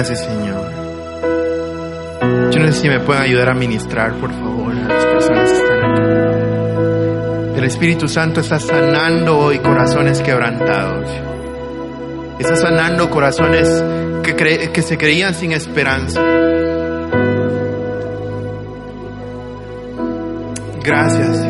Gracias, 0.03 0.25
Señor. 0.25 0.65
Yo 2.51 2.59
no 2.59 2.65
sé 2.69 2.73
si 2.73 2.89
me 2.89 2.99
pueden 3.01 3.21
ayudar 3.21 3.49
a 3.49 3.53
ministrar, 3.53 4.13
por 4.15 4.31
favor, 4.31 4.73
a 4.73 4.87
las 4.87 5.05
personas 5.05 5.51
que 5.51 5.57
están 5.59 5.83
acá. 5.83 7.55
El 7.55 7.63
Espíritu 7.65 8.07
Santo 8.07 8.39
está 8.39 8.59
sanando 8.59 9.37
hoy 9.37 9.59
corazones 9.59 10.19
quebrantados. 10.21 11.07
Está 12.39 12.55
sanando 12.55 13.11
corazones 13.11 13.67
que, 14.23 14.35
cre- 14.35 14.71
que 14.71 14.81
se 14.81 14.97
creían 14.97 15.35
sin 15.35 15.51
esperanza. 15.51 16.19
Gracias, 20.83 21.40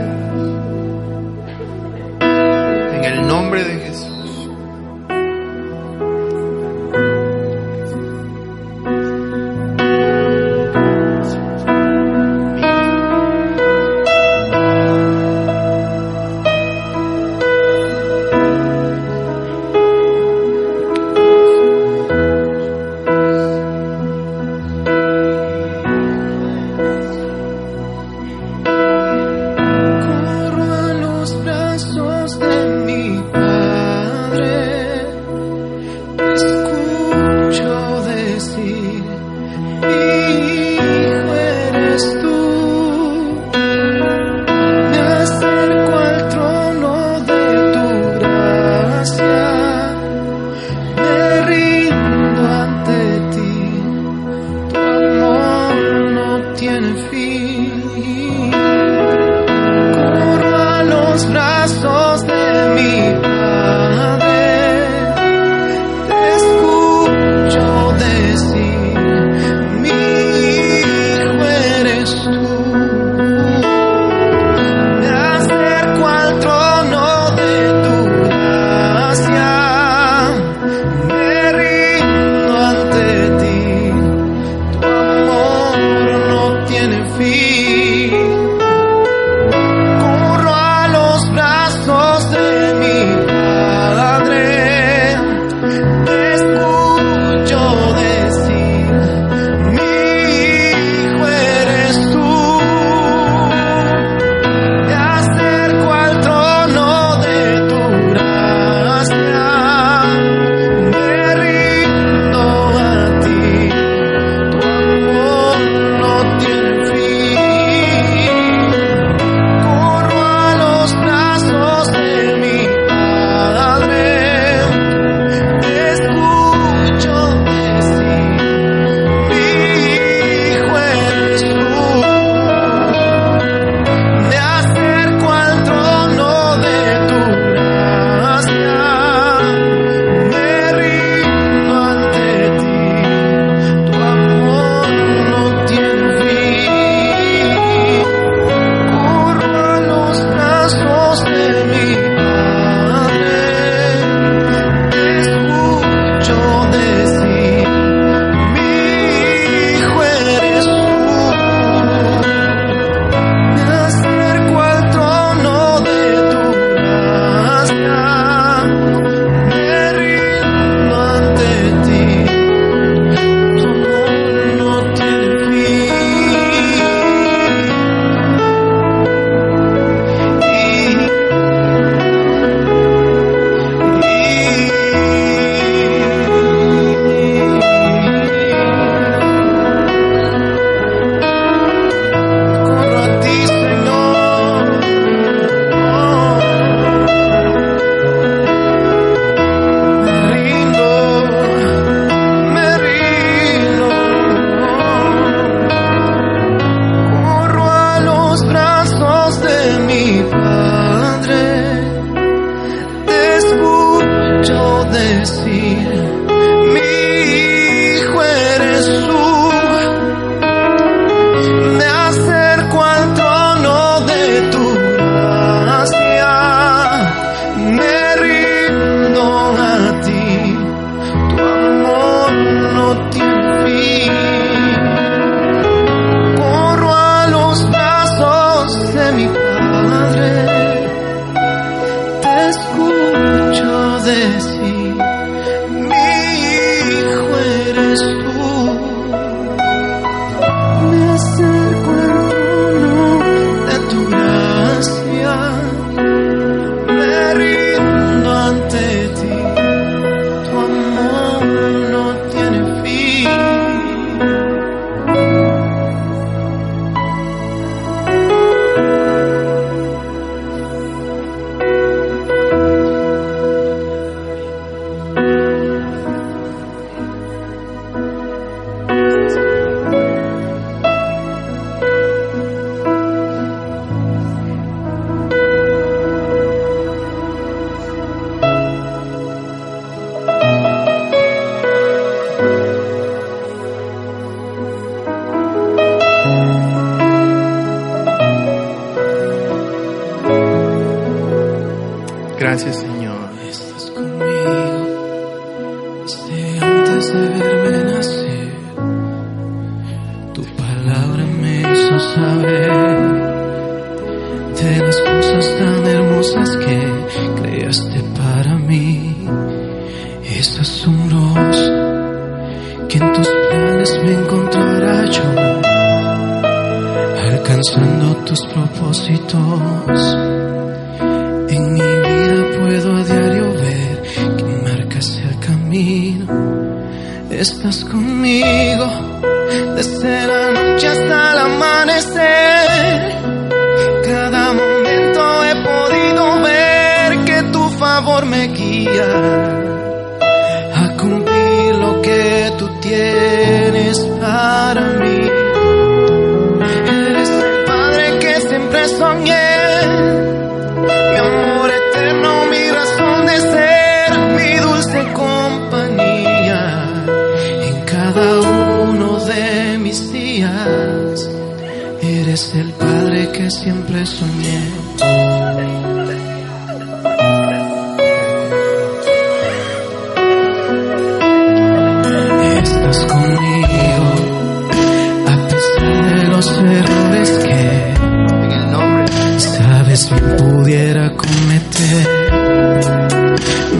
Bien 389.91 390.37
pudiera 390.37 391.11
cometer. 391.17 392.07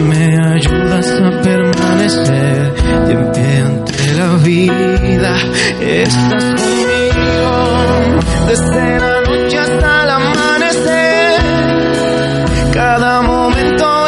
Me 0.08 0.36
ayudas 0.56 1.06
a 1.10 1.40
permanecer 1.40 2.74
de 3.06 3.16
pie 3.32 3.62
ante 3.62 4.12
la 4.12 4.34
vida. 4.44 5.34
Estás 5.80 6.44
conmigo 6.60 7.52
desde 8.46 9.00
la 9.00 9.20
noche 9.22 9.56
hasta 9.58 10.02
el 10.02 10.10
amanecer. 10.10 11.40
Cada 12.74 13.22
momento 13.22 14.01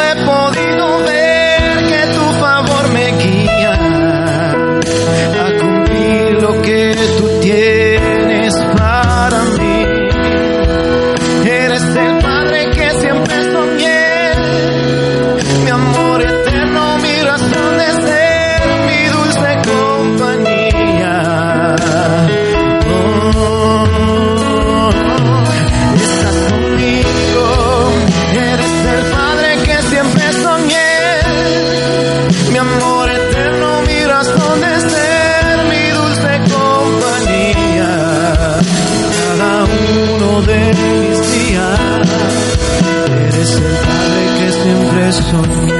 siempre 45.11 45.74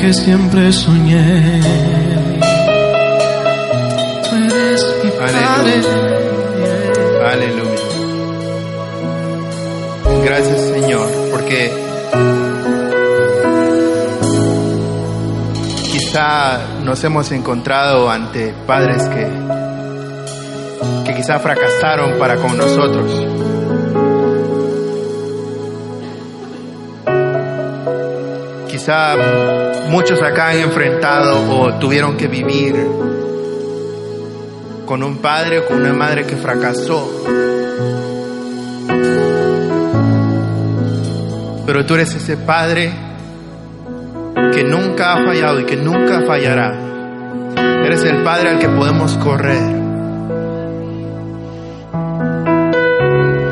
que 0.00 0.12
siempre 0.12 0.72
soñé. 0.72 1.60
Tú 4.22 4.36
eres 4.36 4.96
mi 5.02 5.10
padre. 5.10 5.82
Aleluya. 7.32 7.82
Gracias 10.24 10.60
Señor, 10.60 11.08
porque 11.30 11.72
quizá 15.90 16.58
nos 16.82 17.02
hemos 17.04 17.32
encontrado 17.32 18.10
ante 18.10 18.54
padres 18.66 19.02
que, 19.08 19.28
que 21.04 21.14
quizá 21.16 21.38
fracasaron 21.38 22.18
para 22.18 22.36
con 22.36 22.56
nosotros. 22.56 23.35
Quizá 28.86 29.16
muchos 29.88 30.22
acá 30.22 30.50
han 30.50 30.58
enfrentado 30.58 31.50
o 31.50 31.74
tuvieron 31.80 32.16
que 32.16 32.28
vivir 32.28 32.72
con 34.86 35.02
un 35.02 35.16
padre 35.18 35.58
o 35.58 35.66
con 35.66 35.80
una 35.80 35.92
madre 35.92 36.24
que 36.24 36.36
fracasó. 36.36 37.10
Pero 41.66 41.84
tú 41.84 41.94
eres 41.94 42.14
ese 42.14 42.36
padre 42.36 42.92
que 44.52 44.62
nunca 44.62 45.14
ha 45.14 45.24
fallado 45.26 45.58
y 45.58 45.64
que 45.64 45.76
nunca 45.76 46.22
fallará. 46.24 46.72
Eres 47.84 48.04
el 48.04 48.22
padre 48.22 48.50
al 48.50 48.60
que 48.60 48.68
podemos 48.68 49.16
correr. 49.16 49.62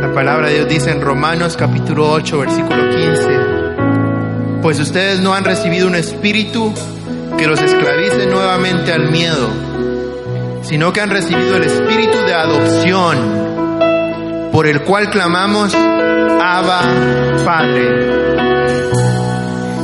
La 0.00 0.12
palabra 0.14 0.46
de 0.46 0.54
Dios 0.54 0.68
dice 0.68 0.92
en 0.92 1.00
Romanos 1.00 1.56
capítulo 1.56 2.08
8, 2.12 2.38
versículo 2.38 2.88
15, 2.88 3.53
pues 4.64 4.80
ustedes 4.80 5.20
no 5.20 5.34
han 5.34 5.44
recibido 5.44 5.86
un 5.86 5.94
espíritu 5.94 6.72
que 7.36 7.46
los 7.46 7.60
esclavice 7.60 8.24
nuevamente 8.24 8.94
al 8.94 9.10
miedo, 9.10 9.50
sino 10.62 10.90
que 10.90 11.02
han 11.02 11.10
recibido 11.10 11.58
el 11.58 11.64
espíritu 11.64 12.16
de 12.16 12.32
adopción, 12.32 13.18
por 14.50 14.66
el 14.66 14.80
cual 14.80 15.10
clamamos, 15.10 15.74
Abba 15.74 16.80
Padre. 17.44 17.88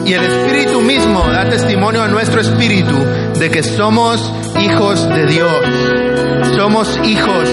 Y 0.06 0.14
el 0.14 0.24
Espíritu 0.24 0.80
mismo 0.80 1.24
da 1.30 1.46
testimonio 1.50 2.02
a 2.02 2.08
nuestro 2.08 2.40
espíritu 2.40 2.96
de 3.38 3.50
que 3.50 3.62
somos 3.62 4.32
hijos 4.60 5.06
de 5.10 5.26
Dios. 5.26 5.52
Somos 6.56 6.98
hijos 7.04 7.50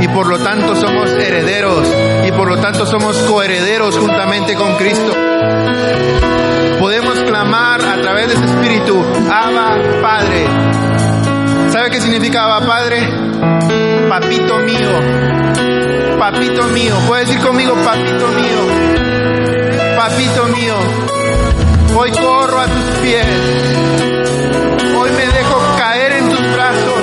y 0.00 0.08
por 0.08 0.26
lo 0.26 0.38
tanto 0.38 0.74
somos 0.76 1.10
herederos 1.10 1.86
y 2.26 2.32
por 2.32 2.48
lo 2.48 2.56
tanto 2.56 2.86
somos 2.86 3.18
coherederos 3.18 3.98
juntamente 3.98 4.54
con 4.54 4.76
Cristo. 4.76 5.12
Podemos 6.80 7.18
clamar 7.24 7.78
a 7.82 8.00
través 8.00 8.28
de 8.28 8.34
ese 8.34 8.44
espíritu, 8.46 9.04
Abba 9.30 9.76
Padre. 10.00 10.46
¿Sabe 11.70 11.90
qué 11.90 12.00
significa 12.00 12.44
Abba 12.44 12.66
Padre? 12.66 13.06
Papito 14.08 14.58
mío. 14.60 16.18
papito 16.18 16.62
mío. 16.68 16.94
Puede 17.06 17.26
decir 17.26 17.40
conmigo, 17.40 17.74
papito 17.84 18.28
mío. 18.28 18.60
Papito 19.94 20.46
mío. 20.46 20.74
Hoy 21.96 22.10
corro 22.12 22.60
a 22.60 22.66
tus 22.66 22.96
pies. 23.02 23.26
Hoy 24.98 25.10
me 25.10 25.26
dejo 25.26 25.60
caer 25.76 26.12
en 26.12 26.28
tus 26.30 26.52
brazos. 26.54 27.02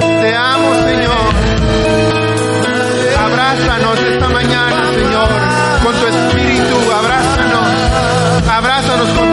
Te 0.00 0.34
amo, 0.34 0.74
Señor. 0.74 1.34
Abrázanos 3.24 4.00
esta 4.00 4.28
mañana, 4.28 4.90
Señor, 4.92 5.28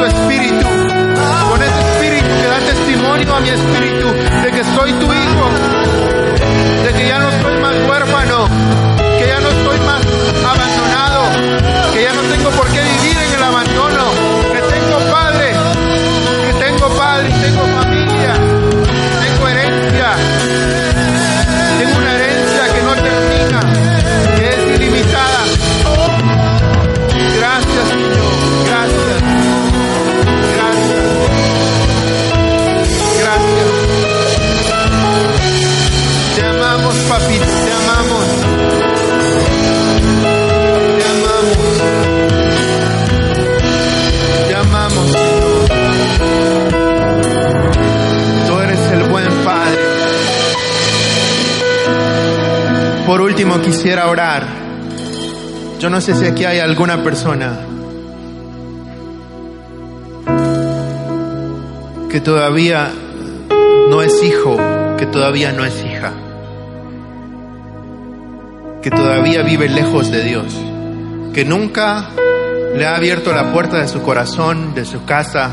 tu 0.01 0.07
espíritu. 0.07 0.67
Con 1.49 1.61
ese 1.61 1.79
espíritu 1.79 2.27
que 2.41 2.47
da 2.47 2.59
testimonio 2.59 3.35
a 3.35 3.39
mi 3.39 3.49
espíritu 3.49 4.07
de 4.43 4.51
que 4.51 4.63
soy 4.75 4.93
tu 4.93 5.05
hijo. 5.13 5.45
De 6.83 6.93
que 6.93 7.07
ya 7.07 7.19
no 7.19 7.29
soy 7.41 7.57
más 7.61 7.75
huérfano. 7.87 8.80
Por 53.11 53.19
último, 53.19 53.59
quisiera 53.59 54.07
orar. 54.07 54.47
Yo 55.81 55.89
no 55.89 55.99
sé 55.99 56.15
si 56.15 56.25
aquí 56.25 56.45
hay 56.45 56.59
alguna 56.59 57.03
persona 57.03 57.59
que 62.09 62.21
todavía 62.21 62.89
no 63.89 64.01
es 64.01 64.23
hijo, 64.23 64.55
que 64.97 65.05
todavía 65.07 65.51
no 65.51 65.65
es 65.65 65.83
hija, 65.83 66.13
que 68.81 68.89
todavía 68.89 69.43
vive 69.43 69.67
lejos 69.67 70.09
de 70.09 70.23
Dios, 70.23 70.45
que 71.33 71.43
nunca 71.43 72.11
le 72.73 72.85
ha 72.85 72.95
abierto 72.95 73.33
la 73.33 73.51
puerta 73.51 73.79
de 73.79 73.89
su 73.89 74.01
corazón, 74.01 74.73
de 74.73 74.85
su 74.85 75.03
casa, 75.03 75.49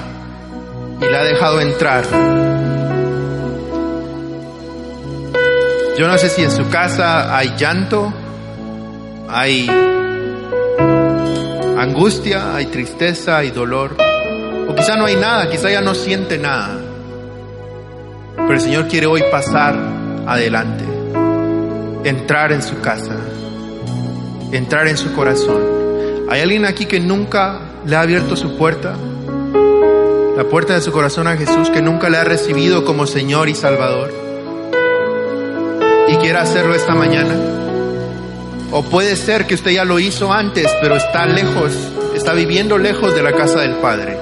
y 1.01 1.11
la 1.11 1.23
ha 1.23 1.25
dejado 1.25 1.61
entrar. 1.61 2.05
Yo 5.99 6.07
no 6.07 6.17
sé 6.17 6.29
si 6.29 6.45
en 6.45 6.53
su 6.53 6.69
casa 6.69 7.37
hay 7.37 7.57
llanto, 7.59 8.13
hay 9.29 9.69
angustia, 11.77 12.55
hay 12.55 12.67
tristeza, 12.67 13.39
hay 13.39 13.51
dolor, 13.51 13.97
o 14.69 14.75
quizá 14.77 14.97
no 14.97 15.07
hay 15.07 15.17
nada, 15.17 15.51
quizá 15.51 15.69
ya 15.69 15.81
no 15.81 15.97
siente 15.97 16.39
nada. 16.39 16.79
Pero 18.37 18.53
el 18.53 18.61
Señor 18.61 18.87
quiere 18.87 19.09
hoy 19.09 19.25
pasar 19.33 19.77
adelante, 20.25 20.85
entrar 22.05 22.53
en 22.53 22.63
su 22.63 22.81
casa, 22.81 23.17
entrar 24.53 24.87
en 24.87 24.97
su 24.97 25.13
corazón. 25.15 25.63
¿Hay 26.31 26.43
alguien 26.43 26.65
aquí 26.65 26.87
que 26.87 27.01
nunca 27.01 27.59
le 27.85 27.97
ha 27.97 28.03
abierto 28.03 28.37
su 28.37 28.57
puerta? 28.57 28.95
La 30.37 30.45
puerta 30.45 30.75
de 30.75 30.81
su 30.81 30.93
corazón 30.93 31.27
a 31.27 31.37
Jesús, 31.37 31.71
que 31.71 31.83
nunca 31.83 32.09
le 32.09 32.19
ha 32.19 32.25
recibido 32.25 32.85
como 32.85 33.09
Señor 33.09 33.49
y 33.49 33.57
Salvador. 33.57 34.28
Y 36.29 36.31
quiere 36.31 36.41
hacerlo 36.41 36.75
esta 36.75 36.95
mañana. 36.95 37.35
O 38.71 38.83
puede 38.83 39.17
ser 39.17 39.47
que 39.47 39.55
usted 39.55 39.71
ya 39.71 39.87
lo 39.87 39.99
hizo 39.99 40.31
antes, 40.31 40.67
pero 40.79 40.95
está 40.95 41.25
lejos, 41.25 41.73
está 42.15 42.35
viviendo 42.35 42.77
lejos 42.77 43.15
de 43.15 43.23
la 43.23 43.33
casa 43.33 43.61
del 43.61 43.77
Padre. 43.77 44.19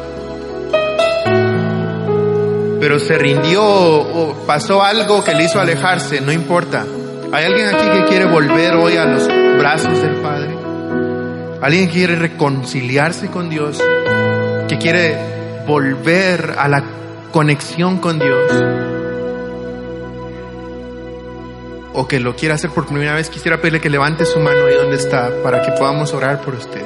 Pero 2.79 3.01
se 3.01 3.19
rindió 3.19 3.65
o 3.65 4.45
pasó 4.47 4.85
algo 4.85 5.25
que 5.25 5.35
le 5.35 5.47
hizo 5.47 5.59
alejarse, 5.59 6.21
no 6.21 6.31
importa. 6.31 6.87
¿Hay 7.33 7.45
alguien 7.45 7.75
aquí 7.75 7.89
que 7.89 8.05
quiere 8.05 8.27
volver 8.27 8.75
hoy 8.75 8.97
a 8.97 9.07
los 9.07 9.27
brazos 9.59 10.01
del 10.01 10.15
Padre? 10.23 10.57
¿Alguien 11.61 11.89
que 11.89 11.93
quiere 11.93 12.15
reconciliarse 12.15 13.33
con 13.33 13.51
Dios? 13.51 13.83
¿Que 14.69 14.79
quiere 14.79 15.19
volver 15.67 16.55
a 16.57 16.69
la 16.69 16.85
conexión 17.33 17.99
con 17.99 18.21
Dios? 18.21 18.86
O 21.97 22.07
que 22.07 22.21
lo 22.21 22.37
quiera 22.37 22.57
hacer 22.57 22.71
por 22.71 22.87
primera 22.87 23.15
vez, 23.15 23.31
quisiera 23.31 23.57
pedirle 23.57 23.81
que 23.81 23.89
levante 23.89 24.27
su 24.27 24.39
mano 24.39 24.67
ahí 24.67 24.75
donde 24.75 24.97
está 24.97 25.31
para 25.43 25.63
que 25.63 25.73
podamos 25.73 26.13
orar 26.13 26.43
por 26.43 26.55
usted. 26.55 26.85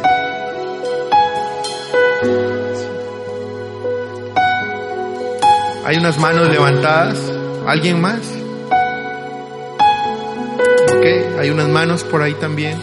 Hay 5.85 5.97
unas 5.97 6.17
manos 6.19 6.49
levantadas. 6.49 7.19
¿Alguien 7.67 8.01
más? 8.01 8.21
Ok, 10.95 11.05
hay 11.41 11.51
unas 11.51 11.69
manos 11.69 12.05
por 12.05 12.23
ahí 12.23 12.35
también. 12.35 12.79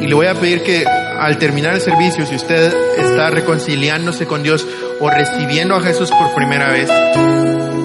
Y 0.00 0.06
le 0.08 0.14
voy 0.14 0.26
a 0.26 0.34
pedir 0.34 0.64
que 0.64 0.84
al 0.84 1.38
terminar 1.38 1.74
el 1.74 1.80
servicio, 1.80 2.26
si 2.26 2.34
usted 2.34 2.74
está 2.98 3.30
reconciliándose 3.30 4.26
con 4.26 4.42
Dios 4.42 4.66
o 4.98 5.08
recibiendo 5.08 5.76
a 5.76 5.80
Jesús 5.80 6.10
por 6.10 6.34
primera 6.34 6.70
vez, 6.70 6.90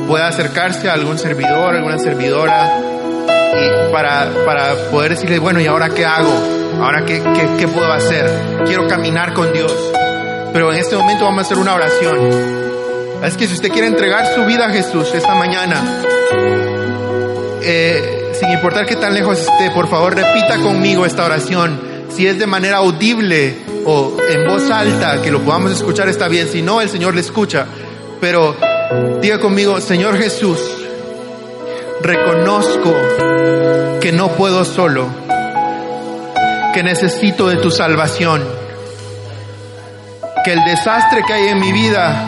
pueda 0.09 0.27
acercarse 0.27 0.89
a 0.89 0.93
algún 0.93 1.19
servidor, 1.19 1.75
alguna 1.75 1.99
servidora, 1.99 2.81
y 3.53 3.91
para, 3.93 4.27
para 4.43 4.73
poder 4.89 5.11
decirle, 5.11 5.37
bueno, 5.37 5.61
¿y 5.61 5.67
ahora 5.67 5.89
qué 5.89 6.03
hago? 6.03 6.33
¿Ahora 6.81 7.05
qué, 7.05 7.21
qué, 7.59 7.67
puedo 7.67 7.93
hacer? 7.93 8.27
Quiero 8.65 8.87
caminar 8.87 9.33
con 9.33 9.53
Dios. 9.53 9.71
Pero 10.51 10.73
en 10.73 10.79
este 10.79 10.95
momento 10.95 11.25
vamos 11.25 11.37
a 11.37 11.41
hacer 11.41 11.59
una 11.59 11.75
oración. 11.75 12.17
Es 13.23 13.37
que 13.37 13.45
si 13.45 13.53
usted 13.53 13.69
quiere 13.69 13.85
entregar 13.85 14.25
su 14.33 14.45
vida 14.45 14.65
a 14.65 14.69
Jesús 14.71 15.13
esta 15.13 15.35
mañana, 15.35 15.79
eh, 17.61 18.31
sin 18.33 18.49
importar 18.49 18.87
qué 18.87 18.95
tan 18.95 19.13
lejos 19.13 19.39
esté, 19.39 19.69
por 19.75 19.87
favor 19.89 20.15
repita 20.15 20.57
conmigo 20.57 21.05
esta 21.05 21.23
oración. 21.23 21.79
Si 22.09 22.25
es 22.25 22.39
de 22.39 22.47
manera 22.47 22.77
audible 22.77 23.57
o 23.85 24.17
en 24.27 24.47
voz 24.47 24.71
alta, 24.71 25.21
que 25.21 25.29
lo 25.29 25.41
podamos 25.41 25.71
escuchar 25.71 26.09
está 26.09 26.27
bien. 26.27 26.47
Si 26.47 26.63
no, 26.63 26.81
el 26.81 26.89
Señor 26.89 27.13
le 27.13 27.21
escucha. 27.21 27.67
Pero 28.19 28.55
diga 29.21 29.39
conmigo, 29.39 29.79
Señor 29.81 30.17
Jesús, 30.17 30.59
reconozco 32.01 32.95
que 34.01 34.11
no 34.11 34.29
puedo 34.29 34.65
solo, 34.65 35.07
que 36.73 36.83
necesito 36.83 37.47
de 37.47 37.57
tu 37.57 37.71
salvación, 37.71 38.43
que 40.43 40.53
el 40.53 40.63
desastre 40.63 41.23
que 41.25 41.33
hay 41.33 41.47
en 41.49 41.59
mi 41.59 41.71
vida 41.71 42.25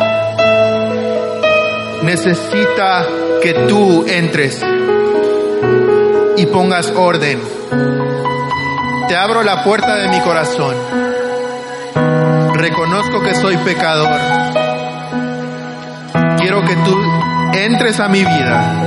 necesita 2.03 3.05
que 3.41 3.53
tú 3.67 4.05
entres 4.07 4.61
y 6.37 6.45
pongas 6.47 6.91
orden. 6.91 7.41
Te 9.07 9.15
abro 9.15 9.43
la 9.43 9.63
puerta 9.63 9.95
de 9.95 10.07
mi 10.09 10.19
corazón. 10.21 10.75
Reconozco 12.53 13.21
que 13.21 13.35
soy 13.35 13.57
pecador. 13.57 14.60
Quiero 16.51 16.67
que 16.67 16.75
tú 16.75 16.97
entres 17.53 17.97
a 18.01 18.09
mi 18.09 18.25
vida 18.25 18.83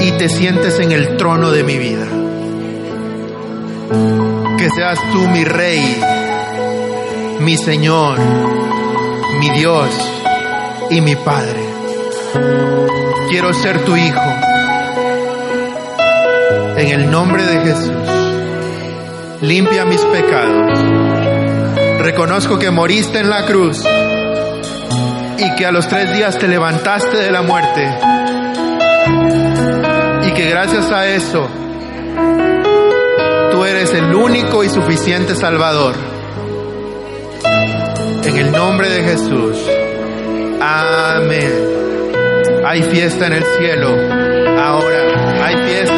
y 0.00 0.12
te 0.12 0.30
sientes 0.30 0.80
en 0.80 0.92
el 0.92 1.18
trono 1.18 1.50
de 1.50 1.62
mi 1.62 1.76
vida. 1.76 2.06
Que 4.56 4.70
seas 4.70 4.98
tú 5.12 5.28
mi 5.28 5.44
rey, 5.44 6.00
mi 7.40 7.58
Señor, 7.58 8.18
mi 9.38 9.50
Dios 9.50 9.90
y 10.88 11.02
mi 11.02 11.16
Padre. 11.16 11.60
Quiero 13.28 13.52
ser 13.52 13.84
tu 13.84 13.94
hijo. 13.94 14.22
En 16.78 16.88
el 16.88 17.10
nombre 17.10 17.44
de 17.44 17.60
Jesús, 17.60 17.92
limpia 19.42 19.84
mis 19.84 20.00
pecados. 20.00 20.78
Reconozco 21.98 22.58
que 22.58 22.70
moriste 22.70 23.18
en 23.18 23.28
la 23.28 23.44
cruz 23.44 23.84
y 25.38 25.54
que 25.56 25.66
a 25.66 25.72
los 25.72 25.88
tres 25.88 26.12
días 26.14 26.38
te 26.38 26.48
levantaste 26.48 27.16
de 27.16 27.30
la 27.30 27.42
muerte. 27.42 27.88
Y 30.26 30.32
que 30.32 30.48
gracias 30.50 30.90
a 30.90 31.06
eso, 31.06 31.48
tú 33.50 33.64
eres 33.64 33.92
el 33.94 34.14
único 34.14 34.64
y 34.64 34.68
suficiente 34.68 35.34
Salvador. 35.34 35.94
En 38.24 38.36
el 38.36 38.52
nombre 38.52 38.88
de 38.88 39.04
Jesús. 39.04 39.58
Amén. 40.60 41.52
Hay 42.64 42.82
fiesta 42.84 43.26
en 43.26 43.32
el 43.34 43.44
cielo. 43.58 43.88
Ahora 44.58 45.44
hay 45.44 45.68
fiesta 45.68 45.93